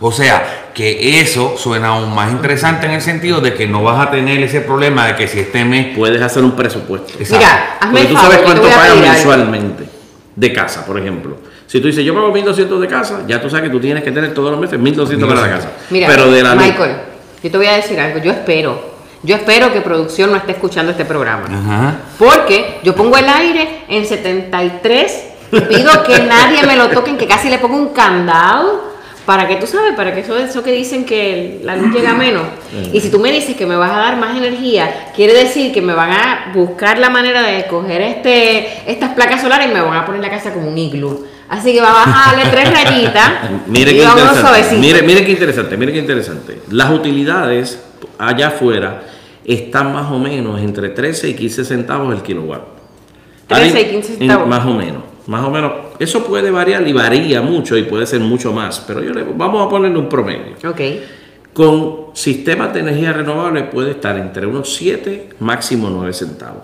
O 0.00 0.12
sea, 0.12 0.70
que 0.74 1.20
eso 1.20 1.54
suena 1.56 1.88
aún 1.88 2.14
más 2.14 2.30
interesante 2.30 2.84
en 2.84 2.92
el 2.92 3.00
sentido 3.00 3.40
de 3.40 3.54
que 3.54 3.66
no 3.66 3.82
vas 3.82 4.06
a 4.06 4.10
tener 4.10 4.42
ese 4.42 4.60
problema 4.60 5.06
de 5.06 5.16
que 5.16 5.26
si 5.26 5.40
este 5.40 5.64
mes. 5.64 5.96
Puedes 5.96 6.20
hacer 6.20 6.44
un 6.44 6.52
presupuesto. 6.52 7.14
Exacto. 7.18 7.38
Mira, 7.38 7.78
hazme 7.80 8.00
Porque 8.00 8.14
tú 8.14 8.20
sabes 8.20 8.38
cuánto 8.40 8.68
pagas 8.68 8.96
mensualmente 8.96 9.84
de 10.34 10.52
casa, 10.52 10.84
por 10.84 10.98
ejemplo. 10.98 11.38
Si 11.66 11.80
tú 11.80 11.88
dices, 11.88 12.04
yo 12.04 12.14
pago 12.14 12.30
1200 12.32 12.80
de 12.80 12.86
casa, 12.86 13.22
ya 13.26 13.40
tú 13.40 13.50
sabes 13.50 13.64
que 13.64 13.70
tú 13.70 13.80
tienes 13.80 14.02
que 14.04 14.12
tener 14.12 14.32
todos 14.32 14.50
los 14.52 14.60
meses 14.60 14.78
1200 14.78 15.28
para 15.28 15.40
la 15.40 15.48
casa. 15.50 15.70
Mira, 15.90 16.06
Pero 16.08 16.30
de 16.30 16.42
la 16.42 16.54
luz- 16.54 16.64
Michael, 16.64 16.96
yo 17.42 17.50
te 17.50 17.56
voy 17.56 17.66
a 17.66 17.72
decir 17.76 17.98
algo. 17.98 18.18
Yo 18.20 18.30
espero, 18.30 18.80
yo 19.22 19.34
espero 19.36 19.72
que 19.72 19.80
producción 19.80 20.30
no 20.30 20.36
esté 20.36 20.52
escuchando 20.52 20.92
este 20.92 21.04
programa. 21.04 21.46
Ajá. 21.50 21.94
Porque 22.18 22.78
yo 22.84 22.94
pongo 22.94 23.16
el 23.16 23.28
aire 23.28 23.82
en 23.88 24.06
73, 24.06 25.24
pido 25.68 26.02
que 26.04 26.18
nadie 26.28 26.62
me 26.66 26.76
lo 26.76 26.88
toquen, 26.88 27.16
que 27.16 27.26
casi 27.26 27.48
le 27.50 27.58
pongo 27.58 27.76
un 27.76 27.88
candado. 27.88 28.94
Para 29.26 29.48
que 29.48 29.56
tú 29.56 29.66
sabes, 29.66 29.92
para 29.96 30.14
que 30.14 30.20
eso, 30.20 30.38
eso 30.38 30.62
que 30.62 30.70
dicen 30.70 31.04
que 31.04 31.60
la 31.64 31.74
luz 31.74 31.92
llega 31.92 32.14
menos. 32.14 32.44
Y 32.92 33.00
si 33.00 33.10
tú 33.10 33.18
me 33.18 33.32
dices 33.32 33.56
que 33.56 33.66
me 33.66 33.74
vas 33.74 33.90
a 33.90 33.96
dar 33.96 34.16
más 34.18 34.36
energía, 34.36 35.10
quiere 35.16 35.32
decir 35.34 35.72
que 35.72 35.82
me 35.82 35.94
van 35.94 36.12
a 36.12 36.52
buscar 36.54 37.00
la 37.00 37.10
manera 37.10 37.42
de 37.42 37.66
coger 37.66 38.02
este, 38.02 38.88
estas 38.88 39.14
placas 39.14 39.40
solares 39.40 39.68
y 39.68 39.74
me 39.74 39.80
van 39.80 39.96
a 39.96 40.06
poner 40.06 40.20
la 40.20 40.30
casa 40.30 40.52
como 40.52 40.68
un 40.68 40.78
iglú. 40.78 41.26
Así 41.48 41.72
que 41.72 41.80
va 41.80 41.90
a 41.90 42.06
bajarle 42.06 42.50
tres 42.50 42.70
rayitas. 42.72 43.32
Mire 43.66 43.92
qué 43.92 44.02
interesante. 44.04 44.76
Mire, 44.78 45.02
mire 45.02 45.24
qué 45.24 45.30
interesante, 45.32 45.76
mire 45.76 45.92
qué 45.92 45.98
interesante. 45.98 46.60
Las 46.70 46.90
utilidades 46.90 47.80
allá 48.18 48.48
afuera 48.48 49.02
están 49.44 49.92
más 49.92 50.10
o 50.10 50.18
menos 50.18 50.60
entre 50.60 50.88
13 50.88 51.28
y 51.28 51.34
15 51.34 51.64
centavos 51.64 52.12
el 52.14 52.22
kilowatt. 52.22 52.62
13 53.46 53.66
y 53.80 53.84
Ahí, 53.84 53.90
15 53.90 54.12
en- 54.14 54.18
centavos. 54.18 54.48
Más 54.48 54.66
o 54.66 54.74
menos, 54.74 55.02
más 55.26 55.44
o 55.44 55.50
menos. 55.50 55.72
Eso 56.00 56.24
puede 56.24 56.50
variar 56.50 56.86
y 56.86 56.92
varía 56.92 57.40
mucho 57.42 57.76
y 57.76 57.84
puede 57.84 58.06
ser 58.06 58.20
mucho 58.20 58.52
más, 58.52 58.80
pero 58.86 59.02
yo 59.02 59.12
le, 59.14 59.22
vamos 59.22 59.64
a 59.64 59.68
ponerle 59.68 59.98
un 59.98 60.08
promedio. 60.08 60.56
Ok. 60.68 60.80
Con 61.52 62.06
sistemas 62.12 62.74
de 62.74 62.80
energía 62.80 63.12
renovable 63.12 63.62
puede 63.64 63.92
estar 63.92 64.18
entre 64.18 64.46
unos 64.46 64.74
7, 64.74 65.30
máximo 65.40 65.88
9 65.90 66.12
centavos. 66.12 66.62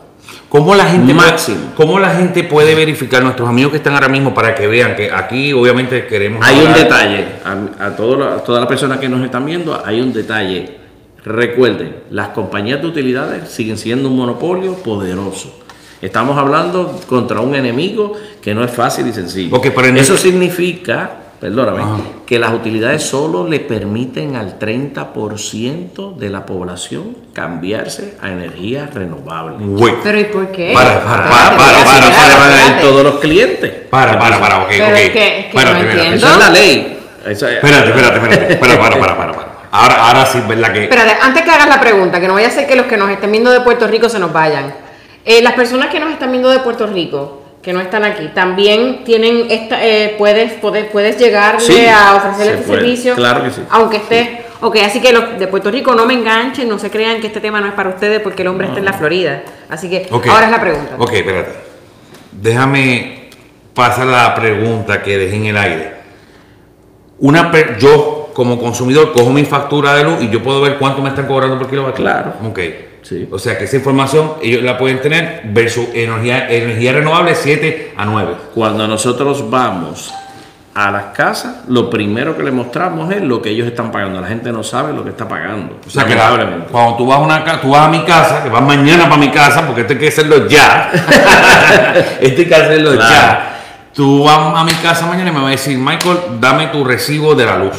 ¿Cómo 0.48 0.74
la, 0.74 0.86
gente 0.86 1.14
Máximo. 1.14 1.58
Puede, 1.58 1.74
¿Cómo 1.74 1.98
la 1.98 2.10
gente 2.10 2.44
puede 2.44 2.74
verificar, 2.74 3.22
nuestros 3.22 3.48
amigos 3.48 3.72
que 3.72 3.78
están 3.78 3.94
ahora 3.94 4.08
mismo, 4.08 4.34
para 4.34 4.54
que 4.54 4.66
vean 4.66 4.94
que 4.94 5.10
aquí 5.10 5.52
obviamente 5.52 6.06
queremos... 6.06 6.44
Hay 6.44 6.60
un 6.60 6.72
detalle, 6.72 7.26
a, 7.44 7.86
a 7.86 7.96
todo 7.96 8.22
a 8.28 8.44
todas 8.44 8.60
las 8.60 8.68
personas 8.68 8.98
que 8.98 9.08
nos 9.08 9.24
están 9.24 9.46
viendo, 9.46 9.80
hay 9.84 10.00
un 10.00 10.12
detalle. 10.12 10.76
Recuerden, 11.24 11.96
las 12.10 12.28
compañías 12.28 12.82
de 12.82 12.88
utilidades 12.88 13.48
siguen 13.48 13.78
siendo 13.78 14.08
un 14.08 14.16
monopolio 14.16 14.74
poderoso. 14.74 15.62
Estamos 16.02 16.36
hablando 16.36 17.00
contra 17.06 17.40
un 17.40 17.54
enemigo 17.54 18.14
que 18.42 18.54
no 18.54 18.64
es 18.64 18.72
fácil 18.72 19.06
y 19.06 19.12
sencillo. 19.12 19.56
Ok, 19.56 19.68
pero 19.74 19.86
Eso 19.96 20.16
significa, 20.16 21.21
perdóname, 21.42 21.82
Ajá. 21.82 21.96
que 22.24 22.38
las 22.38 22.52
utilidades 22.54 23.02
solo 23.02 23.46
le 23.48 23.58
permiten 23.60 24.36
al 24.36 24.58
30% 24.60 26.16
de 26.16 26.30
la 26.30 26.46
población 26.46 27.16
cambiarse 27.32 28.16
a 28.22 28.30
energía 28.30 28.88
renovable. 28.94 29.56
Güey. 29.58 29.94
Pero 30.04 30.20
¿y 30.20 30.24
por 30.24 30.52
qué? 30.52 30.70
Para, 30.72 31.02
para, 31.02 31.28
para, 31.28 31.50
para, 31.50 31.56
para, 31.56 31.78
Así 31.82 31.98
espérate, 31.98 32.28
le 32.28 32.38
van 32.38 32.48
a 32.48 32.52
ir 32.52 32.58
espérate. 32.60 32.82
todos 32.86 33.02
los 33.04 33.14
clientes. 33.16 33.70
Para, 33.90 34.18
para, 34.18 34.38
para, 34.40 34.58
ok, 34.62 34.68
Pero 34.70 34.86
ok. 34.86 34.92
es 34.94 35.10
que- 35.10 35.38
es 35.40 35.46
que 35.46 35.64
no 35.64 35.70
entiendo. 35.76 36.16
Eso 36.16 36.28
es 36.28 36.38
la 36.38 36.50
ley. 36.50 36.98
Eso 37.26 37.48
es- 37.48 37.54
Espérate, 37.56 37.88
espérate, 37.90 38.16
espérate. 38.18 38.52
Espera, 38.54 38.78
para, 38.80 38.98
para, 39.00 39.16
para, 39.16 39.32
para. 39.32 39.48
Ahora, 39.72 39.94
ahora 40.06 40.26
sí, 40.26 40.38
¿verdad 40.46 40.72
que...? 40.72 40.82
Espérate, 40.84 41.16
antes 41.20 41.42
que 41.42 41.50
hagas 41.50 41.68
la 41.68 41.80
pregunta, 41.80 42.20
que 42.20 42.28
no 42.28 42.34
vaya 42.34 42.48
a 42.48 42.50
ser 42.50 42.66
que 42.68 42.76
los 42.76 42.86
que 42.86 42.96
nos 42.96 43.10
estén 43.10 43.32
viendo 43.32 43.50
de 43.50 43.60
Puerto 43.62 43.86
Rico 43.88 44.08
se 44.08 44.18
nos 44.18 44.32
vayan. 44.32 44.72
Eh, 45.24 45.42
las 45.42 45.54
personas 45.54 45.88
que 45.88 45.98
nos 45.98 46.10
están 46.12 46.30
viendo 46.30 46.50
de 46.50 46.60
Puerto 46.60 46.86
Rico, 46.86 47.41
que 47.62 47.72
no 47.72 47.80
están 47.80 48.04
aquí, 48.04 48.28
también 48.34 49.04
tienen 49.04 49.46
esta, 49.50 49.84
eh, 49.86 50.16
puedes, 50.18 50.52
puedes, 50.54 50.86
puedes 50.86 51.16
llegarle 51.16 51.60
Sí, 51.60 51.86
a 51.86 52.16
ofrecer 52.16 52.44
se 52.46 52.52
este 52.54 52.66
puede, 52.66 52.80
servicio. 52.80 53.14
claro 53.14 53.44
que 53.44 53.50
sí. 53.50 53.62
Aunque 53.70 53.96
esté. 53.98 54.42
Ok, 54.62 54.76
así 54.84 55.00
que 55.00 55.12
los 55.12 55.38
de 55.38 55.46
Puerto 55.48 55.70
Rico 55.70 55.94
no 55.94 56.04
me 56.06 56.14
enganchen, 56.14 56.68
no 56.68 56.78
se 56.78 56.90
crean 56.90 57.20
que 57.20 57.28
este 57.28 57.40
tema 57.40 57.60
no 57.60 57.68
es 57.68 57.72
para 57.74 57.88
ustedes 57.90 58.20
porque 58.20 58.42
el 58.42 58.48
hombre 58.48 58.66
está 58.68 58.78
en 58.78 58.84
la 58.84 58.92
Florida. 58.92 59.42
Así 59.68 59.88
que 59.88 60.08
ahora 60.10 60.44
es 60.46 60.50
la 60.50 60.60
pregunta. 60.60 60.94
Ok, 60.98 61.12
espérate. 61.12 61.50
Déjame 62.32 63.28
pasar 63.74 64.06
la 64.06 64.34
pregunta 64.34 65.02
que 65.02 65.16
dejé 65.18 65.36
en 65.36 65.46
el 65.46 65.56
aire. 65.56 65.92
Una 67.18 67.50
per- 67.50 67.78
yo, 67.78 68.30
como 68.34 68.58
consumidor, 68.58 69.12
cojo 69.12 69.30
mi 69.30 69.44
factura 69.44 69.94
de 69.94 70.04
luz 70.04 70.22
y 70.22 70.30
yo 70.30 70.42
puedo 70.42 70.60
ver 70.60 70.78
cuánto 70.78 71.02
me 71.02 71.08
están 71.10 71.26
cobrando 71.26 71.58
por 71.58 71.68
kilovatio. 71.68 71.96
Claro. 72.04 72.32
Ok. 72.48 72.58
Sí. 73.02 73.28
O 73.30 73.38
sea 73.38 73.58
que 73.58 73.64
esa 73.64 73.76
información 73.76 74.34
ellos 74.42 74.62
la 74.62 74.78
pueden 74.78 75.00
tener 75.00 75.42
versus 75.46 75.86
energía, 75.92 76.48
energía 76.48 76.92
renovable 76.92 77.34
7 77.34 77.94
a 77.96 78.04
9. 78.04 78.34
Cuando 78.54 78.86
nosotros 78.86 79.50
vamos 79.50 80.12
a 80.74 80.90
las 80.90 81.04
casas, 81.14 81.56
lo 81.68 81.90
primero 81.90 82.34
que 82.36 82.42
le 82.42 82.50
mostramos 82.50 83.12
es 83.12 83.20
lo 83.20 83.42
que 83.42 83.50
ellos 83.50 83.66
están 83.66 83.90
pagando. 83.92 84.20
La 84.20 84.28
gente 84.28 84.50
no 84.52 84.62
sabe 84.62 84.92
lo 84.94 85.04
que 85.04 85.10
está 85.10 85.28
pagando. 85.28 85.78
O 85.86 85.90
sea 85.90 86.04
que 86.06 86.14
la- 86.14 86.64
cuando 86.70 86.96
tú 86.96 87.06
vas, 87.06 87.18
a 87.18 87.20
una, 87.20 87.60
tú 87.60 87.70
vas 87.70 87.86
a 87.86 87.90
mi 87.90 88.00
casa, 88.04 88.42
que 88.42 88.48
vas 88.48 88.62
mañana 88.62 89.04
para 89.04 89.16
mi 89.18 89.28
casa, 89.30 89.66
porque 89.66 89.82
esto 89.82 89.92
hay 89.92 89.98
que 89.98 90.08
hacerlo 90.08 90.48
ya. 90.48 90.90
esto 92.20 92.40
hay 92.40 92.46
que 92.48 92.54
hacerlo 92.54 92.92
Claro. 92.92 93.12
ya. 93.14 93.48
Tú 93.94 94.24
vas 94.24 94.38
a 94.58 94.64
mi 94.64 94.72
casa 94.74 95.04
mañana 95.06 95.28
y 95.30 95.32
me 95.34 95.40
vas 95.40 95.48
a 95.48 95.50
decir, 95.50 95.76
Michael, 95.76 96.18
dame 96.40 96.68
tu 96.68 96.82
recibo 96.84 97.34
de 97.34 97.44
la 97.44 97.58
luz. 97.58 97.76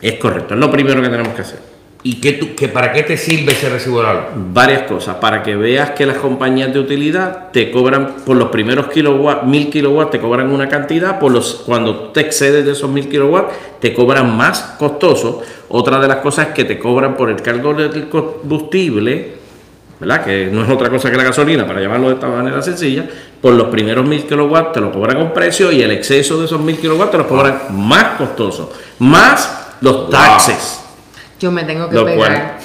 Es 0.00 0.14
correcto, 0.14 0.54
es 0.54 0.60
lo 0.60 0.70
primero 0.70 1.02
que 1.02 1.08
tenemos 1.08 1.34
que 1.34 1.42
hacer. 1.42 1.75
¿Y 2.06 2.20
qué 2.20 2.34
tú, 2.34 2.54
que 2.54 2.68
para 2.68 2.92
qué 2.92 3.02
te 3.02 3.16
sirve 3.16 3.50
ese 3.50 3.68
recibo 3.68 3.98
de 3.98 4.04
la 4.04 4.14
luz? 4.14 4.22
Varias 4.52 4.82
cosas, 4.82 5.16
para 5.16 5.42
que 5.42 5.56
veas 5.56 5.90
que 5.90 6.06
las 6.06 6.18
compañías 6.18 6.72
de 6.72 6.78
utilidad 6.78 7.50
te 7.50 7.72
cobran 7.72 8.18
por 8.24 8.36
los 8.36 8.50
primeros 8.50 8.86
kilowatts, 8.86 9.44
mil 9.44 9.68
kilowatts 9.70 10.12
te 10.12 10.20
cobran 10.20 10.52
una 10.52 10.68
cantidad, 10.68 11.18
por 11.18 11.32
los, 11.32 11.64
cuando 11.66 12.10
te 12.10 12.20
excedes 12.20 12.64
de 12.64 12.70
esos 12.70 12.88
mil 12.88 13.08
kilowatts 13.08 13.52
te 13.80 13.92
cobran 13.92 14.36
más 14.36 14.76
costoso. 14.78 15.42
Otra 15.68 15.98
de 15.98 16.06
las 16.06 16.18
cosas 16.18 16.46
es 16.46 16.54
que 16.54 16.62
te 16.62 16.78
cobran 16.78 17.16
por 17.16 17.28
el 17.28 17.42
cargo 17.42 17.74
del 17.74 18.08
combustible, 18.08 19.32
¿verdad? 19.98 20.24
Que 20.24 20.48
no 20.52 20.62
es 20.62 20.70
otra 20.70 20.88
cosa 20.88 21.10
que 21.10 21.16
la 21.16 21.24
gasolina, 21.24 21.66
para 21.66 21.80
llamarlo 21.80 22.06
de 22.06 22.14
esta 22.14 22.28
manera 22.28 22.62
sencilla. 22.62 23.04
Por 23.42 23.54
los 23.54 23.66
primeros 23.66 24.06
mil 24.06 24.22
kilowatts 24.24 24.74
te 24.74 24.80
lo 24.80 24.92
cobran 24.92 25.16
un 25.16 25.32
precio 25.32 25.72
y 25.72 25.82
el 25.82 25.90
exceso 25.90 26.38
de 26.38 26.44
esos 26.44 26.60
mil 26.60 26.78
kilowatts 26.78 27.10
te 27.10 27.18
lo 27.18 27.26
cobran 27.26 27.62
más 27.72 28.16
costoso, 28.16 28.72
más 29.00 29.74
los 29.80 30.08
taxes. 30.08 30.85
Yo 31.40 31.50
me 31.50 31.64
tengo 31.64 31.88
que 31.88 31.96
Lo 31.96 32.04
pegar. 32.06 32.58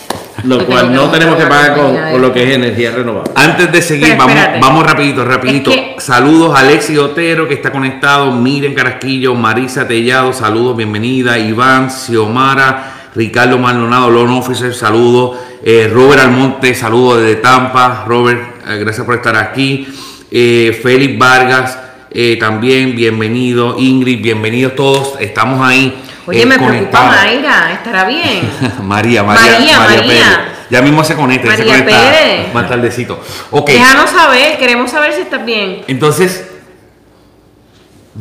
cual, 0.44 0.50
lo 0.50 0.60
Yo 0.60 0.66
cual 0.66 0.94
no 0.94 1.10
tenemos 1.10 1.36
que 1.36 1.46
pagar 1.46 1.76
con, 1.76 1.94
de- 1.94 2.12
con 2.14 2.22
lo 2.22 2.34
que 2.34 2.44
es 2.44 2.56
energía 2.56 2.92
renovable. 2.92 3.32
Antes 3.36 3.72
de 3.72 3.82
seguir, 3.82 4.16
vamos, 4.18 4.36
vamos 4.62 4.86
rapidito, 4.86 5.26
rapidito. 5.26 5.72
Es 5.72 5.76
que- 5.78 5.96
Saludos 6.00 6.56
a 6.56 6.60
Alexis 6.60 6.98
Otero 6.98 7.48
que 7.48 7.56
está 7.56 7.72
conectado, 7.72 8.32
Miren 8.32 8.74
Carasquillo, 8.74 9.36
Marisa 9.36 9.88
Tellado, 9.88 10.32
saludos, 10.34 10.78
bienvenida, 10.78 11.38
Iván, 11.38 11.92
Xiomara, 11.92 13.10
Ricardo 13.14 13.58
Maldonado, 13.60 14.10
Loan 14.10 14.30
Officer, 14.30 14.74
saludos. 14.74 15.38
Eh, 15.64 15.92
Robert 15.94 16.22
Almonte, 16.22 16.74
saludos 16.74 17.22
desde 17.22 17.36
Tampa. 17.36 18.06
Robert, 18.08 18.42
eh, 18.68 18.78
gracias 18.80 19.06
por 19.06 19.16
estar 19.16 19.36
aquí. 19.36 19.86
Eh, 20.32 20.80
Félix 20.82 21.20
Vargas, 21.20 21.78
eh, 22.10 22.38
también 22.40 22.96
bienvenido. 22.96 23.76
Ingrid, 23.78 24.22
bienvenidos 24.24 24.76
todos. 24.76 25.16
Estamos 25.20 25.60
ahí. 25.62 25.94
Oye, 26.32 26.42
eh, 26.42 26.46
me 26.46 26.56
preocupa 26.56 26.78
conectados. 26.78 27.16
Mayra, 27.16 27.72
¿estará 27.74 28.06
bien? 28.06 28.50
María, 28.84 29.24
María, 29.24 29.52
María, 29.60 29.80
María. 29.80 30.02
Pérez. 30.02 30.26
Ya 30.70 30.82
mismo 30.82 31.04
se 31.04 31.16
conecta, 31.16 31.50
ya 31.50 31.58
se 31.58 31.66
María 31.66 31.84
conecta 31.84 32.12
Pérez. 32.12 32.54
más 32.54 32.70
tardecito. 32.70 33.22
Ok. 33.52 33.70
Déjanos 33.70 34.10
saber, 34.10 34.58
queremos 34.58 34.90
saber 34.90 35.14
si 35.14 35.22
estás 35.22 35.46
bien. 35.46 35.84
Entonces, 35.88 36.50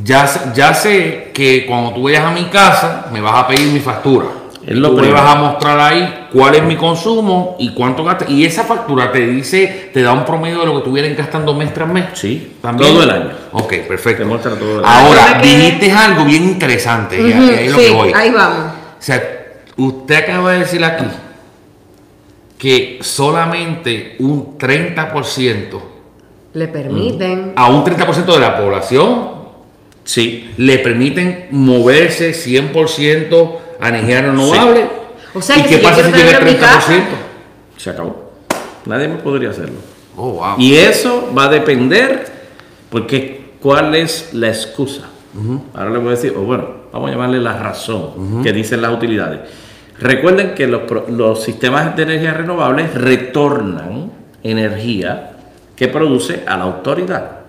ya, 0.02 0.28
ya 0.54 0.74
sé 0.74 1.30
que 1.32 1.64
cuando 1.66 1.92
tú 1.94 2.02
vayas 2.04 2.24
a 2.24 2.30
mi 2.32 2.44
casa, 2.46 3.06
me 3.12 3.20
vas 3.20 3.34
a 3.44 3.46
pedir 3.46 3.68
mi 3.72 3.80
factura. 3.80 4.26
Es 4.66 4.76
lo 4.76 4.90
tú 4.90 4.96
me 4.96 5.02
primero. 5.02 5.22
vas 5.24 5.34
a 5.36 5.38
mostrar 5.38 5.80
ahí 5.80 6.26
cuál 6.32 6.54
es 6.54 6.62
mi 6.62 6.76
consumo 6.76 7.56
y 7.58 7.70
cuánto 7.72 8.04
gastas. 8.04 8.28
Y 8.28 8.44
esa 8.44 8.64
factura 8.64 9.10
te 9.10 9.26
dice, 9.26 9.90
te 9.92 10.02
da 10.02 10.12
un 10.12 10.24
promedio 10.24 10.60
de 10.60 10.66
lo 10.66 10.76
que 10.76 10.84
tú 10.84 10.92
vienes 10.92 11.16
gastando 11.16 11.54
mes 11.54 11.72
tras 11.72 11.88
mes. 11.88 12.04
Sí, 12.14 12.56
¿También? 12.60 12.92
todo 12.92 13.02
el 13.02 13.10
año. 13.10 13.30
Ok, 13.52 13.74
perfecto. 13.88 14.22
Te 14.22 14.28
muestra 14.28 14.54
todo 14.56 14.80
el 14.80 14.84
año. 14.84 14.84
Ah, 14.86 15.06
Ahora, 15.06 15.38
me 15.42 15.46
dijiste 15.46 15.90
algo 15.90 16.24
bien 16.26 16.44
interesante. 16.44 17.20
y 17.20 17.32
ahí 17.32 17.68
lo 17.70 17.78
que 17.78 17.90
voy. 17.90 18.12
ahí 18.14 18.30
vamos. 18.30 18.66
O 18.98 19.02
sea, 19.02 19.22
usted 19.78 20.14
acaba 20.14 20.52
de 20.52 20.58
decir 20.60 20.84
aquí 20.84 21.06
que 22.58 22.98
solamente 23.00 24.16
un 24.18 24.58
30%, 24.58 25.80
Le 26.52 26.68
permiten. 26.68 27.52
a 27.56 27.68
un 27.70 27.82
30% 27.84 28.24
de 28.34 28.38
la 28.40 28.56
población 28.58 29.40
Sí, 30.02 30.50
le 30.56 30.78
permiten 30.78 31.46
moverse 31.52 32.32
100% 32.32 33.34
a 33.42 33.69
energía 33.88 34.22
renovable. 34.22 34.86
O 35.34 35.40
sea, 35.40 35.58
¿Y 35.58 35.62
que 35.62 35.68
qué 35.68 35.76
si 35.76 35.82
pasa 35.82 36.02
si 36.02 36.08
en 36.20 36.44
mi 36.44 36.52
30%? 36.52 36.58
casa. 36.58 36.92
se 37.76 37.90
acabó. 37.90 38.30
Nadie 38.86 39.08
más 39.08 39.20
podría 39.22 39.50
hacerlo. 39.50 39.78
Oh, 40.16 40.32
wow. 40.32 40.54
Y 40.58 40.76
eso 40.76 41.32
va 41.36 41.44
a 41.44 41.48
depender, 41.48 42.26
porque 42.90 43.52
¿cuál 43.60 43.94
es 43.94 44.30
la 44.32 44.48
excusa? 44.48 45.02
Ahora 45.74 45.90
le 45.90 45.98
voy 45.98 46.08
a 46.08 46.10
decir, 46.12 46.34
o 46.36 46.40
bueno, 46.40 46.66
vamos 46.92 47.08
a 47.08 47.12
llamarle 47.12 47.40
la 47.40 47.56
razón 47.56 48.42
que 48.42 48.52
dicen 48.52 48.82
las 48.82 48.92
utilidades. 48.92 49.40
Recuerden 49.98 50.54
que 50.54 50.66
los, 50.66 50.82
los 51.08 51.42
sistemas 51.42 51.94
de 51.94 52.02
energía 52.02 52.34
renovables 52.34 52.92
retornan 52.94 54.10
energía 54.42 55.32
que 55.76 55.88
produce 55.88 56.42
a 56.46 56.56
la 56.56 56.64
autoridad. 56.64 57.39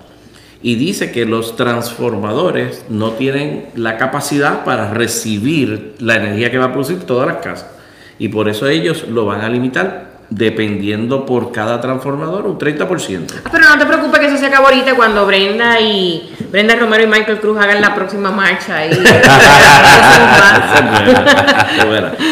Y 0.64 0.76
dice 0.76 1.12
que 1.12 1.26
los 1.26 1.56
transformadores 1.56 2.86
no 2.90 3.12
tienen 3.12 3.66
la 3.76 3.98
capacidad 3.98 4.64
para 4.64 4.94
recibir 4.94 5.96
la 6.00 6.18
energía 6.18 6.52
que 6.52 6.58
va 6.58 6.66
a 6.66 6.72
producir 6.72 7.00
todas 7.00 7.28
las 7.28 7.38
casas. 7.38 7.70
Y 8.20 8.28
por 8.28 8.48
eso 8.48 8.68
ellos 8.68 9.08
lo 9.08 9.26
van 9.26 9.42
a 9.42 9.50
limitar 9.50 10.11
dependiendo 10.32 11.26
por 11.26 11.52
cada 11.52 11.80
transformador 11.82 12.48
un 12.48 12.58
30%. 12.58 13.34
Ah, 13.44 13.50
pero 13.52 13.68
no 13.68 13.78
te 13.78 13.86
preocupes 13.86 14.20
que 14.22 14.28
eso 14.28 14.38
se 14.38 14.46
acaba 14.46 14.70
ahorita 14.70 14.96
cuando 14.96 15.26
Brenda 15.26 15.80
y 15.82 16.34
Brenda 16.50 16.74
Romero 16.76 17.04
y 17.04 17.08
Michael 17.08 17.40
Cruz 17.40 17.58
hagan 17.60 17.82
la 17.82 17.94
próxima 17.94 18.32
marcha. 18.32 18.88
Y. 18.88 18.92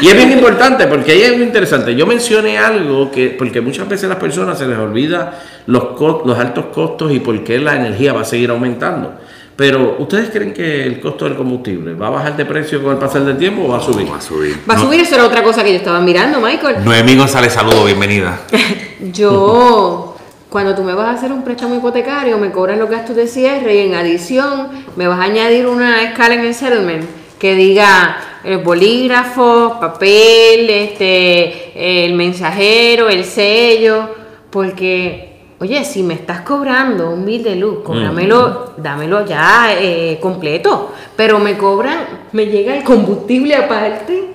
Y 0.02 0.08
es 0.08 0.16
bien 0.16 0.32
importante 0.32 0.88
porque 0.88 1.12
ahí 1.12 1.22
es 1.24 1.36
muy 1.36 1.44
interesante. 1.44 1.94
Yo 1.94 2.06
mencioné 2.06 2.58
algo 2.58 3.12
que, 3.12 3.36
porque 3.38 3.60
muchas 3.60 3.88
veces 3.88 4.06
a 4.06 4.10
las 4.10 4.18
personas 4.18 4.58
se 4.58 4.66
les 4.66 4.78
olvida 4.78 5.40
los, 5.66 6.00
los 6.26 6.40
altos 6.40 6.68
costos 6.68 7.12
y 7.12 7.20
por 7.20 7.44
qué 7.44 7.60
la 7.60 7.76
energía 7.76 8.14
va 8.14 8.22
a 8.22 8.26
seguir 8.26 8.50
aumentando. 8.50 9.14
Pero, 9.60 9.98
¿ustedes 10.00 10.30
creen 10.30 10.54
que 10.54 10.84
el 10.84 11.02
costo 11.02 11.26
del 11.26 11.36
combustible 11.36 11.94
va 11.94 12.08
a 12.08 12.12
bajar 12.12 12.38
de 12.38 12.46
precio 12.46 12.82
con 12.82 12.94
el 12.94 12.98
pasar 12.98 13.26
del 13.26 13.38
tiempo 13.38 13.64
o 13.66 13.68
va 13.68 13.80
a 13.80 13.82
subir? 13.82 14.10
Va 14.10 14.16
a 14.16 14.22
subir. 14.22 14.58
Va 14.70 14.74
a 14.74 14.78
No- 14.78 14.84
subir, 14.86 15.02
eso 15.02 15.16
era 15.16 15.26
otra 15.26 15.44
cosa 15.44 15.66
que 15.66 15.72
yo 15.72 15.76
estaba 15.76 16.00
mirando, 16.00 16.40
Michael. 16.40 16.78
Noemí 16.86 17.18
González, 17.18 17.52
saludo, 17.52 17.84
bienvenida. 17.84 18.40
Yo, 19.14 20.16
cuando 20.50 20.74
tú 20.76 20.84
me 20.84 20.94
vas 20.94 21.08
a 21.08 21.12
hacer 21.12 21.34
un 21.34 21.44
préstamo 21.44 21.76
hipotecario, 21.76 22.38
me 22.38 22.52
cobran 22.52 22.80
los 22.80 22.90
gastos 22.90 23.18
de 23.18 23.28
cierre 23.28 23.76
y 23.76 23.80
en 23.88 23.96
adición 23.96 24.70
me 24.96 25.10
vas 25.10 25.20
a 25.20 25.24
añadir 25.24 25.68
una 25.68 26.04
escala 26.04 26.36
en 26.36 26.46
el 26.46 26.54
settlement 26.54 27.04
que 27.38 27.56
diga 27.56 28.18
el 28.46 28.60
bolígrafo, 28.60 29.78
papel, 29.82 30.70
este, 30.70 32.06
el 32.06 32.14
mensajero, 32.14 33.10
el 33.10 33.26
sello, 33.26 34.10
porque, 34.50 35.39
oye, 35.60 35.84
si 35.86 36.04
me 36.04 36.14
estás 36.14 36.42
cobrando 36.42 37.10
un 37.12 37.26
bill 37.26 37.44
de 37.44 37.56
luz, 37.56 37.80
cóbramelo, 37.84 38.74
dámelo 38.78 39.26
ya 39.26 39.74
eh, 39.78 40.18
completo, 40.22 40.94
pero 41.16 41.40
me 41.40 41.58
cobran, 41.58 42.26
me 42.32 42.46
llega 42.48 42.76
el 42.78 42.84
combustible 42.84 43.56
aparte. 43.56 44.26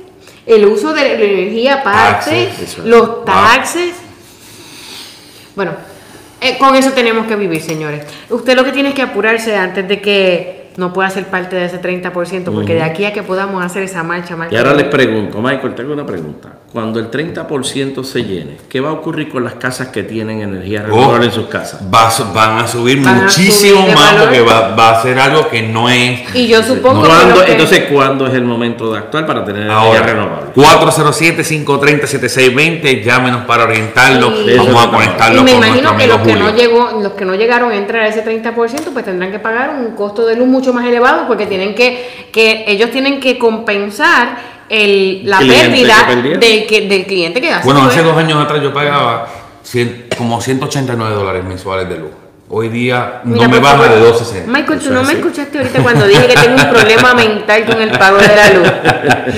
El 0.47 0.66
uso 0.66 0.93
de 0.93 1.01
la 1.01 1.12
energía 1.14 1.75
aparte, 1.77 2.31
Taxes, 2.49 2.61
eso 2.61 2.83
es. 2.83 2.87
los 2.87 3.09
Wow. 3.09 3.25
taxes, 3.25 3.95
bueno, 5.57 5.72
eh, 6.41 6.59
con 6.59 6.75
eso 6.77 6.91
tenemos 6.93 7.27
que 7.27 7.37
vivir, 7.37 7.62
señores. 7.62 8.05
Usted 8.29 8.55
lo 8.55 8.62
que 8.64 8.72
tiene 8.72 8.91
es 8.91 8.95
que 8.95 9.01
apurarse 9.03 9.57
antes 9.57 9.89
de 9.89 10.01
que 10.03 10.64
no 10.77 10.93
pueda 10.93 11.09
ser 11.11 11.27
parte 11.27 11.55
de 11.57 11.66
ese 11.66 11.81
30%, 11.81 12.45
porque 12.53 12.75
de 12.75 12.83
aquí 12.83 13.05
a 13.05 13.12
que 13.12 13.22
podamos 13.22 13.64
hacer 13.64 13.83
esa 13.85 14.03
marcha, 14.03 14.35
marcha 14.37 14.55
Y 14.55 14.59
ahora 14.59 14.75
les 14.75 14.87
pregunto, 14.87 15.41
Michael, 15.41 15.75
tengo 15.75 15.93
una 15.93 16.05
pregunta. 16.05 16.49
Cuando 16.72 16.99
el 16.99 17.09
30% 17.11 18.03
se 18.03 18.25
llene, 18.25 18.57
¿qué 18.68 18.81
va 18.81 18.89
a 18.89 18.93
ocurrir 18.95 19.29
con 19.29 19.45
las 19.45 19.55
casas 19.55 19.89
que 19.89 20.03
tienen 20.03 20.41
energía 20.43 20.83
renovable 20.83 21.27
en 21.27 21.33
sus 21.33 21.47
casas? 21.47 21.81
Va 21.95 22.09
a 22.09 22.11
su- 22.11 22.33
van 22.33 22.59
a 22.59 22.66
subir 22.66 23.01
Van 23.01 23.18
a 23.18 23.22
muchísimo 23.22 23.77
subir 23.79 23.91
de 23.91 23.95
más 23.95 24.05
valor. 24.14 24.22
porque 24.25 24.41
va, 24.41 24.75
va 24.75 24.91
a 24.99 25.03
ser 25.03 25.18
algo 25.20 25.49
que 25.49 25.62
no 25.62 25.89
es. 25.89 26.35
Y 26.35 26.49
yo 26.49 26.61
supongo 26.64 27.03
que 27.03 27.09
¿Cuándo- 27.09 27.37
lo 27.37 27.45
que- 27.45 27.53
Entonces, 27.53 27.85
¿cuándo 27.93 28.27
es 28.27 28.35
el 28.35 28.43
momento 28.45 28.91
de 28.93 28.99
actuar 28.99 29.25
para 29.27 29.45
tener 29.45 29.62
energía 29.62 30.03
renovable? 30.03 30.51
407-530-7620, 30.55 33.03
llámenos 33.05 33.45
para 33.45 33.64
orientarlo. 33.64 34.33
Y- 34.33 34.57
Vamos 34.57 34.83
a 34.83 34.87
y 34.87 34.91
conectarlo 34.91 35.43
me 35.45 35.51
con 35.53 35.61
nuestro 35.61 35.81
imagino 35.81 35.97
que 35.97 36.05
amigo 36.05 36.18
los 36.18 36.27
que, 36.27 36.35
no 36.37 36.55
llegó, 36.57 37.01
los 37.03 37.12
que 37.12 37.25
no 37.25 37.35
llegaron 37.35 37.70
a 37.70 37.77
entrar 37.77 38.03
a 38.03 38.09
ese 38.09 38.22
30%, 38.22 38.93
pues 38.93 39.05
tendrán 39.05 39.31
que 39.31 39.39
pagar 39.39 39.70
un 39.70 39.93
costo 39.95 40.27
de 40.27 40.37
luz 40.37 40.49
mucho 40.49 40.64
más 40.73 40.87
elevado, 40.87 41.27
porque 41.27 41.47
tienen 41.47 41.75
que, 41.75 42.29
que 42.33 42.65
ellos 42.67 42.91
tienen 42.91 43.21
que 43.21 43.39
compensar 43.39 44.55
el, 44.69 45.23
la 45.25 45.39
Cliente 45.39 45.67
pérdida 45.71 46.07
que 46.07 46.39
del, 46.39 46.67
que, 46.67 46.81
del 46.89 47.07
cliente 47.07 47.41
que 47.41 47.51
hace. 47.53 47.65
Bueno, 47.65 47.83
hace 47.83 48.03
dos 48.03 48.17
años 48.17 48.43
atrás 48.43 48.62
yo 48.62 48.73
pagaba 48.73 49.29
cien- 49.65 50.07
como 50.17 50.41
189 50.41 51.15
dólares 51.15 51.45
mensuales 51.45 51.89
de 51.89 51.99
luz. 51.99 52.11
Hoy 52.47 52.69
día 52.69 53.23
Mira, 53.25 53.47
no 53.47 53.49
me 53.51 53.57
por 53.57 53.65
baja 53.65 53.77
favor, 53.79 53.95
de 53.95 54.01
260. 54.01 54.53
Michael, 54.53 54.79
tú 54.79 54.91
no 54.93 55.03
me 55.03 55.15
escuchaste 55.15 55.59
ahorita 55.59 55.83
cuando 55.83 56.07
dije 56.07 56.27
que 56.27 56.35
tengo 56.37 56.57
un 56.63 56.69
problema 56.71 57.15
mental 57.15 57.65
con 57.65 57.81
el 57.81 57.91
pago 57.99 58.19
de 58.19 58.29
la 58.29 58.51
luz. 58.53 58.69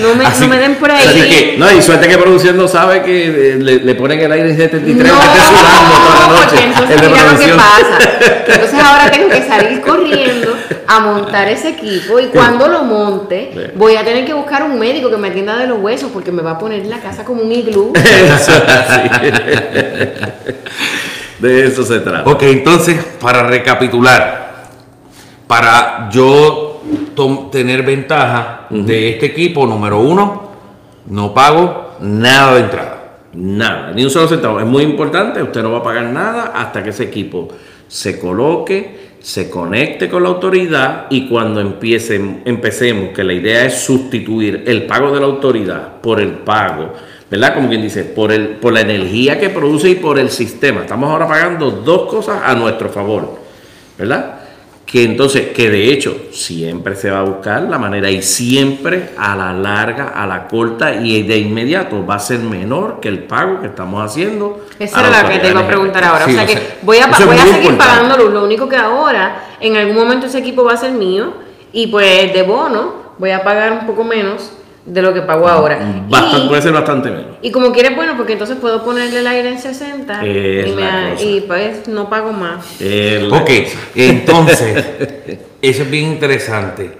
No 0.03 0.15
me, 0.17 0.27
Así- 0.27 0.43
no 0.43 0.49
me 0.49 0.59
den 0.59 0.75
por 0.75 0.91
ahí. 0.91 1.07
Así 1.07 1.21
que, 1.21 1.55
no, 1.57 1.71
y 1.71 1.81
suerte 1.81 2.09
que 2.09 2.19
producción 2.19 2.57
no 2.57 2.67
sabe 2.67 3.03
que 3.03 3.53
eh, 3.53 3.57
le, 3.59 3.77
le 3.77 3.95
ponen 3.95 4.19
el 4.21 4.33
aire 4.33 4.57
73 4.57 4.97
No, 4.97 5.21
que 5.21 5.27
esté 5.27 5.39
sudando 5.39 5.95
toda 6.05 6.21
la 6.21 6.41
noche. 6.41 6.65
entonces 6.65 7.01
el 7.03 7.09
mira 7.11 7.33
lo 7.33 7.39
que 7.39 7.49
pasa. 7.55 7.99
entonces 8.55 8.81
ahora 8.81 9.11
tengo 9.11 9.29
que 9.29 9.43
salir 9.47 9.81
corriendo 9.83 10.57
a 10.89 11.01
montar 11.01 11.49
ese 11.49 11.69
equipo 11.71 12.19
y 12.19 12.27
cuando 12.27 12.67
lo 12.67 12.83
monte 12.83 13.71
voy 13.77 13.95
a 13.97 14.05
tener 14.05 14.27
que 14.27 14.35
buscar 14.35 14.65
un 14.65 14.79
médico 14.81 15.09
que 15.11 15.17
me 15.17 15.29
atienda 15.29 15.57
de 15.57 15.69
los 15.69 15.79
huesos 15.79 16.11
porque 16.13 16.33
me 16.33 16.43
va 16.43 16.53
a 16.53 16.59
poner 16.59 16.85
la 16.87 16.99
casa 16.99 17.25
como 17.25 17.43
un 17.43 17.53
iglú. 17.53 17.93
Eso, 17.97 18.53
sí. 18.53 19.11
De 21.39 21.67
eso 21.67 21.83
se 21.85 22.01
trata. 22.01 22.31
Ok, 22.31 22.43
entonces, 22.45 22.97
para 23.21 23.47
recapitular, 23.47 24.65
para 25.47 26.09
yo 26.11 26.83
tener 27.51 27.83
ventaja 27.83 28.67
de 28.71 29.11
este 29.11 29.27
equipo, 29.27 29.67
número 29.67 30.01
uno, 30.01 30.51
no 31.07 31.35
pago 31.35 31.97
nada 32.01 32.55
de 32.55 32.61
entrada. 32.61 33.03
Nada, 33.35 33.93
ni 33.95 34.03
un 34.03 34.11
solo 34.11 34.29
centavo. 34.29 34.61
Es 34.61 34.67
muy 34.67 34.83
importante, 34.83 35.43
usted 35.43 35.63
no 35.63 35.73
va 35.73 35.79
a 35.79 35.83
pagar 35.83 36.05
nada 36.05 36.53
hasta 36.55 36.83
que 36.83 36.91
ese 36.91 37.05
equipo 37.05 37.49
se 37.87 38.19
coloque, 38.19 39.17
se 39.21 39.51
conecte 39.51 40.09
con 40.09 40.23
la 40.23 40.31
autoridad 40.31 41.07
y 41.11 41.29
cuando 41.29 41.61
empiecen, 41.61 42.43
empecemos, 42.45 43.11
que 43.11 43.25
la 43.25 43.35
idea 43.35 43.67
es 43.67 43.85
sustituir 43.85 44.65
el 44.67 44.87
pago 44.87 45.13
de 45.13 45.21
la 45.21 45.27
autoridad 45.27 46.01
por 46.01 46.21
el 46.21 46.31
pago, 46.31 46.95
¿verdad? 47.31 47.55
Como 47.55 47.69
quien 47.69 47.83
dice, 47.83 48.05
por, 48.05 48.33
el, 48.33 48.51
por 48.51 48.73
la 48.73 48.81
energía 48.81 49.39
que 49.39 49.51
produce 49.51 49.91
y 49.91 49.95
por 49.97 50.19
el 50.19 50.31
sistema. 50.31 50.83
Estamos 50.83 51.11
ahora 51.11 51.27
pagando 51.27 51.71
dos 51.71 52.09
cosas 52.09 52.41
a 52.45 52.55
nuestro 52.55 52.89
favor, 52.89 53.39
¿verdad? 53.99 54.35
Que 54.85 55.03
entonces, 55.03 55.49
que 55.49 55.69
de 55.69 55.93
hecho 55.93 56.17
siempre 56.31 56.95
se 56.95 57.11
va 57.11 57.19
a 57.19 57.23
buscar 57.23 57.63
la 57.63 57.77
manera 57.77 58.09
y 58.09 58.23
siempre 58.23 59.11
a 59.19 59.35
la 59.35 59.53
larga, 59.53 60.11
a 60.11 60.29
la 60.29 60.47
corta 60.47 60.95
y 60.95 61.23
de 61.25 61.39
inmediato 61.39 62.07
va 62.07 62.15
a 62.15 62.19
ser 62.21 62.39
menor 62.39 63.01
que 63.01 63.09
el 63.09 63.25
pago 63.25 63.61
que 63.61 63.67
estamos 63.67 64.05
haciendo. 64.05 64.65
Esa 64.79 65.01
era 65.01 65.11
la 65.11 65.29
que 65.29 65.41
te 65.41 65.51
iba 65.51 65.61
a 65.61 65.67
preguntar 65.67 66.05
ahora. 66.05 66.25
Sí, 66.25 66.31
o 66.31 66.35
sea 66.35 66.45
o 66.45 66.47
que 66.47 66.53
sea, 66.53 66.77
voy 66.83 66.99
a, 66.99 67.07
voy 67.09 67.37
seguir 67.37 67.77
pagando 67.77 68.17
luz. 68.17 68.33
Lo 68.33 68.45
único 68.45 68.69
que 68.69 68.77
ahora, 68.77 69.57
en 69.61 69.77
algún 69.77 69.97
momento 69.97 70.27
ese 70.27 70.39
equipo 70.39 70.63
va 70.63 70.75
a 70.75 70.77
ser 70.77 70.93
mío 70.93 71.33
y 71.73 71.89
pues 71.89 72.33
de 72.33 72.45
bono 72.45 73.07
voy 73.19 73.33
a 73.33 73.43
pagar 73.43 73.73
un 73.73 73.87
poco 73.89 74.05
menos 74.05 74.53
de 74.87 75.03
lo 75.03 75.13
que 75.13 75.21
pago 75.23 75.49
ahora. 75.49 75.79
Bastante, 76.09 76.47
Y- 76.47 76.49
puede 76.49 76.63
ser 76.63 76.73
bastante 76.73 77.11
menos. 77.11 77.37
Y 77.43 77.51
como 77.51 77.73
quieres, 77.73 77.95
bueno, 77.97 78.15
porque 78.17 78.35
entonces 78.35 78.57
puedo 78.61 78.85
ponerle 78.85 79.19
el 79.21 79.27
aire 79.27 79.51
en 79.51 79.59
60 79.59 80.25
Es 80.25 80.69
y, 80.69 80.73
me- 80.73 81.43
pues 81.47 81.89
no 81.89 82.09
pago 82.09 82.33
más. 82.33 82.81
El- 82.81 83.33
Ok, 83.33 83.51
entonces, 83.97 84.85
eso 85.61 85.83
es 85.83 85.91
bien 85.91 86.13
interesante. 86.13 86.99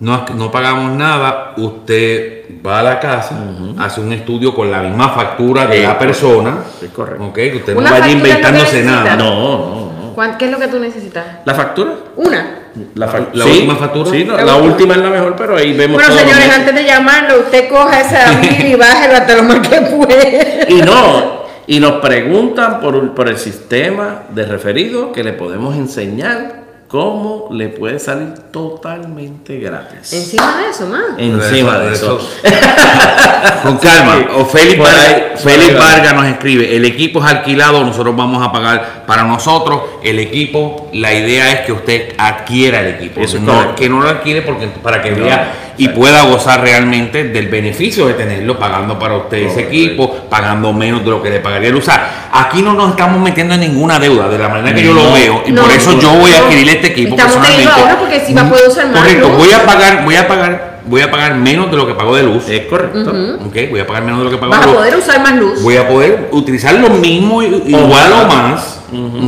no, 0.00 0.24
no 0.34 0.50
pagamos 0.50 0.92
nada, 0.96 1.52
usted 1.58 2.44
va 2.66 2.80
a 2.80 2.82
la 2.82 2.98
casa, 3.00 3.36
hace 3.78 4.00
un 4.00 4.12
estudio 4.12 4.54
con 4.54 4.70
la 4.70 4.80
misma 4.82 5.10
factura 5.10 5.66
de 5.66 5.82
la 5.82 5.98
persona. 5.98 6.58
Es 6.82 6.88
correcto. 6.90 7.24
Ok, 7.26 7.34
que 7.34 7.56
usted 7.56 7.74
no 7.74 7.82
vaya 7.82 8.08
inventándose 8.10 8.82
nada. 8.82 9.14
No, 9.16 9.24
no, 9.24 9.92
no. 10.06 10.14
¿Cuán- 10.14 10.36
¿Qué 10.36 10.46
es 10.46 10.50
lo 10.50 10.58
que 10.58 10.68
tú 10.68 10.78
necesitas? 10.80 11.24
¿La 11.44 11.54
factura? 11.54 11.92
Una. 12.16 12.59
La, 12.94 13.08
fac- 13.08 13.28
¿La 13.34 13.44
sí, 13.44 13.50
última 13.50 13.76
factura? 13.76 14.10
Sí, 14.10 14.24
no, 14.24 14.36
La 14.36 14.44
la, 14.44 14.56
última. 14.56 14.94
es 14.94 15.00
la 15.00 15.10
mejor, 15.10 15.34
pero 15.36 15.56
ahí 15.56 15.72
vemos 15.72 16.00
Bueno, 16.02 16.14
señores, 16.18 16.50
antes 16.56 16.74
de 16.74 16.84
llamarlo, 16.84 17.40
usted 17.40 17.68
coja 17.68 18.00
ese 18.00 18.16
bill 18.40 18.66
y 18.72 18.74
bájelo 18.76 19.14
hasta 19.14 19.34
lo 19.36 19.42
más 19.44 19.68
que 19.68 19.80
puede. 19.80 20.66
Y 20.68 20.74
no, 20.82 21.40
y 21.66 21.80
nos 21.80 21.92
preguntan 22.00 22.80
por, 22.80 22.94
un- 22.96 23.14
por 23.14 23.28
el 23.28 23.38
sistema 23.38 24.22
de 24.30 24.44
referido 24.44 25.12
que 25.12 25.24
le 25.24 25.32
podemos 25.32 25.74
enseñar 25.76 26.59
cómo 26.90 27.48
le 27.52 27.68
puede 27.68 28.00
salir 28.00 28.34
totalmente 28.50 29.58
gratis. 29.60 30.12
Encima 30.12 30.56
de 30.60 30.70
eso, 30.70 30.86
más. 30.88 31.02
Encima 31.18 31.78
de 31.78 31.92
eso. 31.92 32.18
Con 33.62 33.78
calma. 33.78 34.16
Sí. 34.16 34.24
O 34.34 34.44
Félix, 34.44 34.78
Vargas, 34.78 35.40
Félix 35.40 36.14
nos 36.14 36.26
escribe, 36.26 36.74
el 36.74 36.84
equipo 36.84 37.20
es 37.20 37.26
alquilado, 37.26 37.84
nosotros 37.84 38.16
vamos 38.16 38.44
a 38.44 38.50
pagar 38.50 39.04
para 39.06 39.22
nosotros 39.22 39.82
el 40.02 40.18
equipo. 40.18 40.90
La 40.92 41.14
idea 41.14 41.52
es 41.52 41.60
que 41.60 41.72
usted 41.72 42.14
adquiera 42.18 42.80
el 42.80 42.96
equipo, 42.96 43.20
Eso 43.20 43.36
es 43.36 43.42
no, 43.44 43.76
que 43.76 43.88
no 43.88 44.00
lo 44.00 44.08
adquiere 44.08 44.42
porque, 44.42 44.66
para 44.66 45.00
que 45.00 45.12
No, 45.12 45.24
vea 45.24 45.70
y 45.80 45.88
pueda 45.88 46.24
gozar 46.24 46.60
realmente 46.60 47.24
del 47.24 47.48
beneficio 47.48 48.06
de 48.06 48.12
tenerlo, 48.12 48.58
pagando 48.58 48.98
para 48.98 49.16
usted 49.16 49.38
ese 49.38 49.60
equipo, 49.62 50.14
pagando 50.28 50.74
menos 50.74 51.02
de 51.02 51.10
lo 51.10 51.22
que 51.22 51.30
le 51.30 51.40
pagaría 51.40 51.70
el 51.70 51.76
usar. 51.76 52.28
Aquí 52.30 52.60
no 52.60 52.74
nos 52.74 52.90
estamos 52.90 53.18
metiendo 53.18 53.54
en 53.54 53.60
ninguna 53.60 53.98
deuda, 53.98 54.28
de 54.28 54.36
la 54.36 54.50
manera 54.50 54.74
que 54.74 54.84
yo 54.84 54.92
lo 54.92 55.10
veo, 55.10 55.42
y 55.46 55.52
No, 55.52 55.62
por 55.62 55.70
eso 55.70 55.98
yo 55.98 56.12
voy 56.12 56.32
a 56.32 56.40
adquirir 56.40 56.68
este 56.80 56.92
equipo 56.92 57.14
Estamos 57.16 57.36
personalmente. 57.36 57.72
ahora 57.80 57.98
porque 57.98 58.20
si 58.20 58.34
va 58.34 58.42
a 58.42 58.48
poder 58.48 58.68
usar 58.68 58.86
más 58.88 58.98
Correcto, 59.00 59.28
luz. 59.28 59.36
voy 59.38 59.52
a 59.52 59.66
pagar, 59.66 60.04
voy 60.04 60.16
a 60.16 60.28
pagar, 60.28 60.80
voy 60.86 61.00
a 61.02 61.10
pagar 61.10 61.34
menos 61.36 61.70
de 61.70 61.76
lo 61.76 61.86
que 61.86 61.94
pago 61.94 62.16
de 62.16 62.22
luz. 62.22 62.48
Es 62.48 62.66
correcto. 62.66 63.10
Ok, 63.46 63.56
voy 63.70 63.80
a 63.80 63.86
pagar 63.86 64.02
menos 64.04 64.18
de 64.20 64.24
lo 64.24 64.30
que 64.30 64.36
pago 64.38 64.50
Vas 64.50 64.60
de 64.60 64.64
a 64.64 64.68
luz. 64.68 64.76
poder 64.76 64.96
usar 64.96 65.22
más 65.22 65.34
luz. 65.36 65.62
Voy 65.62 65.76
a 65.76 65.88
poder 65.88 66.28
utilizar 66.32 66.74
lo 66.74 66.90
mismo, 66.90 67.42
igual 67.42 68.12
o 68.12 68.26
más. 68.26 68.50
más. 68.50 68.80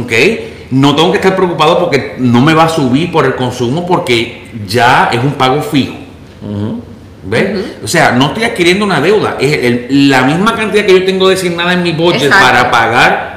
Ok. 0.05 0.12
No 0.70 0.96
tengo 0.96 1.11
que 1.12 1.18
estar 1.18 1.36
preocupado 1.36 1.78
porque 1.78 2.14
no 2.18 2.40
me 2.40 2.55
va 2.55 2.64
a 2.64 2.68
subir 2.70 3.12
por 3.12 3.26
el 3.26 3.34
consumo 3.34 3.86
porque 3.86 4.48
ya 4.66 5.11
es 5.12 5.18
un 5.22 5.32
pago 5.32 5.61
fijo. 5.61 5.94
¿Ves? 7.24 7.50
O 7.84 7.86
sea, 7.86 8.12
no 8.12 8.26
estoy 8.26 8.44
adquiriendo 8.44 8.84
una 8.84 9.00
deuda. 9.00 9.36
Es 9.38 9.53
el- 9.53 10.11
la 10.11 10.22
misma 10.22 10.57
cantidad 10.57 10.84
que 10.84 10.92
yo 10.92 11.05
tengo 11.05 11.28
designada 11.28 11.72
en 11.72 11.82
mi 11.82 11.92
budget 11.92 12.24
Exacto. 12.24 12.44
para 12.46 12.70
pagar 12.70 13.32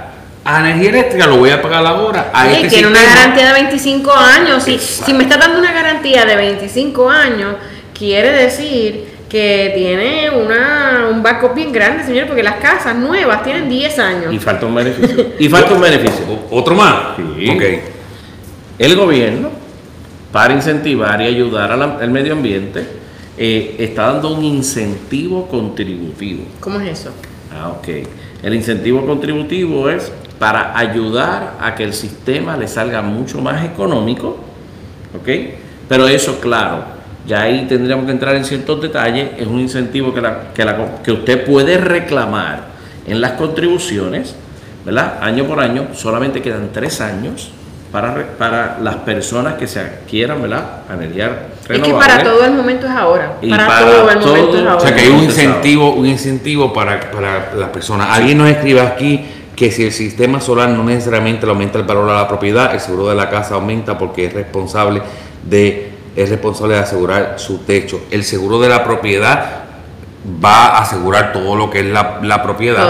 a 0.45 0.59
energía 0.59 0.89
eléctrica, 0.89 1.25
lo 1.25 1.37
voy 1.37 1.49
a 1.49 1.59
pagar 1.59 1.83
ahora. 1.85 2.29
A 2.31 2.45
Sí, 2.45 2.51
este 2.57 2.69
tiene 2.69 2.87
una 2.87 3.03
garantía 3.03 3.47
de 3.47 3.53
25 3.53 4.11
años. 4.13 4.63
Si, 4.63 4.75
Exacto. 4.75 5.05
si 5.07 5.13
me 5.15 5.23
está 5.23 5.37
dando 5.37 5.57
una 5.57 5.73
garantía 5.73 6.23
de 6.25 6.35
25 6.35 7.09
años, 7.09 7.55
quiere 7.97 8.31
decir 8.31 9.15
que 9.27 9.73
tiene 9.75 10.29
una, 10.29 11.07
un 11.11 11.23
backup 11.23 11.55
bien 11.55 11.71
grande, 11.71 12.03
señor, 12.03 12.27
porque 12.27 12.43
las 12.43 12.57
casas 12.57 12.95
nuevas 12.95 13.43
tienen 13.43 13.67
10 13.67 13.99
años. 13.99 14.33
Y 14.33 14.37
falta 14.37 14.67
un 14.67 14.75
beneficio. 14.75 15.25
Y 15.39 15.49
falta 15.49 15.73
un 15.73 15.81
beneficio. 15.81 16.25
¿Otro 16.51 16.75
más? 16.75 17.15
Sí. 17.17 17.49
Ok. 17.49 17.63
El 18.77 18.95
gobierno, 18.95 19.49
para 20.31 20.53
incentivar 20.53 21.19
y 21.21 21.25
ayudar 21.25 21.71
al 21.71 22.11
medio 22.11 22.33
ambiente, 22.33 22.85
eh, 23.35 23.77
está 23.79 24.11
dando 24.11 24.29
un 24.35 24.43
incentivo 24.43 25.47
contributivo. 25.47 26.43
¿Cómo 26.59 26.79
es 26.81 26.99
eso? 26.99 27.09
Ah, 27.51 27.69
ok. 27.69 27.87
El 28.43 28.53
incentivo 28.53 29.05
contributivo 29.07 29.89
es 29.89 30.11
para 30.39 30.77
ayudar 30.77 31.53
a 31.61 31.75
que 31.75 31.83
el 31.83 31.93
sistema 31.93 32.57
le 32.57 32.67
salga 32.67 33.01
mucho 33.01 33.39
más 33.41 33.63
económico, 33.65 34.37
¿ok? 35.19 35.29
Pero 35.87 36.07
eso, 36.07 36.39
claro, 36.39 36.83
ya 37.27 37.41
ahí 37.41 37.65
tendríamos 37.67 38.05
que 38.05 38.11
entrar 38.11 38.35
en 38.35 38.43
ciertos 38.45 38.81
detalles. 38.81 39.29
Es 39.37 39.47
un 39.47 39.59
incentivo 39.59 40.13
que, 40.13 40.21
la- 40.21 40.53
que, 40.53 40.65
la- 40.65 41.01
que 41.03 41.11
usted 41.11 41.45
puede 41.45 41.77
reclamar 41.77 42.63
en 43.07 43.21
las 43.21 43.31
contribuciones, 43.33 44.35
¿verdad? 44.83 45.19
Año 45.21 45.45
por 45.45 45.59
año, 45.59 45.87
solamente 45.93 46.41
quedan 46.41 46.69
tres 46.73 47.01
años 47.01 47.51
para, 47.91 48.13
para 48.37 48.77
las 48.81 48.95
personas 48.97 49.53
que 49.53 49.67
se 49.67 49.79
adquieran, 49.79 50.41
¿verdad? 50.41 50.65
Energía 50.93 51.27
Es 51.61 51.67
que 51.67 51.73
renovable. 51.73 52.07
para 52.07 52.23
todo 52.23 52.43
el 52.45 52.51
momento 52.51 52.85
es 52.87 52.91
ahora. 52.91 53.37
Y 53.41 53.49
Para, 53.49 53.67
para 53.67 53.79
todo 53.79 54.09
el 54.09 54.19
todo- 54.19 54.35
momento 54.35 54.57
es 54.57 54.63
o 54.63 54.69
ahora. 54.69 54.75
O 54.75 54.79
sea 54.81 54.95
que 54.95 55.01
hay 55.01 55.09
un 55.09 55.23
incentivo, 55.23 55.93
un 55.93 56.05
incentivo 56.07 56.73
para, 56.73 56.99
para 57.11 57.51
las 57.55 57.69
personas. 57.69 58.07
Alguien 58.11 58.37
nos 58.37 58.49
escribe 58.49 58.81
aquí 58.81 59.25
que 59.55 59.71
si 59.71 59.83
el 59.85 59.91
sistema 59.93 60.41
solar 60.41 60.69
no 60.69 60.83
necesariamente 60.83 61.45
le 61.45 61.51
aumenta 61.51 61.77
el 61.79 61.85
valor 61.85 62.09
a 62.09 62.15
la 62.15 62.27
propiedad, 62.27 62.73
el 62.73 62.79
seguro 62.79 63.07
de 63.07 63.15
la 63.15 63.29
casa 63.29 63.55
aumenta 63.55 63.97
porque 63.97 64.25
es 64.25 64.33
responsable 64.33 65.01
de 65.43 65.91
es 66.15 66.29
responsable 66.29 66.75
de 66.75 66.79
asegurar 66.81 67.35
su 67.37 67.59
techo. 67.59 68.01
El 68.09 68.23
seguro 68.23 68.59
de 68.59 68.69
la 68.69 68.83
propiedad 68.85 69.63
va 70.43 70.67
a 70.77 70.81
asegurar 70.81 71.33
todo 71.33 71.55
lo 71.55 71.69
que 71.69 71.79
es 71.81 71.85
la, 71.85 72.19
la 72.23 72.41
propiedad. 72.41 72.87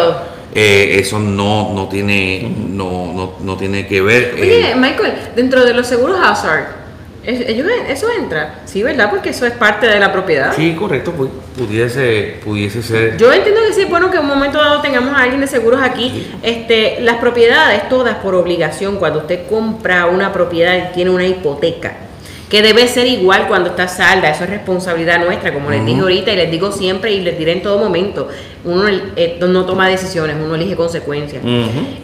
Eh, 0.53 0.99
eso 1.01 1.20
no, 1.20 1.74
no 1.74 1.88
tiene 1.89 2.53
no, 2.70 3.11
no, 3.13 3.34
no 3.41 3.57
tiene 3.57 3.88
que 3.88 4.01
ver. 4.01 4.36
Oye, 4.39 4.72
eh, 4.72 4.76
Michael, 4.76 5.13
dentro 5.36 5.66
de 5.66 5.74
los 5.74 5.86
seguros 5.88 6.18
hazard, 6.24 6.61
¿es- 6.61 6.84
ellos- 7.28 7.67
¿eso 7.88 8.07
entra? 8.17 8.61
Sí, 8.65 8.84
¿verdad? 8.84 9.09
Porque 9.09 9.30
eso 9.30 9.45
es 9.45 9.53
parte 9.53 9.88
de 9.88 9.99
la 9.99 10.11
propiedad. 10.11 10.53
sí, 10.55 10.73
correcto, 10.76 11.13
pu- 11.17 11.30
pudiese, 11.57 12.39
pudiese 12.43 12.82
ser. 12.84 13.17
Yo 13.17 13.32
entiendo 13.34 13.61
que 13.67 13.73
sí 13.73 13.82
es 13.82 13.89
bueno 13.89 14.09
que 14.11 14.17
en 14.17 14.23
un 14.23 14.30
momento 14.30 14.57
dado 14.57 14.82
tengamos 14.82 15.13
a 15.15 15.23
alguien 15.23 15.41
de 15.41 15.47
seguros 15.47 15.82
aquí. 15.82 16.28
Este, 16.43 16.99
las 17.01 17.17
propiedades, 17.17 17.88
todas 17.89 18.15
por 18.17 18.36
obligación, 18.36 18.97
cuando 18.97 19.19
usted 19.19 19.47
compra 19.49 20.05
una 20.07 20.32
propiedad 20.34 20.76
y 20.89 20.93
tiene 20.93 21.11
una 21.11 21.26
hipoteca, 21.26 21.93
que 22.50 22.62
debe 22.62 22.88
ser 22.88 23.08
igual 23.08 23.48
cuando 23.48 23.70
está 23.70 23.88
salda, 23.88 24.30
eso 24.30 24.43
es 24.43 24.50
responsabilidad 24.52 25.20
nuestra, 25.20 25.52
como 25.52 25.72
les 25.72 25.84
dije 25.86 26.00
ahorita 26.00 26.32
y 26.32 26.36
les 26.36 26.52
digo 26.52 26.72
siempre 26.72 27.12
y 27.12 27.22
les 27.22 27.38
diré 27.38 27.54
en 27.54 27.64
todo 27.64 27.80
momento, 27.80 28.28
uno 28.64 28.84
eh, 29.16 29.39
no 29.39 29.66
toma 29.66 29.88
decisiones, 29.88 30.36
uno 30.39 30.54
elige 30.54 30.76
consecuencias. 30.76 31.41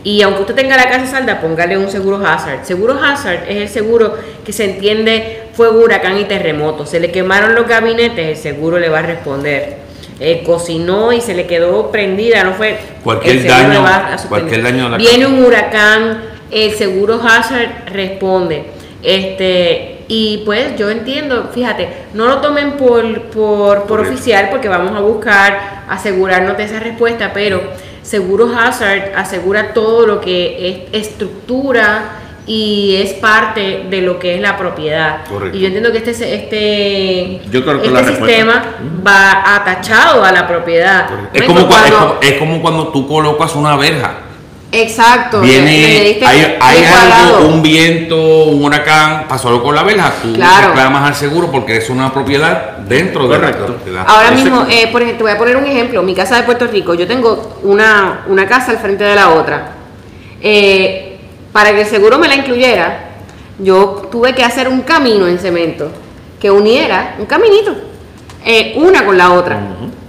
Y 0.04 0.22
aunque 0.24 0.42
usted 0.42 0.56
tenga 0.56 0.78
la 0.78 0.90
casa 0.90 1.06
salda, 1.06 1.42
póngale 1.42 1.78
un 1.78 1.90
seguro 1.90 2.26
hazard. 2.26 2.64
Seguro 2.64 3.00
hazard 3.02 3.44
es 3.48 3.58
el 3.58 3.70
seguro 3.70 4.18
que 4.44 4.52
se 4.52 4.66
entiende 4.66 5.44
fuego, 5.54 5.84
huracán 5.84 6.18
y 6.20 6.24
terremoto. 6.24 6.86
Se 6.86 7.00
le 7.00 7.12
quemaron 7.12 7.54
los 7.54 7.68
gabinetes, 7.68 8.30
el 8.30 8.38
seguro 8.38 8.80
le 8.80 8.90
va 8.90 9.00
a 9.00 9.04
responder. 9.04 9.78
Eh, 10.20 10.44
cocinó 10.46 11.12
y 11.14 11.22
se 11.22 11.34
le 11.34 11.48
quedó 11.48 11.92
prendida, 11.92 12.44
no 12.44 12.54
fue. 12.54 12.78
Cualquier 13.04 13.44
daño, 13.46 13.86
a 13.86 14.18
cualquier 14.30 14.62
daño 14.62 14.86
a 14.86 14.90
la 14.90 14.98
Viene 14.98 15.26
un 15.26 15.44
huracán, 15.44 16.22
el 16.52 16.72
seguro 16.74 17.20
hazard 17.24 17.88
responde. 17.92 18.66
Este, 19.02 19.91
y 20.14 20.40
pues 20.44 20.76
yo 20.78 20.90
entiendo, 20.90 21.50
fíjate, 21.54 21.88
no 22.14 22.26
lo 22.28 22.40
tomen 22.42 22.74
por, 22.74 23.22
por, 23.28 23.84
por 23.84 24.02
oficial 24.02 24.50
porque 24.52 24.68
vamos 24.68 24.94
a 24.94 25.00
buscar 25.00 25.84
asegurarnos 25.88 26.58
de 26.58 26.66
esa 26.66 26.82
respuesta, 26.82 27.32
pero 27.34 27.62
Seguros 28.04 28.52
Hazard 28.54 29.14
asegura 29.16 29.74
todo 29.74 30.06
lo 30.06 30.20
que 30.20 30.90
es 30.92 31.02
estructura 31.08 32.18
y 32.46 32.96
es 33.02 33.14
parte 33.14 33.86
de 33.90 34.02
lo 34.02 34.20
que 34.20 34.36
es 34.36 34.42
la 34.42 34.58
propiedad. 34.58 35.24
Correcto. 35.30 35.56
Y 35.56 35.62
yo 35.62 35.68
entiendo 35.68 35.92
que 35.94 36.00
este, 36.00 36.36
este, 36.36 37.42
Yo 37.50 37.64
creo 37.64 37.80
que 37.82 37.88
este 37.88 38.02
respuesta- 38.02 38.26
sistema 38.26 38.64
va 39.08 39.56
atachado 39.56 40.26
a 40.26 40.32
la 40.34 40.46
propiedad. 40.46 41.08
Es 41.34 41.44
como, 41.44 41.62
cua- 41.62 41.86
es, 41.86 41.92
cuando- 41.92 41.98
como, 42.00 42.22
es 42.22 42.34
como 42.34 42.62
cuando 42.62 42.88
tú 42.90 43.08
colocas 43.08 43.56
una 43.56 43.78
verja. 43.78 44.14
Exacto. 44.74 45.42
Viene, 45.42 46.18
hay, 46.26 46.86
algo, 46.86 47.48
un 47.48 47.62
viento, 47.62 48.16
un 48.46 48.64
huracán, 48.64 49.28
pasó 49.28 49.50
algo 49.50 49.64
con 49.64 49.76
la 49.76 49.84
verja, 49.84 50.14
tú 50.22 50.34
Claro. 50.34 50.70
reclamas 50.70 51.08
al 51.10 51.16
seguro 51.16 51.52
porque 51.52 51.76
es 51.78 51.90
una 51.90 52.14
propiedad 52.14 52.78
dentro 52.78 53.28
de 53.28 53.38
la 53.38 53.52
propiedad. 53.52 54.06
Ahora 54.08 54.28
Ese- 54.28 54.36
mismo, 54.36 54.66
eh, 54.70 54.88
por 54.92 55.02
ejemplo, 55.02 55.18
te 55.18 55.24
voy 55.24 55.32
a 55.34 55.38
poner 55.38 55.58
un 55.58 55.66
ejemplo. 55.66 56.02
Mi 56.04 56.16
casa 56.16 56.38
de 56.38 56.44
Puerto 56.44 56.68
Rico, 56.68 56.94
yo 56.94 57.06
tengo 57.06 57.58
una, 57.64 58.24
una 58.28 58.48
casa 58.48 58.72
al 58.72 58.78
frente 58.78 59.04
de 59.04 59.16
la 59.16 59.32
otra. 59.32 59.72
Eh, 60.42 61.20
para 61.52 61.72
que 61.74 61.82
el 61.82 61.88
seguro 61.88 62.18
me 62.18 62.30
la 62.30 62.36
incluyera, 62.36 63.10
yo 63.60 64.08
tuve 64.10 64.34
que 64.34 64.44
hacer 64.44 64.70
un 64.70 64.82
camino 64.82 65.28
en 65.28 65.38
cemento 65.38 65.92
que 66.40 66.50
uniera, 66.50 67.16
un 67.20 67.26
caminito, 67.26 67.76
eh, 68.46 68.74
una 68.78 69.06
con 69.06 69.18
la 69.18 69.32
otra. 69.34 69.60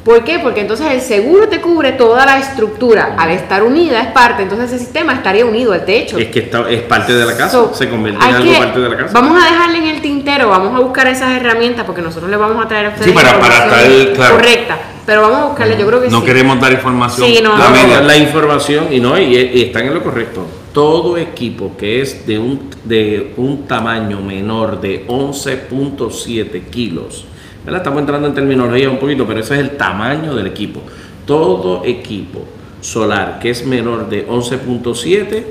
¿Por 0.05 0.24
qué? 0.24 0.40
Porque 0.40 0.62
entonces 0.62 0.86
el 0.90 1.00
seguro 1.00 1.48
te 1.48 1.61
cubre 1.61 1.92
toda 1.92 2.26
la 2.26 2.38
estructura. 2.38 3.14
Al 3.16 3.30
estar 3.30 3.62
unida 3.62 4.00
es 4.00 4.09
parte, 4.09 4.42
entonces 4.42 4.72
ese 4.72 4.80
sistema 4.84 5.12
estaría 5.12 5.46
unido 5.46 5.72
al 5.72 5.84
techo. 5.84 6.18
Es 6.18 6.26
que 6.28 6.40
está, 6.40 6.68
es 6.68 6.82
parte 6.82 7.12
de 7.14 7.24
la 7.24 7.36
casa, 7.36 7.50
So, 7.50 7.72
se 7.72 7.88
convierte 7.88 8.24
en 8.24 8.34
algo 8.34 8.53
que- 8.53 8.59
parte 8.59 8.80
de 8.80 8.88
la 8.88 8.96
casa. 8.96 9.12
Vamos 9.12 9.40
a 9.40 9.46
dejarle 9.48 9.78
en 9.78 9.86
el 9.86 10.03
tintero, 10.03 10.48
vamos 10.48 10.74
a 10.74 10.80
buscar 10.82 11.07
esas 11.07 11.30
herramientas 11.32 11.84
porque 11.86 12.03
nosotros 12.03 12.28
le 12.30 12.36
vamos 12.36 12.64
a 12.64 12.66
traer 12.66 12.86
a 12.86 12.88
ustedes 12.90 13.07
Sí, 13.07 13.12
para- 13.12 13.38
para 13.38 13.55
información 13.55 13.92
estar 14.00 14.14
claro. 14.16 14.34
correcta. 14.36 14.78
Pero 15.07 15.22
vamos 15.22 15.38
a 15.38 15.44
buscarle, 15.46 15.76
yo 15.78 15.86
creo 15.86 16.00
que 16.03 16.09
no 16.09 16.20
sí. 16.20 16.26
queremos 16.26 16.61
dar 16.61 16.72
información 16.72 17.26
Sí, 17.28 17.40
no, 17.42 17.55
a 17.55 17.59
No, 17.59 18.00
la 18.07 18.16
información, 18.16 18.86
y 18.92 19.00
no, 19.00 19.18
y, 19.18 19.34
y 19.36 19.62
están 19.62 19.86
en 19.86 19.94
lo 19.94 20.03
correcto. 20.03 20.46
Todo 20.72 21.16
equipo 21.18 21.76
que 21.76 22.00
es 22.00 22.26
de 22.26 22.38
un, 22.38 22.70
de 22.84 23.32
un 23.36 23.66
tamaño 23.66 24.20
menor 24.20 24.80
de 24.80 25.05
11.7 25.09 26.62
kilos, 26.70 27.24
¿verdad? 27.64 27.80
Estamos 27.80 28.00
entrando 28.00 28.28
en 28.28 28.34
terminología 28.34 28.90
un 28.90 28.98
poquito, 28.98 29.26
pero 29.26 29.40
ese 29.40 29.54
es 29.54 29.60
el 29.60 29.70
tamaño 29.76 30.34
del 30.34 30.46
equipo. 30.46 30.82
Todo 31.26 31.84
equipo 31.84 32.44
solar 32.80 33.38
que 33.40 33.50
es 33.50 33.64
menor 33.66 34.08
de 34.08 34.26
11.7 34.26 35.44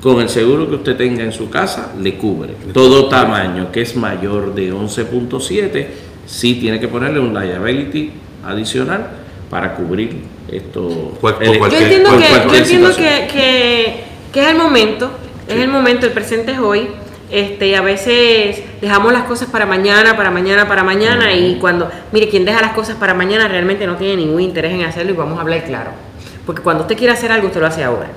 con 0.00 0.20
el 0.20 0.28
seguro 0.28 0.68
que 0.68 0.76
usted 0.76 0.96
tenga 0.96 1.24
en 1.24 1.32
su 1.32 1.50
casa, 1.50 1.92
le 2.00 2.14
cubre. 2.14 2.54
Todo 2.72 3.08
tamaño 3.08 3.72
que 3.72 3.82
es 3.82 3.96
mayor 3.96 4.54
de 4.54 4.72
11.7, 4.72 5.86
sí 6.26 6.54
tiene 6.54 6.78
que 6.78 6.86
ponerle 6.86 7.18
un 7.18 7.34
liability 7.34 8.12
adicional 8.46 9.08
para 9.50 9.74
cubrir 9.74 10.22
esto. 10.52 11.16
Cual- 11.20 11.34
por 11.34 11.42
el- 11.42 11.52
Yo 11.54 11.58
cualquier- 11.58 11.82
entiendo, 11.82 12.10
que, 12.16 12.22
yo 12.22 12.28
cualquier 12.28 12.62
entiendo 12.62 12.88
que, 12.94 13.28
que- 13.32 14.04
que 14.32 14.40
es 14.42 14.46
el 14.48 14.56
momento, 14.56 15.10
es 15.48 15.56
el 15.56 15.68
momento, 15.68 16.06
el 16.06 16.12
presente 16.12 16.52
es 16.52 16.58
hoy. 16.60 16.88
Este, 17.30 17.68
y 17.68 17.74
a 17.74 17.80
veces 17.82 18.62
dejamos 18.80 19.12
las 19.12 19.24
cosas 19.24 19.48
para 19.48 19.66
mañana, 19.66 20.16
para 20.16 20.30
mañana, 20.30 20.68
para 20.68 20.82
mañana, 20.82 21.32
y 21.32 21.56
cuando, 21.56 21.90
mire, 22.12 22.28
quien 22.28 22.44
deja 22.44 22.60
las 22.60 22.72
cosas 22.72 22.96
para 22.96 23.14
mañana 23.14 23.48
realmente 23.48 23.86
no 23.86 23.96
tiene 23.96 24.16
ningún 24.16 24.40
interés 24.40 24.72
en 24.72 24.84
hacerlo, 24.84 25.12
y 25.12 25.16
vamos 25.16 25.38
a 25.38 25.42
hablar 25.42 25.64
claro. 25.64 25.90
Porque 26.46 26.62
cuando 26.62 26.82
usted 26.82 26.96
quiere 26.96 27.12
hacer 27.12 27.32
algo, 27.32 27.48
usted 27.48 27.60
lo 27.60 27.66
hace 27.66 27.84
ahora. 27.84 28.08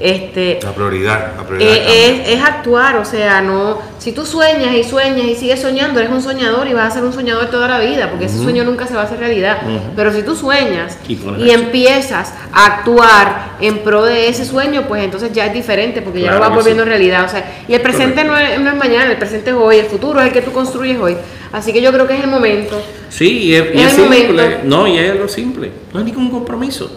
Este, 0.00 0.58
La 0.62 0.72
prioridad, 0.72 1.32
la 1.36 1.44
prioridad. 1.44 1.70
eh, 1.72 2.22
es, 2.24 2.28
es 2.38 2.42
actuar, 2.44 2.96
o 2.96 3.04
sea, 3.04 3.40
no. 3.40 3.78
Si 3.98 4.10
tú 4.12 4.26
sueñas 4.26 4.74
y 4.74 4.82
sueñas 4.82 5.26
y 5.26 5.36
sigues 5.36 5.60
soñando, 5.60 6.00
eres 6.00 6.10
un 6.10 6.20
soñador 6.22 6.66
y 6.66 6.72
vas 6.72 6.90
a 6.90 6.94
ser 6.94 7.04
un 7.04 7.12
soñador 7.12 7.46
toda 7.50 7.68
la 7.68 7.78
vida, 7.78 8.10
porque 8.10 8.24
ese 8.24 8.38
sueño 8.38 8.64
nunca 8.64 8.86
se 8.88 8.94
va 8.94 9.02
a 9.02 9.04
hacer 9.04 9.18
realidad. 9.20 9.58
Pero 9.94 10.12
si 10.12 10.22
tú 10.22 10.34
sueñas 10.34 10.98
Y 11.38 11.50
empiezas 11.50 12.34
a 12.52 12.66
actuar 12.66 13.52
en 13.60 13.78
pro 13.78 14.04
de 14.04 14.28
ese 14.28 14.44
sueño, 14.44 14.86
pues 14.88 15.04
entonces 15.04 15.32
ya 15.32 15.46
es 15.46 15.52
diferente, 15.54 16.02
porque 16.02 16.20
ya 16.20 16.32
lo 16.32 16.40
vas 16.40 16.52
volviendo 16.54 16.82
sí. 16.82 16.88
realidad. 16.88 17.24
O 17.24 17.28
sea, 17.28 17.62
y 17.68 17.74
el 17.74 17.80
presente 17.80 18.24
no 18.24 18.36
es, 18.36 18.58
no 18.60 18.70
es 18.70 18.76
mañana, 18.76 19.10
el 19.12 19.18
presente 19.18 19.50
es 19.50 19.56
hoy, 19.56 19.76
el 19.76 19.86
futuro 19.86 20.20
es 20.20 20.26
el 20.26 20.32
que 20.32 20.42
tú 20.42 20.50
construyes 20.52 20.98
hoy. 20.98 21.16
Así 21.52 21.72
que 21.72 21.80
yo 21.80 21.92
creo 21.92 22.08
que 22.08 22.14
es 22.16 22.24
el 22.24 22.30
momento. 22.30 22.80
Sí, 23.10 23.38
y 23.38 23.54
es, 23.54 23.74
y 23.74 23.78
Es 23.80 23.92
es 23.92 23.98
el 23.98 24.04
simple. 24.12 24.42
momento. 24.42 24.58
No, 24.64 24.86
y 24.88 24.98
es 24.98 25.10
algo 25.12 25.28
simple. 25.28 25.70
No 25.92 25.98
hay 26.00 26.06
ningún 26.06 26.30
compromiso. 26.30 26.90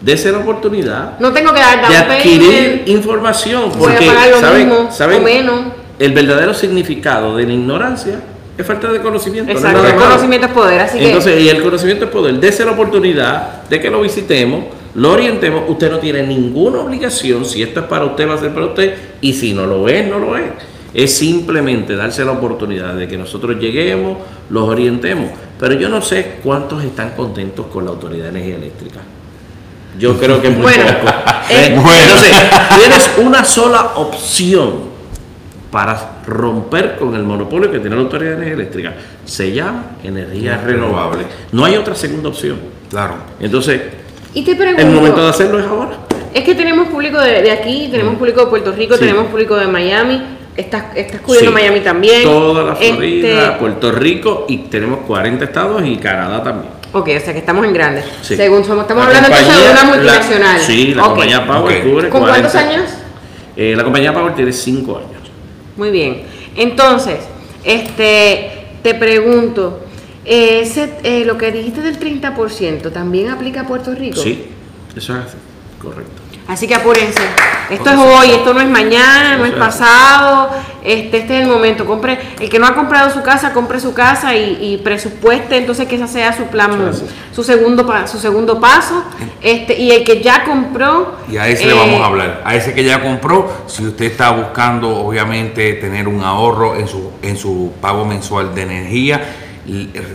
Dese 0.00 0.30
la 0.30 0.38
oportunidad 0.38 1.18
No 1.18 1.32
tengo 1.32 1.52
que 1.52 1.60
dar 1.60 1.88
de 1.88 1.96
adquirir 1.96 2.84
información. 2.86 3.72
Porque, 3.76 4.06
¿saben, 4.40 4.92
saben? 4.92 5.24
menos. 5.24 5.60
El 5.98 6.12
verdadero 6.12 6.54
significado 6.54 7.36
de 7.36 7.44
la 7.44 7.52
ignorancia 7.52 8.20
es 8.56 8.66
falta 8.66 8.92
de 8.92 9.00
conocimiento. 9.00 9.52
Exacto, 9.52 9.86
el 9.86 9.94
conocimiento 9.94 10.46
es 10.46 10.52
poder, 10.52 10.80
así 10.80 10.98
que. 10.98 11.06
Entonces, 11.06 11.42
y 11.42 11.48
el 11.48 11.62
conocimiento 11.62 12.04
es 12.06 12.10
poder. 12.10 12.34
Dese 12.40 12.64
la 12.64 12.72
oportunidad 12.72 13.64
de 13.68 13.80
que 13.80 13.90
lo 13.90 14.00
visitemos, 14.00 14.64
lo 14.94 15.12
orientemos. 15.12 15.64
Usted 15.68 15.90
no 15.90 15.98
tiene 15.98 16.24
ninguna 16.24 16.80
obligación. 16.80 17.44
Si 17.44 17.62
esto 17.62 17.80
es 17.80 17.86
para 17.86 18.04
usted, 18.04 18.28
va 18.28 18.34
a 18.34 18.38
ser 18.38 18.52
para 18.54 18.66
usted. 18.66 18.94
Y 19.20 19.32
si 19.32 19.52
no 19.52 19.66
lo 19.66 19.88
es, 19.88 20.08
no 20.08 20.18
lo 20.18 20.36
es. 20.36 20.44
Es 20.94 21.16
simplemente 21.16 21.94
darse 21.96 22.24
la 22.24 22.32
oportunidad 22.32 22.94
de 22.94 23.06
que 23.06 23.18
nosotros 23.18 23.58
lleguemos, 23.60 24.18
los 24.50 24.68
orientemos. 24.68 25.30
Pero 25.58 25.74
yo 25.74 25.88
no 25.88 26.00
sé 26.00 26.38
cuántos 26.42 26.82
están 26.82 27.10
contentos 27.10 27.66
con 27.66 27.84
la 27.84 27.90
Autoridad 27.90 28.24
de 28.24 28.30
Energía 28.30 28.56
Eléctrica. 28.56 29.00
Yo 29.98 30.16
creo 30.18 30.40
que 30.40 30.48
es 30.48 30.54
muy 30.54 30.62
Bueno, 30.62 30.84
poco. 31.00 31.12
eh, 31.50 31.72
Bueno. 31.74 31.90
Entonces, 32.02 32.36
tienes 32.76 33.10
una 33.18 33.44
sola 33.44 33.92
opción 33.96 34.88
para 35.70 36.20
romper 36.26 36.96
con 36.96 37.14
el 37.14 37.22
monopolio 37.24 37.70
que 37.70 37.78
tiene 37.80 37.96
la 37.96 38.02
Autoridad 38.02 38.30
de 38.30 38.36
Energía 38.36 38.54
Eléctrica. 38.54 38.94
Se 39.24 39.52
llama 39.52 39.84
energía 40.02 40.58
renovable. 40.64 41.24
No 41.52 41.64
hay 41.64 41.76
otra 41.76 41.94
segunda 41.94 42.28
opción. 42.30 42.58
Claro. 42.90 43.14
Entonces, 43.40 43.80
y 44.34 44.42
te 44.42 44.54
pregunto. 44.54 44.80
el 44.82 44.88
momento 44.90 45.22
de 45.24 45.30
hacerlo 45.30 45.58
es 45.58 45.66
ahora. 45.66 45.90
Es 46.32 46.44
que 46.44 46.54
tenemos 46.54 46.88
público 46.88 47.18
de, 47.20 47.42
de 47.42 47.50
aquí, 47.50 47.88
tenemos 47.90 48.14
público 48.16 48.40
de 48.42 48.46
Puerto 48.46 48.72
Rico, 48.72 48.94
Sí. 48.94 49.00
tenemos 49.00 49.26
público 49.26 49.56
de 49.56 49.66
Miami, 49.66 50.22
estás, 50.56 50.84
estás 50.94 51.20
cubriendo 51.22 51.50
Sí. 51.50 51.54
Miami 51.54 51.80
también. 51.80 52.22
Toda 52.22 52.64
la 52.64 52.76
Florida, 52.76 53.42
Este, 53.46 53.58
Puerto 53.58 53.92
Rico 53.92 54.44
y 54.48 54.58
tenemos 54.58 55.00
40 55.06 55.44
estados 55.46 55.82
y 55.84 55.96
Canadá 55.96 56.42
también. 56.42 56.72
Ok, 56.92 57.08
o 57.16 57.20
sea 57.20 57.32
que 57.32 57.38
estamos 57.38 57.64
en 57.66 57.72
grande. 57.72 58.02
Sí. 58.22 58.36
Según 58.36 58.64
somos, 58.64 58.82
estamos 58.82 59.04
La 59.04 59.08
hablando 59.18 59.28
entonces 59.36 59.64
de 59.64 59.70
una 59.72 59.82
la- 59.82 59.88
multinacional. 59.88 60.60
sí, 60.60 60.94
la 60.94 61.02
compañía 61.04 61.46
Power 61.46 61.82
cubre 61.82 62.08
¿Con 62.08 62.20
40. 62.22 62.50
cuántos 62.50 62.54
años? 62.54 62.90
Eh, 63.56 63.74
la 63.76 63.84
compañía 63.84 64.12
Power 64.12 64.34
tiene 64.34 64.52
5 64.52 64.98
años. 64.98 65.10
Muy 65.76 65.90
bien. 65.90 66.22
Entonces, 66.56 67.18
este, 67.64 68.66
te 68.82 68.94
pregunto, 68.94 69.80
ese, 70.24 70.94
eh, 71.02 71.24
lo 71.24 71.36
que 71.38 71.50
dijiste 71.52 71.80
del 71.82 71.98
30% 71.98 72.90
también 72.92 73.28
aplica 73.30 73.62
a 73.62 73.66
Puerto 73.66 73.94
Rico. 73.94 74.20
Sí, 74.20 74.46
eso 74.96 75.16
es 75.16 75.24
así. 75.26 75.36
Correcto. 75.80 76.12
Así 76.48 76.66
que 76.66 76.74
apúrense. 76.74 77.20
Esto 77.70 77.90
es 77.90 77.96
hoy, 77.96 78.30
esto 78.30 78.54
no 78.54 78.60
es 78.60 78.68
mañana, 78.68 79.36
no 79.36 79.44
es 79.44 79.52
pasado. 79.52 80.50
Este, 80.82 81.18
este 81.18 81.36
es 81.36 81.42
el 81.42 81.48
momento. 81.48 81.84
Compre, 81.84 82.18
el 82.40 82.48
que 82.48 82.58
no 82.58 82.66
ha 82.66 82.74
comprado 82.74 83.10
su 83.10 83.22
casa, 83.22 83.52
compre 83.52 83.78
su 83.78 83.92
casa 83.92 84.34
y, 84.34 84.58
y 84.60 84.76
presupueste 84.78 85.56
entonces 85.56 85.86
que 85.86 85.96
ese 85.96 86.08
sea 86.08 86.34
su 86.34 86.44
plan, 86.44 86.70
su 87.34 87.44
segundo 87.44 87.86
su 88.06 88.18
segundo 88.18 88.60
paso. 88.60 89.04
Este, 89.42 89.78
y 89.78 89.90
el 89.90 90.04
que 90.04 90.22
ya 90.22 90.44
compró. 90.44 91.16
Y 91.30 91.36
a 91.36 91.46
ese 91.48 91.66
le 91.66 91.72
eh, 91.72 91.78
vamos 91.78 92.00
a 92.00 92.06
hablar. 92.06 92.42
A 92.44 92.54
ese 92.54 92.72
que 92.72 92.84
ya 92.84 93.02
compró, 93.02 93.52
si 93.66 93.84
usted 93.84 94.06
está 94.06 94.30
buscando, 94.30 94.88
obviamente, 94.96 95.74
tener 95.74 96.08
un 96.08 96.22
ahorro 96.22 96.76
en 96.76 96.88
su, 96.88 97.12
en 97.22 97.36
su 97.36 97.72
pago 97.80 98.04
mensual 98.04 98.54
de 98.54 98.62
energía, 98.62 99.20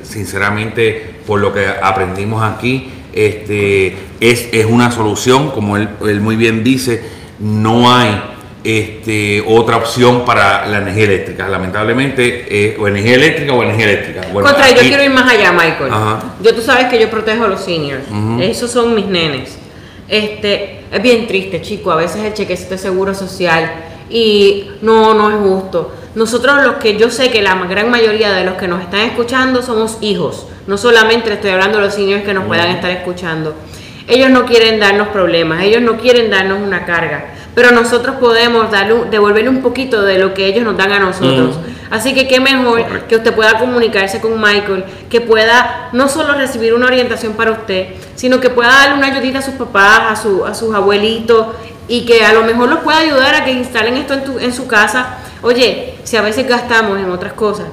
sinceramente, 0.03 1.19
por 1.27 1.39
lo 1.39 1.53
que 1.53 1.67
aprendimos 1.67 2.41
aquí, 2.41 2.91
este, 3.13 3.95
es, 4.19 4.49
es 4.51 4.65
una 4.65 4.89
solución, 4.89 5.51
como 5.51 5.77
él, 5.77 5.89
él 6.01 6.19
muy 6.19 6.35
bien 6.35 6.63
dice, 6.63 7.22
no 7.39 7.93
hay 7.95 8.21
este, 8.63 9.43
otra 9.45 9.77
opción 9.77 10.23
para 10.25 10.65
la 10.67 10.77
energía 10.77 11.03
eléctrica. 11.05 11.49
Lamentablemente, 11.49 12.45
eh, 12.49 12.77
o 12.79 12.87
energía 12.87 13.15
eléctrica 13.15 13.53
o 13.53 13.61
energía 13.63 13.85
eléctrica. 13.85 14.21
Bueno, 14.31 14.47
Contra, 14.49 14.69
yo 14.69 14.79
aquí- 14.79 14.87
quiero 14.87 15.03
ir 15.03 15.09
más 15.11 15.29
allá, 15.31 15.51
Michael. 15.51 15.91
Ajá. 15.91 16.23
Yo 16.41 16.55
tú 16.55 16.61
sabes 16.61 16.85
que 16.87 16.99
yo 16.99 17.09
protejo 17.09 17.43
a 17.43 17.47
los 17.47 17.61
seniors. 17.61 18.03
Esos 18.39 18.71
son 18.71 18.95
mis 18.95 19.05
nenes. 19.05 19.57
Este, 20.07 20.81
es 20.91 21.01
bien 21.01 21.27
triste, 21.27 21.61
chico. 21.61 21.91
A 21.91 21.95
veces 21.95 22.23
el 22.23 22.33
chequecito 22.33 22.71
de 22.71 22.77
seguro 22.77 23.13
social 23.13 23.71
y 24.09 24.69
no, 24.81 25.13
no 25.13 25.29
es 25.29 25.37
justo. 25.37 25.91
Nosotros 26.15 26.63
los 26.63 26.75
que 26.75 26.97
yo 26.97 27.09
sé 27.09 27.31
que 27.31 27.41
la 27.41 27.55
gran 27.65 27.89
mayoría 27.89 28.31
de 28.31 28.45
los 28.45 28.53
que 28.55 28.67
nos 28.67 28.81
están 28.81 29.01
escuchando 29.01 29.61
somos 29.63 29.97
hijos. 30.01 30.47
No 30.67 30.77
solamente 30.77 31.33
estoy 31.33 31.51
hablando 31.51 31.79
de 31.79 31.85
los 31.85 31.95
seniors 31.95 32.23
que 32.23 32.33
nos 32.33 32.45
puedan 32.45 32.69
estar 32.69 32.91
escuchando. 32.91 33.55
Ellos 34.07 34.29
no 34.29 34.45
quieren 34.45 34.79
darnos 34.79 35.07
problemas, 35.09 35.63
ellos 35.63 35.81
no 35.81 35.97
quieren 35.97 36.29
darnos 36.29 36.59
una 36.61 36.85
carga, 36.85 37.25
pero 37.55 37.71
nosotros 37.71 38.17
podemos 38.17 38.69
darle, 38.69 38.95
devolverle 39.09 39.49
un 39.49 39.61
poquito 39.61 40.01
de 40.01 40.17
lo 40.19 40.33
que 40.33 40.45
ellos 40.47 40.63
nos 40.65 40.75
dan 40.75 40.91
a 40.91 40.99
nosotros. 40.99 41.57
Así 41.89 42.13
que 42.13 42.27
qué 42.27 42.39
mejor 42.39 42.81
Correcto. 42.81 43.07
que 43.07 43.15
usted 43.17 43.33
pueda 43.33 43.59
comunicarse 43.59 44.19
con 44.19 44.41
Michael, 44.41 44.83
que 45.09 45.21
pueda 45.21 45.89
no 45.93 46.09
solo 46.09 46.33
recibir 46.33 46.73
una 46.73 46.87
orientación 46.87 47.33
para 47.33 47.51
usted, 47.51 47.87
sino 48.15 48.39
que 48.41 48.49
pueda 48.49 48.69
darle 48.69 48.97
una 48.97 49.07
ayudita 49.07 49.39
a 49.39 49.41
sus 49.43 49.53
papás, 49.53 50.01
a, 50.09 50.15
su, 50.15 50.43
a 50.45 50.53
sus 50.53 50.73
abuelitos 50.75 51.47
y 51.87 52.05
que 52.05 52.25
a 52.25 52.33
lo 52.33 52.43
mejor 52.43 52.69
los 52.69 52.79
pueda 52.79 52.97
ayudar 52.97 53.35
a 53.35 53.45
que 53.45 53.51
instalen 53.51 53.95
esto 53.97 54.15
en, 54.15 54.23
tu- 54.23 54.39
en 54.39 54.51
su 54.53 54.67
casa. 54.67 55.17
Oye, 55.43 55.95
si 56.03 56.17
a 56.17 56.21
veces 56.21 56.47
gastamos 56.47 56.97
en 56.99 57.09
otras 57.11 57.33
cosas, 57.33 57.67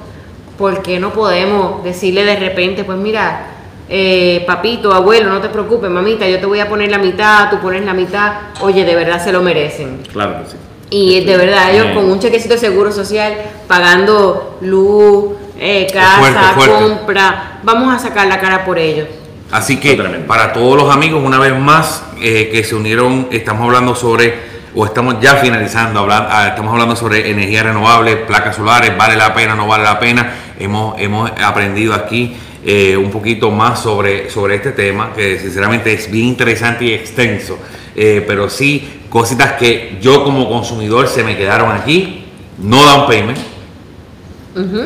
¿por 0.58 0.82
qué 0.82 1.00
no 1.00 1.12
podemos 1.12 1.82
decirle 1.82 2.24
de 2.24 2.36
repente, 2.36 2.84
pues 2.84 2.98
mira, 2.98 3.46
eh, 3.92 4.44
papito, 4.46 4.92
abuelo, 4.94 5.28
no 5.28 5.40
te 5.40 5.48
preocupes, 5.48 5.90
mamita, 5.90 6.26
yo 6.28 6.38
te 6.38 6.46
voy 6.46 6.60
a 6.60 6.68
poner 6.68 6.90
la 6.92 6.98
mitad, 6.98 7.50
tú 7.50 7.58
pones 7.58 7.84
la 7.84 7.92
mitad, 7.92 8.32
oye, 8.60 8.84
de 8.84 8.94
verdad 8.94 9.22
se 9.22 9.32
lo 9.32 9.42
merecen. 9.42 10.02
Claro 10.12 10.44
que 10.44 10.50
sí. 10.52 10.56
Y 10.90 11.24
de 11.24 11.36
verdad, 11.36 11.72
ellos 11.74 11.88
con 11.94 12.10
un 12.10 12.18
chequecito 12.20 12.54
de 12.54 12.60
seguro 12.60 12.92
social, 12.92 13.34
pagando 13.68 14.58
luz, 14.60 15.32
eh, 15.58 15.86
casa, 15.92 16.18
fuerte, 16.20 16.38
fuerte. 16.54 16.74
compra, 16.84 17.58
vamos 17.64 17.94
a 17.94 17.98
sacar 17.98 18.26
la 18.28 18.38
cara 18.40 18.64
por 18.64 18.78
ellos. 18.78 19.08
Así 19.50 19.78
que 19.80 19.94
para 20.28 20.52
todos 20.52 20.76
los 20.76 20.92
amigos, 20.94 21.22
una 21.24 21.38
vez 21.40 21.56
más, 21.58 22.04
eh, 22.20 22.48
que 22.52 22.62
se 22.62 22.76
unieron, 22.76 23.26
estamos 23.32 23.62
hablando 23.64 23.96
sobre, 23.96 24.34
o 24.76 24.84
estamos 24.86 25.16
ya 25.20 25.34
finalizando, 25.36 26.00
hablan- 26.00 26.26
ah, 26.30 26.46
estamos 26.48 26.72
hablando 26.72 26.94
sobre 26.94 27.28
energía 27.28 27.64
renovable, 27.64 28.16
placas 28.16 28.54
solares, 28.54 28.96
vale 28.96 29.16
la 29.16 29.34
pena, 29.34 29.56
no 29.56 29.66
vale 29.66 29.82
la 29.84 29.98
pena. 29.98 30.32
Hemos, 30.58 31.00
hemos 31.00 31.30
aprendido 31.42 31.94
aquí 31.94 32.36
eh, 32.64 32.96
un 32.96 33.10
poquito 33.10 33.50
más 33.50 33.82
sobre, 33.82 34.30
sobre 34.30 34.56
este 34.56 34.72
tema, 34.72 35.12
que 35.14 35.38
sinceramente 35.38 35.92
es 35.92 36.10
bien 36.10 36.26
interesante 36.26 36.84
y 36.84 36.92
extenso, 36.92 37.58
Eh, 37.96 38.24
pero 38.24 38.48
sí 38.48 39.00
cositas 39.10 39.54
que 39.54 39.98
yo 40.00 40.22
como 40.22 40.48
consumidor 40.48 41.08
se 41.08 41.24
me 41.24 41.36
quedaron 41.36 41.72
aquí, 41.72 42.24
no 42.58 42.84
down 42.84 43.06
payment, 43.08 43.38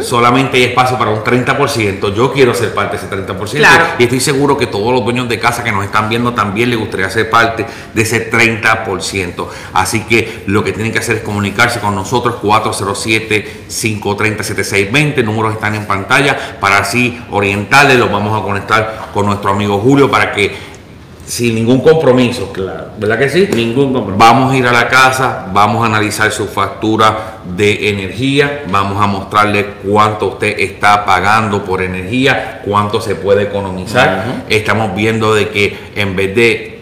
solamente 0.03 0.57
hay 0.57 0.65
espacio 0.65 0.99
para 0.99 1.11
un 1.11 1.23
30%. 1.23 2.15
Yo 2.15 2.33
quiero 2.33 2.55
ser 2.55 2.75
parte 2.75 2.97
de 2.97 3.05
ese 3.05 3.15
30%. 3.15 3.57
Claro. 3.57 3.85
Y 3.99 4.05
estoy 4.05 4.21
seguro 4.21 4.57
que 4.57 4.67
todos 4.67 4.91
los 4.93 5.05
dueños 5.05 5.29
de 5.29 5.39
casa 5.39 5.63
que 5.63 5.71
nos 5.73 5.85
están 5.85 6.09
viendo 6.09 6.33
también 6.35 6.71
les 6.71 6.79
gustaría 6.79 7.11
ser 7.11 7.29
parte 7.31 7.67
de 7.93 8.03
ese 8.03 8.31
30%. 8.31 9.47
Así 9.73 10.01
que 10.01 10.45
lo 10.47 10.65
que 10.65 10.73
tienen 10.73 10.93
que 10.93 10.99
hacer 10.99 11.17
es 11.17 11.23
comunicarse 11.23 11.81
con 11.81 11.95
nosotros 11.95 12.37
407-530-7620. 12.43 15.25
Números 15.25 15.55
están 15.55 15.75
en 15.75 15.87
pantalla 15.87 16.59
para 16.61 16.79
así 16.79 17.19
orientarles. 17.31 17.99
Los 17.99 18.11
vamos 18.11 18.39
a 18.39 18.43
conectar 18.45 19.11
con 19.13 19.27
nuestro 19.27 19.51
amigo 19.51 19.79
Julio 19.79 20.11
para 20.11 20.33
que 20.33 20.74
sin 21.27 21.55
ningún 21.55 21.81
compromiso, 21.81 22.53
Claro. 22.53 22.89
¿verdad 22.99 23.19
que 23.19 23.29
sí? 23.29 23.49
Ningún 23.55 23.93
compromiso. 23.93 24.19
Vamos 24.19 24.53
a 24.53 24.57
ir 24.57 24.67
a 24.67 24.73
la 24.73 24.89
casa, 24.89 25.47
vamos 25.53 25.83
a 25.83 25.87
analizar 25.87 26.31
su 26.31 26.47
factura 26.47 27.39
de 27.45 27.89
energía, 27.91 28.65
vamos 28.71 29.03
a 29.03 29.07
mostrarle 29.07 29.67
cuánto 29.85 30.29
usted 30.29 30.59
está 30.59 31.05
pagando 31.05 31.65
por 31.65 31.83
energía, 31.83 32.61
cuánto 32.65 33.01
se 33.01 33.15
puede 33.15 33.45
economizar. 33.45 34.45
Estamos 34.49 34.95
viendo 34.95 35.35
de 35.35 35.49
que 35.49 35.79
en 35.95 36.15
vez 36.17 36.35
de 36.35 36.74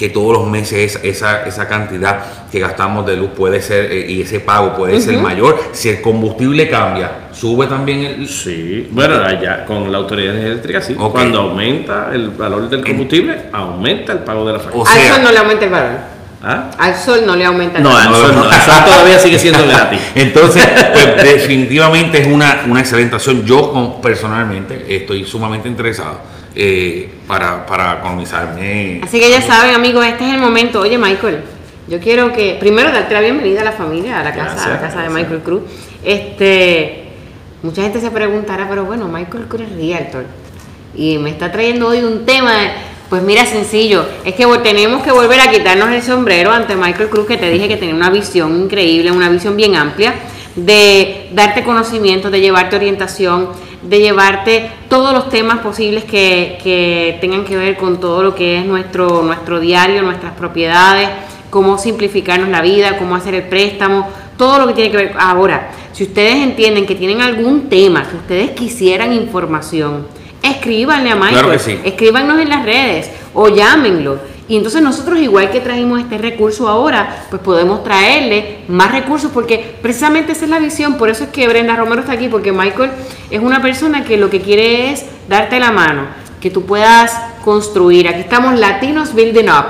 que 0.00 0.08
todos 0.08 0.32
los 0.32 0.46
meses 0.46 0.98
esa, 1.02 1.42
esa 1.44 1.68
cantidad 1.68 2.48
que 2.50 2.58
gastamos 2.58 3.04
de 3.04 3.18
luz 3.18 3.32
puede 3.36 3.60
ser, 3.60 3.92
eh, 3.92 4.06
y 4.08 4.22
ese 4.22 4.40
pago 4.40 4.74
puede 4.74 4.98
ser 4.98 5.18
mayor. 5.18 5.60
Si 5.72 5.90
el 5.90 6.00
combustible 6.00 6.70
cambia, 6.70 7.28
sube 7.32 7.66
también 7.66 8.04
el... 8.04 8.26
Sí, 8.26 8.88
bueno, 8.92 9.22
allá 9.22 9.66
con 9.66 9.92
la 9.92 9.98
autoridad 9.98 10.34
eléctrica 10.34 10.80
sí. 10.80 10.94
Cuando 10.94 11.40
aumenta 11.40 12.08
el 12.14 12.30
valor 12.30 12.70
del 12.70 12.82
combustible, 12.82 13.42
aumenta 13.52 14.14
el 14.14 14.20
pago 14.20 14.46
de 14.46 14.54
la 14.54 14.60
factura. 14.60 14.84
O 14.84 14.86
sea, 14.86 15.04
eso 15.04 15.22
no 15.22 15.32
le 15.32 15.38
aumenta 15.38 15.64
el 15.66 15.70
valor. 15.70 15.98
¿Ah? 16.42 16.70
Al 16.78 16.96
sol 16.96 17.20
no 17.26 17.36
le 17.36 17.44
aumenta 17.44 17.76
el 17.76 17.84
No, 17.84 17.94
al 17.94 18.14
sol, 18.14 18.34
no, 18.34 18.44
al 18.44 18.62
sol 18.62 18.84
todavía 18.86 19.18
sigue 19.18 19.38
siendo 19.38 19.66
gratis. 19.66 20.00
Entonces, 20.14 20.66
pues, 20.94 21.22
definitivamente 21.22 22.22
es 22.22 22.26
una, 22.26 22.62
una 22.66 22.80
excelente 22.80 23.16
acción. 23.16 23.44
Yo 23.44 24.00
personalmente 24.00 24.82
estoy 24.88 25.26
sumamente 25.26 25.68
interesado 25.68 26.40
eh, 26.54 27.19
para, 27.30 27.64
para 27.64 27.98
economizarme. 27.98 29.00
Así 29.04 29.20
que 29.20 29.30
ya 29.30 29.40
saben, 29.40 29.72
amigos, 29.72 30.04
este 30.04 30.26
es 30.26 30.34
el 30.34 30.40
momento. 30.40 30.80
Oye, 30.80 30.98
Michael, 30.98 31.42
yo 31.86 32.00
quiero 32.00 32.32
que 32.32 32.56
primero 32.58 32.90
darte 32.90 33.14
la 33.14 33.20
bienvenida 33.20 33.60
a 33.60 33.64
la 33.64 33.72
familia, 33.72 34.18
a 34.18 34.24
la 34.24 34.34
casa, 34.34 34.64
a 34.64 34.68
la 34.70 34.80
casa 34.80 35.02
de 35.02 35.10
Michael 35.10 35.40
Cruz. 35.40 35.62
Este, 36.02 37.04
mucha 37.62 37.82
gente 37.82 38.00
se 38.00 38.10
preguntará, 38.10 38.68
pero 38.68 38.84
bueno, 38.84 39.06
Michael 39.06 39.44
Cruz 39.46 39.62
es 39.62 39.72
realtor 39.76 40.24
y 40.92 41.18
me 41.18 41.30
está 41.30 41.52
trayendo 41.52 41.86
hoy 41.86 42.02
un 42.02 42.26
tema. 42.26 42.52
Pues 43.08 43.22
mira, 43.22 43.46
sencillo, 43.46 44.04
es 44.24 44.34
que 44.34 44.46
tenemos 44.62 45.02
que 45.04 45.12
volver 45.12 45.40
a 45.40 45.50
quitarnos 45.50 45.90
el 45.90 46.02
sombrero 46.02 46.50
ante 46.50 46.74
Michael 46.74 47.10
Cruz, 47.10 47.26
que 47.26 47.36
te 47.36 47.48
dije 47.50 47.68
que 47.68 47.76
tenía 47.76 47.94
una 47.94 48.10
visión 48.10 48.60
increíble, 48.60 49.12
una 49.12 49.28
visión 49.28 49.56
bien 49.56 49.76
amplia 49.76 50.14
de 50.56 51.28
darte 51.32 51.62
conocimiento, 51.62 52.30
de 52.30 52.40
llevarte 52.40 52.76
orientación, 52.76 53.50
de 53.82 54.00
llevarte 54.00 54.70
todos 54.88 55.12
los 55.12 55.28
temas 55.28 55.58
posibles 55.58 56.04
que, 56.04 57.18
tengan 57.20 57.44
que 57.44 57.56
ver 57.56 57.76
con 57.76 58.00
todo 58.00 58.22
lo 58.22 58.34
que 58.34 58.58
es 58.58 58.66
nuestro, 58.66 59.22
nuestro 59.22 59.60
diario, 59.60 60.02
nuestras 60.02 60.34
propiedades, 60.34 61.08
cómo 61.50 61.78
simplificarnos 61.78 62.48
la 62.48 62.60
vida, 62.60 62.98
cómo 62.98 63.16
hacer 63.16 63.34
el 63.34 63.44
préstamo, 63.44 64.08
todo 64.36 64.58
lo 64.58 64.66
que 64.66 64.74
tiene 64.74 64.90
que 64.90 64.96
ver. 64.96 65.12
Ahora, 65.18 65.70
si 65.92 66.04
ustedes 66.04 66.36
entienden 66.36 66.86
que 66.86 66.94
tienen 66.94 67.20
algún 67.20 67.68
tema 67.68 68.08
que 68.08 68.16
ustedes 68.16 68.50
quisieran 68.50 69.12
información, 69.12 70.06
escríbanle 70.42 71.10
a 71.10 71.16
Michael, 71.16 71.80
escríbanos 71.84 72.40
en 72.40 72.48
las 72.48 72.64
redes 72.64 73.10
o 73.34 73.48
llámenlo 73.48 74.18
y 74.50 74.56
entonces 74.56 74.82
nosotros, 74.82 75.20
igual 75.20 75.48
que 75.52 75.60
trajimos 75.60 76.00
este 76.00 76.18
recurso 76.18 76.66
ahora, 76.68 77.24
pues 77.30 77.40
podemos 77.40 77.84
traerle 77.84 78.64
más 78.66 78.90
recursos 78.90 79.30
porque 79.32 79.76
precisamente 79.80 80.32
esa 80.32 80.44
es 80.44 80.50
la 80.50 80.58
visión. 80.58 80.98
Por 80.98 81.08
eso 81.08 81.22
es 81.22 81.30
que 81.30 81.46
Brenda 81.46 81.76
Romero 81.76 82.00
está 82.00 82.14
aquí, 82.14 82.26
porque 82.26 82.50
Michael 82.50 82.90
es 83.30 83.40
una 83.40 83.62
persona 83.62 84.04
que 84.04 84.16
lo 84.16 84.30
que 84.30 84.40
quiere 84.40 84.90
es 84.90 85.04
darte 85.28 85.58
la 85.60 85.70
mano, 85.70 86.06
que 86.40 86.50
tú 86.50 86.64
puedas 86.64 87.12
construir. 87.44 88.08
Aquí 88.08 88.20
estamos 88.20 88.58
Latinos 88.58 89.14
Building 89.14 89.48
Up. 89.48 89.66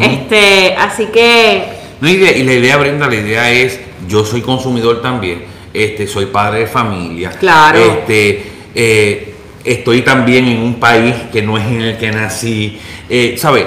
este, 0.00 0.74
así 0.76 1.06
que... 1.06 1.78
No, 2.00 2.08
y, 2.08 2.18
la 2.18 2.52
idea, 2.52 2.76
Brenda, 2.76 3.08
la 3.08 3.16
idea 3.16 3.50
es, 3.50 3.80
yo 4.08 4.24
soy 4.24 4.40
consumidor 4.40 5.02
también, 5.02 5.44
este, 5.74 6.06
soy 6.06 6.26
padre 6.26 6.60
de 6.60 6.66
familia. 6.66 7.30
Claro. 7.30 7.78
Este, 7.78 8.52
eh, 8.74 9.34
estoy 9.64 10.02
también 10.02 10.46
en 10.46 10.58
un 10.58 10.74
país 10.78 11.14
que 11.32 11.42
no 11.42 11.58
es 11.58 11.66
en 11.66 11.80
el 11.80 11.98
que 11.98 12.12
nací. 12.12 12.78
Eh, 13.08 13.36
¿Sabes? 13.38 13.66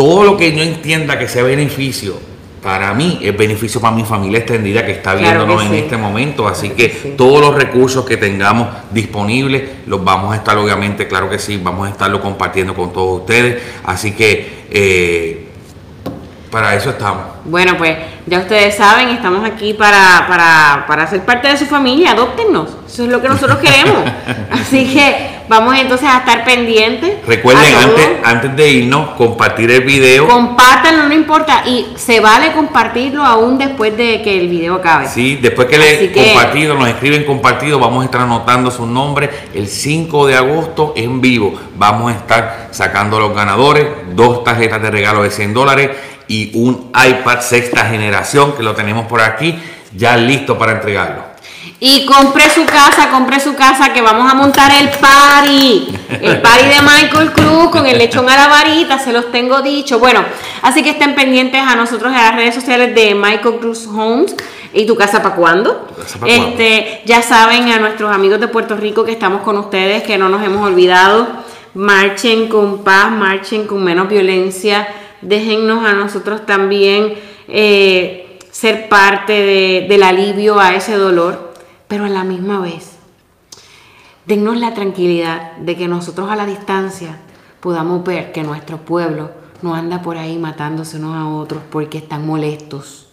todo 0.00 0.24
lo 0.24 0.36
que 0.38 0.56
yo 0.56 0.62
entienda 0.62 1.18
que 1.18 1.28
sea 1.28 1.42
beneficio 1.42 2.14
para 2.62 2.92
mí 2.92 3.18
es 3.22 3.36
beneficio 3.36 3.80
para 3.80 3.94
mi 3.94 4.04
familia 4.04 4.38
extendida 4.38 4.84
que 4.84 4.92
está 4.92 5.14
viéndonos 5.14 5.64
en 5.64 5.74
este 5.74 5.96
momento. 5.96 6.46
Así 6.46 6.70
que, 6.70 7.14
todos 7.16 7.40
los 7.40 7.54
recursos 7.54 8.04
que 8.04 8.16
tengamos 8.16 8.68
disponibles 8.90 9.62
los 9.86 10.04
vamos 10.04 10.32
a 10.32 10.36
estar, 10.36 10.58
obviamente, 10.58 11.08
claro 11.08 11.30
que 11.30 11.38
sí, 11.38 11.58
vamos 11.62 11.88
a 11.88 11.90
estarlo 11.90 12.20
compartiendo 12.20 12.74
con 12.74 12.92
todos 12.92 13.20
ustedes. 13.20 13.62
Así 13.84 14.12
que 14.12 14.60
eh, 14.70 15.39
para 16.50 16.74
eso 16.74 16.90
estamos. 16.90 17.22
Bueno, 17.44 17.76
pues 17.78 17.96
ya 18.26 18.40
ustedes 18.40 18.76
saben, 18.76 19.08
estamos 19.10 19.48
aquí 19.48 19.72
para, 19.74 20.26
para, 20.28 20.84
para 20.86 21.06
ser 21.06 21.24
parte 21.24 21.48
de 21.48 21.56
su 21.56 21.66
familia, 21.66 22.12
adóptennos. 22.12 22.70
Eso 22.86 23.04
es 23.04 23.08
lo 23.08 23.22
que 23.22 23.28
nosotros 23.28 23.58
queremos. 23.62 24.02
Así 24.50 24.92
que 24.92 25.42
vamos 25.48 25.76
entonces 25.78 26.08
a 26.08 26.18
estar 26.18 26.44
pendientes. 26.44 27.24
Recuerden, 27.26 27.74
antes, 27.74 28.08
antes 28.24 28.56
de 28.56 28.70
irnos, 28.70 29.10
compartir 29.10 29.70
el 29.70 29.82
video. 29.82 30.26
Compártanlo, 30.26 31.04
no 31.04 31.14
importa. 31.14 31.62
Y 31.66 31.86
se 31.96 32.20
vale 32.20 32.52
compartirlo 32.52 33.24
aún 33.24 33.56
después 33.56 33.96
de 33.96 34.20
que 34.22 34.40
el 34.40 34.48
video 34.48 34.74
acabe. 34.74 35.08
Sí, 35.08 35.36
después 35.36 35.68
que 35.68 35.78
le 35.78 36.12
compartido, 36.12 36.74
nos 36.74 36.88
escriben 36.88 37.24
compartido, 37.24 37.78
vamos 37.78 38.02
a 38.02 38.04
estar 38.06 38.20
anotando 38.22 38.70
su 38.70 38.86
nombre 38.86 39.30
el 39.54 39.68
5 39.68 40.26
de 40.26 40.36
agosto 40.36 40.94
en 40.96 41.20
vivo. 41.20 41.58
Vamos 41.76 42.12
a 42.12 42.16
estar 42.16 42.68
sacando 42.72 43.20
los 43.20 43.34
ganadores, 43.34 43.86
dos 44.14 44.42
tarjetas 44.42 44.82
de 44.82 44.90
regalo 44.90 45.22
de 45.22 45.30
100 45.30 45.54
dólares 45.54 45.90
y 46.30 46.52
un 46.54 46.92
iPad 46.94 47.40
sexta 47.40 47.86
generación 47.86 48.52
que 48.56 48.62
lo 48.62 48.72
tenemos 48.72 49.06
por 49.06 49.20
aquí 49.20 49.58
ya 49.96 50.16
listo 50.16 50.56
para 50.56 50.72
entregarlo. 50.72 51.24
Y 51.80 52.06
compré 52.06 52.48
su 52.48 52.64
casa, 52.66 53.10
compré 53.10 53.40
su 53.40 53.56
casa 53.56 53.92
que 53.92 54.00
vamos 54.00 54.30
a 54.30 54.36
montar 54.36 54.70
el 54.70 54.90
party. 54.90 55.88
El 56.20 56.40
party 56.40 56.66
de 56.66 56.82
Michael 56.82 57.32
Cruz 57.32 57.70
con 57.70 57.84
el 57.84 57.98
lechón 57.98 58.30
a 58.30 58.36
la 58.36 58.46
varita, 58.46 59.00
se 59.00 59.12
los 59.12 59.32
tengo 59.32 59.60
dicho. 59.60 59.98
Bueno, 59.98 60.24
así 60.62 60.84
que 60.84 60.90
estén 60.90 61.16
pendientes 61.16 61.60
a 61.60 61.74
nosotros 61.74 62.12
en 62.12 62.18
las 62.18 62.36
redes 62.36 62.54
sociales 62.54 62.94
de 62.94 63.16
Michael 63.16 63.56
Cruz 63.58 63.88
Homes. 63.88 64.36
¿Y 64.72 64.86
tu 64.86 64.94
casa 64.94 65.20
para 65.24 65.34
cuándo? 65.34 65.88
este, 66.26 67.02
ya 67.06 67.22
saben 67.22 67.72
a 67.72 67.80
nuestros 67.80 68.14
amigos 68.14 68.38
de 68.38 68.46
Puerto 68.46 68.76
Rico 68.76 69.04
que 69.04 69.10
estamos 69.10 69.42
con 69.42 69.58
ustedes, 69.58 70.04
que 70.04 70.16
no 70.16 70.28
nos 70.28 70.44
hemos 70.44 70.64
olvidado. 70.64 71.26
Marchen 71.74 72.46
con 72.48 72.84
paz, 72.84 73.10
marchen 73.10 73.66
con 73.66 73.82
menos 73.82 74.08
violencia 74.08 74.86
déjennos 75.22 75.84
a 75.84 75.94
nosotros 75.94 76.46
también 76.46 77.14
eh, 77.48 78.38
ser 78.50 78.88
parte 78.88 79.86
del 79.88 80.02
alivio 80.02 80.60
a 80.60 80.74
ese 80.74 80.94
dolor, 80.94 81.54
pero 81.88 82.04
a 82.04 82.08
la 82.08 82.24
misma 82.24 82.60
vez, 82.60 82.96
dennos 84.26 84.56
la 84.56 84.74
tranquilidad 84.74 85.56
de 85.56 85.76
que 85.76 85.88
nosotros 85.88 86.30
a 86.30 86.36
la 86.36 86.46
distancia 86.46 87.18
podamos 87.60 88.04
ver 88.04 88.32
que 88.32 88.42
nuestro 88.42 88.78
pueblo 88.78 89.30
no 89.62 89.74
anda 89.74 90.02
por 90.02 90.16
ahí 90.16 90.38
matándose 90.38 90.96
unos 90.96 91.14
a 91.14 91.28
otros 91.28 91.62
porque 91.70 91.98
están 91.98 92.26
molestos. 92.26 93.08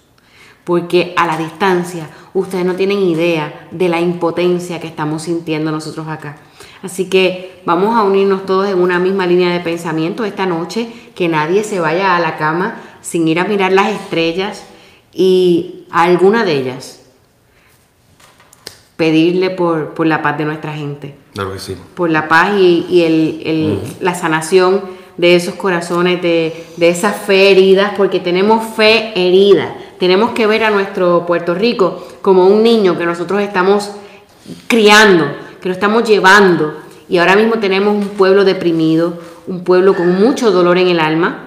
Porque 0.64 1.14
a 1.16 1.26
la 1.26 1.38
distancia 1.38 2.10
ustedes 2.34 2.66
no 2.66 2.76
tienen 2.76 3.00
idea 3.00 3.68
de 3.72 3.90
la 3.90 4.02
impotencia 4.02 4.80
que 4.80 4.88
estamos 4.88 5.24
sintiendo 5.24 5.72
nosotros 5.72 6.08
acá. 6.08 6.38
Así 6.84 7.06
que 7.06 7.62
vamos 7.66 7.96
a 7.96 8.04
unirnos 8.04 8.46
todos 8.46 8.68
en 8.68 8.80
una 8.80 9.00
misma 9.00 9.26
línea 9.26 9.52
de 9.52 9.60
pensamiento 9.60 10.26
esta 10.26 10.46
noche, 10.46 10.90
que 11.16 11.28
nadie 11.28 11.64
se 11.64 11.80
vaya 11.80 12.16
a 12.16 12.20
la 12.20 12.38
cama 12.38 12.82
sin 13.02 13.28
ir 13.28 13.40
a 13.40 13.46
mirar 13.46 13.72
las 13.72 13.90
estrellas 13.90 14.64
y 15.14 15.86
a 15.90 16.04
alguna 16.04 16.44
de 16.44 16.54
ellas 16.54 17.02
pedirle 18.96 19.52
por, 19.52 20.06
la 20.06 20.22
paz 20.22 20.38
de 20.38 20.46
nuestra 20.46 20.74
gente. 20.74 21.16
Claro 21.34 21.54
que 21.54 21.60
sí. 21.60 21.76
Por 21.96 22.10
la 22.10 22.28
paz 22.28 22.52
y, 22.60 23.04
el, 23.04 23.80
la 24.02 24.16
sanación 24.16 24.82
de 25.18 25.36
esos 25.36 25.56
corazones, 25.56 26.22
de, 26.22 26.66
de 26.78 26.90
esas 26.90 27.16
fe 27.16 27.52
heridas, 27.52 27.94
porque 27.96 28.20
tenemos 28.20 28.76
fe 28.76 29.14
herida. 29.16 29.76
Tenemos 30.00 30.32
que 30.32 30.46
ver 30.46 30.64
a 30.64 30.72
nuestro 30.72 31.26
Puerto 31.26 31.56
Rico 31.56 32.08
como 32.22 32.48
un 32.48 32.62
niño 32.64 32.98
que 32.98 33.06
nosotros 33.06 33.42
estamos 33.42 33.92
criando 34.68 35.47
lo 35.68 35.74
estamos 35.74 36.04
llevando. 36.04 36.74
Y 37.10 37.18
ahora 37.18 37.36
mismo 37.36 37.60
tenemos 37.60 37.96
un 37.96 38.10
pueblo 38.10 38.44
deprimido, 38.44 39.20
un 39.48 39.64
pueblo 39.64 39.96
con 39.96 40.20
mucho 40.20 40.52
dolor 40.52 40.78
en 40.78 40.88
el 40.88 41.00
alma. 41.00 41.44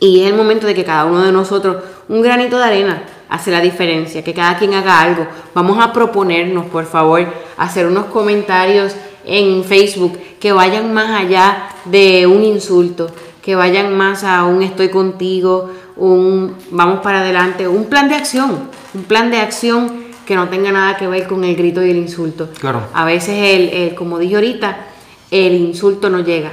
Y 0.00 0.22
es 0.22 0.30
el 0.30 0.36
momento 0.36 0.66
de 0.66 0.74
que 0.74 0.84
cada 0.84 1.04
uno 1.04 1.22
de 1.22 1.30
nosotros, 1.30 1.76
un 2.08 2.22
granito 2.22 2.58
de 2.58 2.64
arena, 2.64 3.02
hace 3.28 3.50
la 3.50 3.60
diferencia, 3.60 4.24
que 4.24 4.34
cada 4.34 4.58
quien 4.58 4.74
haga 4.74 5.00
algo. 5.00 5.26
Vamos 5.54 5.78
a 5.80 5.92
proponernos, 5.92 6.66
por 6.66 6.84
favor, 6.84 7.26
hacer 7.56 7.86
unos 7.86 8.06
comentarios 8.06 8.94
en 9.24 9.64
Facebook 9.64 10.18
que 10.40 10.52
vayan 10.52 10.92
más 10.92 11.20
allá 11.20 11.68
de 11.84 12.26
un 12.26 12.42
insulto, 12.42 13.10
que 13.40 13.54
vayan 13.54 13.96
más 13.96 14.24
a 14.24 14.44
un 14.44 14.62
estoy 14.62 14.88
contigo, 14.88 15.70
un 15.96 16.56
vamos 16.70 17.00
para 17.00 17.20
adelante, 17.20 17.68
un 17.68 17.86
plan 17.86 18.08
de 18.08 18.16
acción, 18.16 18.68
un 18.94 19.04
plan 19.04 19.30
de 19.30 19.38
acción 19.38 20.01
que 20.26 20.36
no 20.36 20.48
tenga 20.48 20.72
nada 20.72 20.96
que 20.96 21.06
ver 21.06 21.26
con 21.26 21.44
el 21.44 21.56
grito 21.56 21.84
y 21.84 21.90
el 21.90 21.96
insulto. 21.96 22.50
Claro. 22.60 22.88
A 22.94 23.04
veces, 23.04 23.36
el, 23.72 23.94
como 23.94 24.18
dije 24.18 24.34
ahorita, 24.36 24.86
el 25.30 25.54
insulto 25.54 26.10
no 26.10 26.20
llega, 26.20 26.52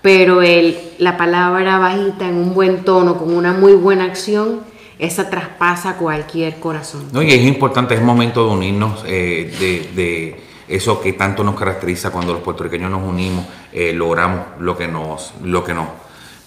pero 0.00 0.42
el, 0.42 0.76
la 0.98 1.16
palabra 1.16 1.78
bajita 1.78 2.28
en 2.28 2.36
un 2.36 2.54
buen 2.54 2.84
tono, 2.84 3.18
con 3.18 3.34
una 3.34 3.52
muy 3.52 3.74
buena 3.74 4.04
acción, 4.04 4.60
esa 4.98 5.28
traspasa 5.28 5.96
cualquier 5.96 6.58
corazón. 6.58 7.08
No, 7.12 7.22
y 7.22 7.30
es 7.30 7.42
importante, 7.42 7.94
es 7.94 8.02
momento 8.02 8.46
de 8.46 8.54
unirnos, 8.54 9.04
eh, 9.06 9.52
de, 9.94 10.52
eso 10.68 11.00
que 11.02 11.12
tanto 11.12 11.44
nos 11.44 11.54
caracteriza 11.54 12.10
cuando 12.10 12.32
los 12.32 12.40
puertorriqueños 12.40 12.90
nos 12.90 13.02
unimos, 13.02 13.44
eh, 13.72 13.92
logramos 13.92 14.46
lo 14.60 14.76
que 14.76 14.88
nos, 14.88 15.34
lo 15.42 15.62
que 15.62 15.74
nos 15.74 15.88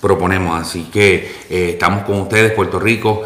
proponemos. 0.01 0.59
Así 0.59 0.85
que 0.85 1.31
eh, 1.49 1.71
estamos 1.73 2.05
con 2.05 2.21
ustedes, 2.21 2.53
Puerto 2.53 2.79
Rico, 2.79 3.23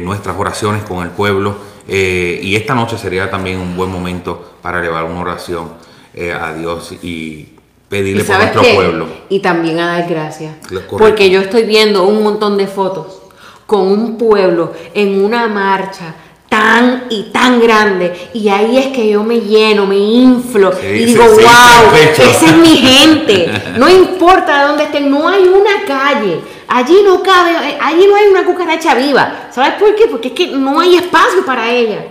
nuestras 0.00 0.36
oraciones 0.38 0.84
con 0.84 1.02
el 1.02 1.10
pueblo. 1.10 1.56
Eh, 1.88 2.40
y 2.42 2.56
esta 2.56 2.74
noche 2.74 2.98
sería 2.98 3.30
también 3.30 3.58
un 3.58 3.76
buen 3.76 3.90
momento 3.90 4.54
para 4.62 4.80
elevar 4.80 5.04
una 5.04 5.20
oración 5.20 5.70
eh, 6.14 6.32
a 6.32 6.52
Dios 6.54 6.92
y 7.02 7.46
pedirle 7.88 8.22
¿Y 8.22 8.26
por 8.26 8.36
nuestro 8.38 8.62
qué? 8.62 8.74
pueblo. 8.74 9.06
Y 9.28 9.38
también 9.40 9.78
a 9.78 9.98
dar 9.98 10.08
gracias. 10.08 10.54
Porque 10.98 11.30
yo 11.30 11.40
estoy 11.40 11.64
viendo 11.64 12.04
un 12.04 12.22
montón 12.22 12.56
de 12.56 12.66
fotos 12.66 13.22
con 13.66 13.86
un 13.88 14.16
pueblo 14.18 14.72
en 14.94 15.24
una 15.24 15.46
marcha 15.48 16.14
tan 16.48 17.04
y 17.10 17.24
tan 17.32 17.60
grande 17.60 18.30
y 18.32 18.48
ahí 18.48 18.78
es 18.78 18.86
que 18.88 19.08
yo 19.08 19.24
me 19.24 19.40
lleno, 19.40 19.84
me 19.84 19.96
inflo 19.98 20.72
Sí, 20.72 20.86
y 20.86 21.04
digo, 21.06 21.24
sí, 21.24 21.42
wow, 21.42 21.90
sí, 21.92 21.98
pecho". 22.06 22.22
esa 22.22 22.46
es 22.46 22.56
mi 22.56 22.76
gente. 22.76 23.50
No 23.78 23.90
importa 23.90 24.60
de 24.62 24.68
dónde 24.68 24.84
estén, 24.84 25.10
no 25.10 25.28
hay 25.28 25.42
una 25.42 25.84
calle. 25.86 26.40
Allí 26.68 27.02
no 27.04 27.22
cabe, 27.22 27.52
eh, 27.70 27.78
allí 27.80 28.06
no 28.06 28.16
hay 28.16 28.26
una 28.26 28.44
cucaracha 28.44 28.94
viva. 28.94 29.48
¿Sabes 29.52 29.74
por 29.74 29.94
qué? 29.94 30.06
Porque 30.08 30.28
es 30.28 30.34
que 30.34 30.46
no 30.48 30.80
hay 30.80 30.96
espacio 30.96 31.44
para 31.44 31.70
ella. 31.70 32.06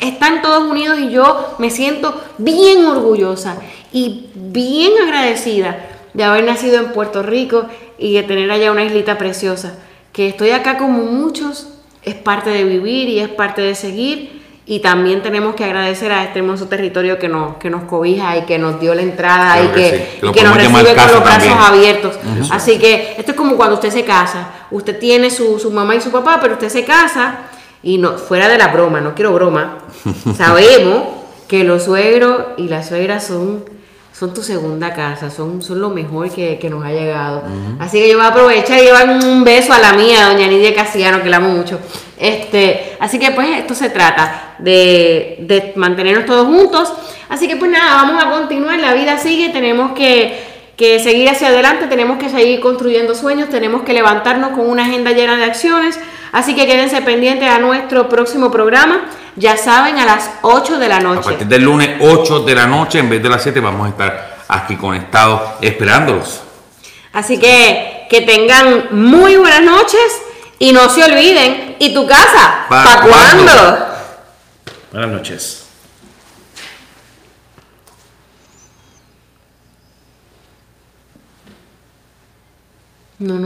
Están 0.00 0.42
todos 0.42 0.68
unidos 0.70 0.98
y 0.98 1.10
yo 1.10 1.54
me 1.58 1.70
siento 1.70 2.20
bien 2.38 2.84
orgullosa 2.86 3.56
y 3.92 4.30
bien 4.34 4.92
agradecida 5.02 5.86
de 6.14 6.24
haber 6.24 6.44
nacido 6.44 6.78
en 6.80 6.92
Puerto 6.92 7.22
Rico 7.22 7.66
y 7.98 8.14
de 8.14 8.22
tener 8.22 8.50
allá 8.50 8.72
una 8.72 8.84
islita 8.84 9.18
preciosa. 9.18 9.78
Que 10.12 10.28
estoy 10.28 10.50
acá 10.50 10.78
como 10.78 11.04
muchos, 11.04 11.68
es 12.02 12.14
parte 12.14 12.50
de 12.50 12.64
vivir 12.64 13.08
y 13.08 13.20
es 13.20 13.28
parte 13.28 13.62
de 13.62 13.74
seguir. 13.74 14.39
Y 14.70 14.78
también 14.78 15.20
tenemos 15.20 15.56
que 15.56 15.64
agradecer 15.64 16.12
a 16.12 16.22
este 16.22 16.38
hermoso 16.38 16.68
territorio 16.68 17.18
que 17.18 17.28
nos, 17.28 17.56
que 17.56 17.68
nos 17.68 17.82
cobija 17.88 18.36
y 18.36 18.42
que 18.42 18.56
nos 18.56 18.78
dio 18.78 18.94
la 18.94 19.02
entrada 19.02 19.54
Claro 19.54 19.64
y 19.64 19.74
que 19.74 19.90
que, 19.90 19.98
sí, 19.98 20.04
que 20.04 20.18
y 20.18 20.26
lo 20.26 20.32
que 20.32 20.42
nos 20.44 20.54
recibe 20.54 20.94
con 20.94 21.12
los 21.12 21.24
brazos 21.24 21.52
abiertos. 21.58 22.14
Así 22.52 22.78
que 22.78 23.16
esto 23.18 23.32
es 23.32 23.36
como 23.36 23.56
cuando 23.56 23.74
usted 23.74 23.90
se 23.90 24.04
casa. 24.04 24.46
Usted 24.70 24.96
tiene 25.00 25.28
su, 25.32 25.58
su 25.58 25.72
mamá 25.72 25.96
y 25.96 26.00
su 26.00 26.12
papá, 26.12 26.38
pero 26.40 26.52
usted 26.52 26.68
se 26.68 26.84
casa 26.84 27.38
y 27.82 27.98
no, 27.98 28.16
fuera 28.16 28.46
de 28.46 28.58
la 28.58 28.68
broma, 28.68 29.00
no 29.00 29.12
quiero 29.16 29.32
broma. 29.32 29.78
Sabemos 30.36 31.02
que 31.48 31.64
los 31.64 31.82
suegros 31.82 32.40
y 32.56 32.68
las 32.68 32.90
suegras 32.90 33.26
son, 33.26 33.64
son 34.20 34.34
tu 34.34 34.42
segunda 34.42 34.92
casa, 34.92 35.30
son, 35.30 35.62
son 35.62 35.80
lo 35.80 35.88
mejor 35.88 36.30
que, 36.30 36.58
que 36.58 36.68
nos 36.68 36.84
ha 36.84 36.90
llegado. 36.90 37.42
Así 37.78 37.98
que 37.98 38.10
yo 38.10 38.18
voy 38.18 38.26
a 38.26 38.28
aprovechar 38.28 38.78
y 38.78 38.82
llevar 38.82 39.08
un 39.08 39.44
beso 39.44 39.72
a 39.72 39.78
la 39.78 39.94
mía, 39.94 40.28
doña 40.28 40.46
Nidia 40.46 40.74
Casiano, 40.74 41.22
que 41.22 41.30
la 41.30 41.38
amo 41.38 41.48
mucho. 41.48 41.80
Este, 42.18 42.98
así 43.00 43.18
que 43.18 43.30
pues 43.30 43.48
esto 43.56 43.74
se 43.74 43.88
trata 43.88 44.56
de, 44.58 45.38
de 45.40 45.72
mantenernos 45.74 46.26
todos 46.26 46.46
juntos. 46.48 46.92
Así 47.30 47.48
que 47.48 47.56
pues 47.56 47.70
nada, 47.70 47.94
vamos 47.94 48.22
a 48.22 48.28
continuar, 48.28 48.78
la 48.78 48.92
vida 48.92 49.16
sigue, 49.16 49.48
tenemos 49.48 49.92
que, 49.92 50.38
que 50.80 50.98
seguir 50.98 51.28
hacia 51.28 51.48
adelante, 51.48 51.88
tenemos 51.88 52.16
que 52.16 52.30
seguir 52.30 52.58
construyendo 52.58 53.14
sueños, 53.14 53.50
tenemos 53.50 53.82
que 53.82 53.92
levantarnos 53.92 54.52
con 54.52 54.66
una 54.66 54.84
agenda 54.86 55.10
llena 55.10 55.36
de 55.36 55.44
acciones. 55.44 56.00
Así 56.32 56.56
que 56.56 56.66
quédense 56.66 57.02
pendientes 57.02 57.50
a 57.50 57.58
nuestro 57.58 58.08
próximo 58.08 58.50
programa, 58.50 59.04
ya 59.36 59.58
saben, 59.58 59.98
a 59.98 60.06
las 60.06 60.30
8 60.40 60.78
de 60.78 60.88
la 60.88 60.96
A 60.96 61.00
noche. 61.00 61.22
partir 61.22 61.46
del 61.46 61.64
lunes 61.64 61.98
8 62.00 62.40
de 62.40 62.54
la 62.54 62.66
noche, 62.66 62.98
en 62.98 63.10
vez 63.10 63.22
de 63.22 63.28
las 63.28 63.42
7, 63.42 63.60
vamos 63.60 63.88
a 63.88 63.90
estar 63.90 64.38
aquí 64.48 64.76
conectados 64.76 65.42
esperándolos. 65.60 66.40
Así 67.12 67.38
que 67.38 68.06
que 68.08 68.22
tengan 68.22 68.86
muy 68.92 69.36
buenas 69.36 69.62
noches 69.62 70.22
y 70.58 70.72
no 70.72 70.88
se 70.88 71.04
olviden, 71.04 71.76
¿y 71.78 71.92
tu 71.92 72.06
casa? 72.06 72.64
¿Pa' 72.70 72.84
¿Para 72.84 73.00
cuándo? 73.02 73.52
cuándo? 73.52 73.86
Buenas 74.92 75.10
noches. 75.10 75.59
No, 83.20 83.34
no. 83.34 83.38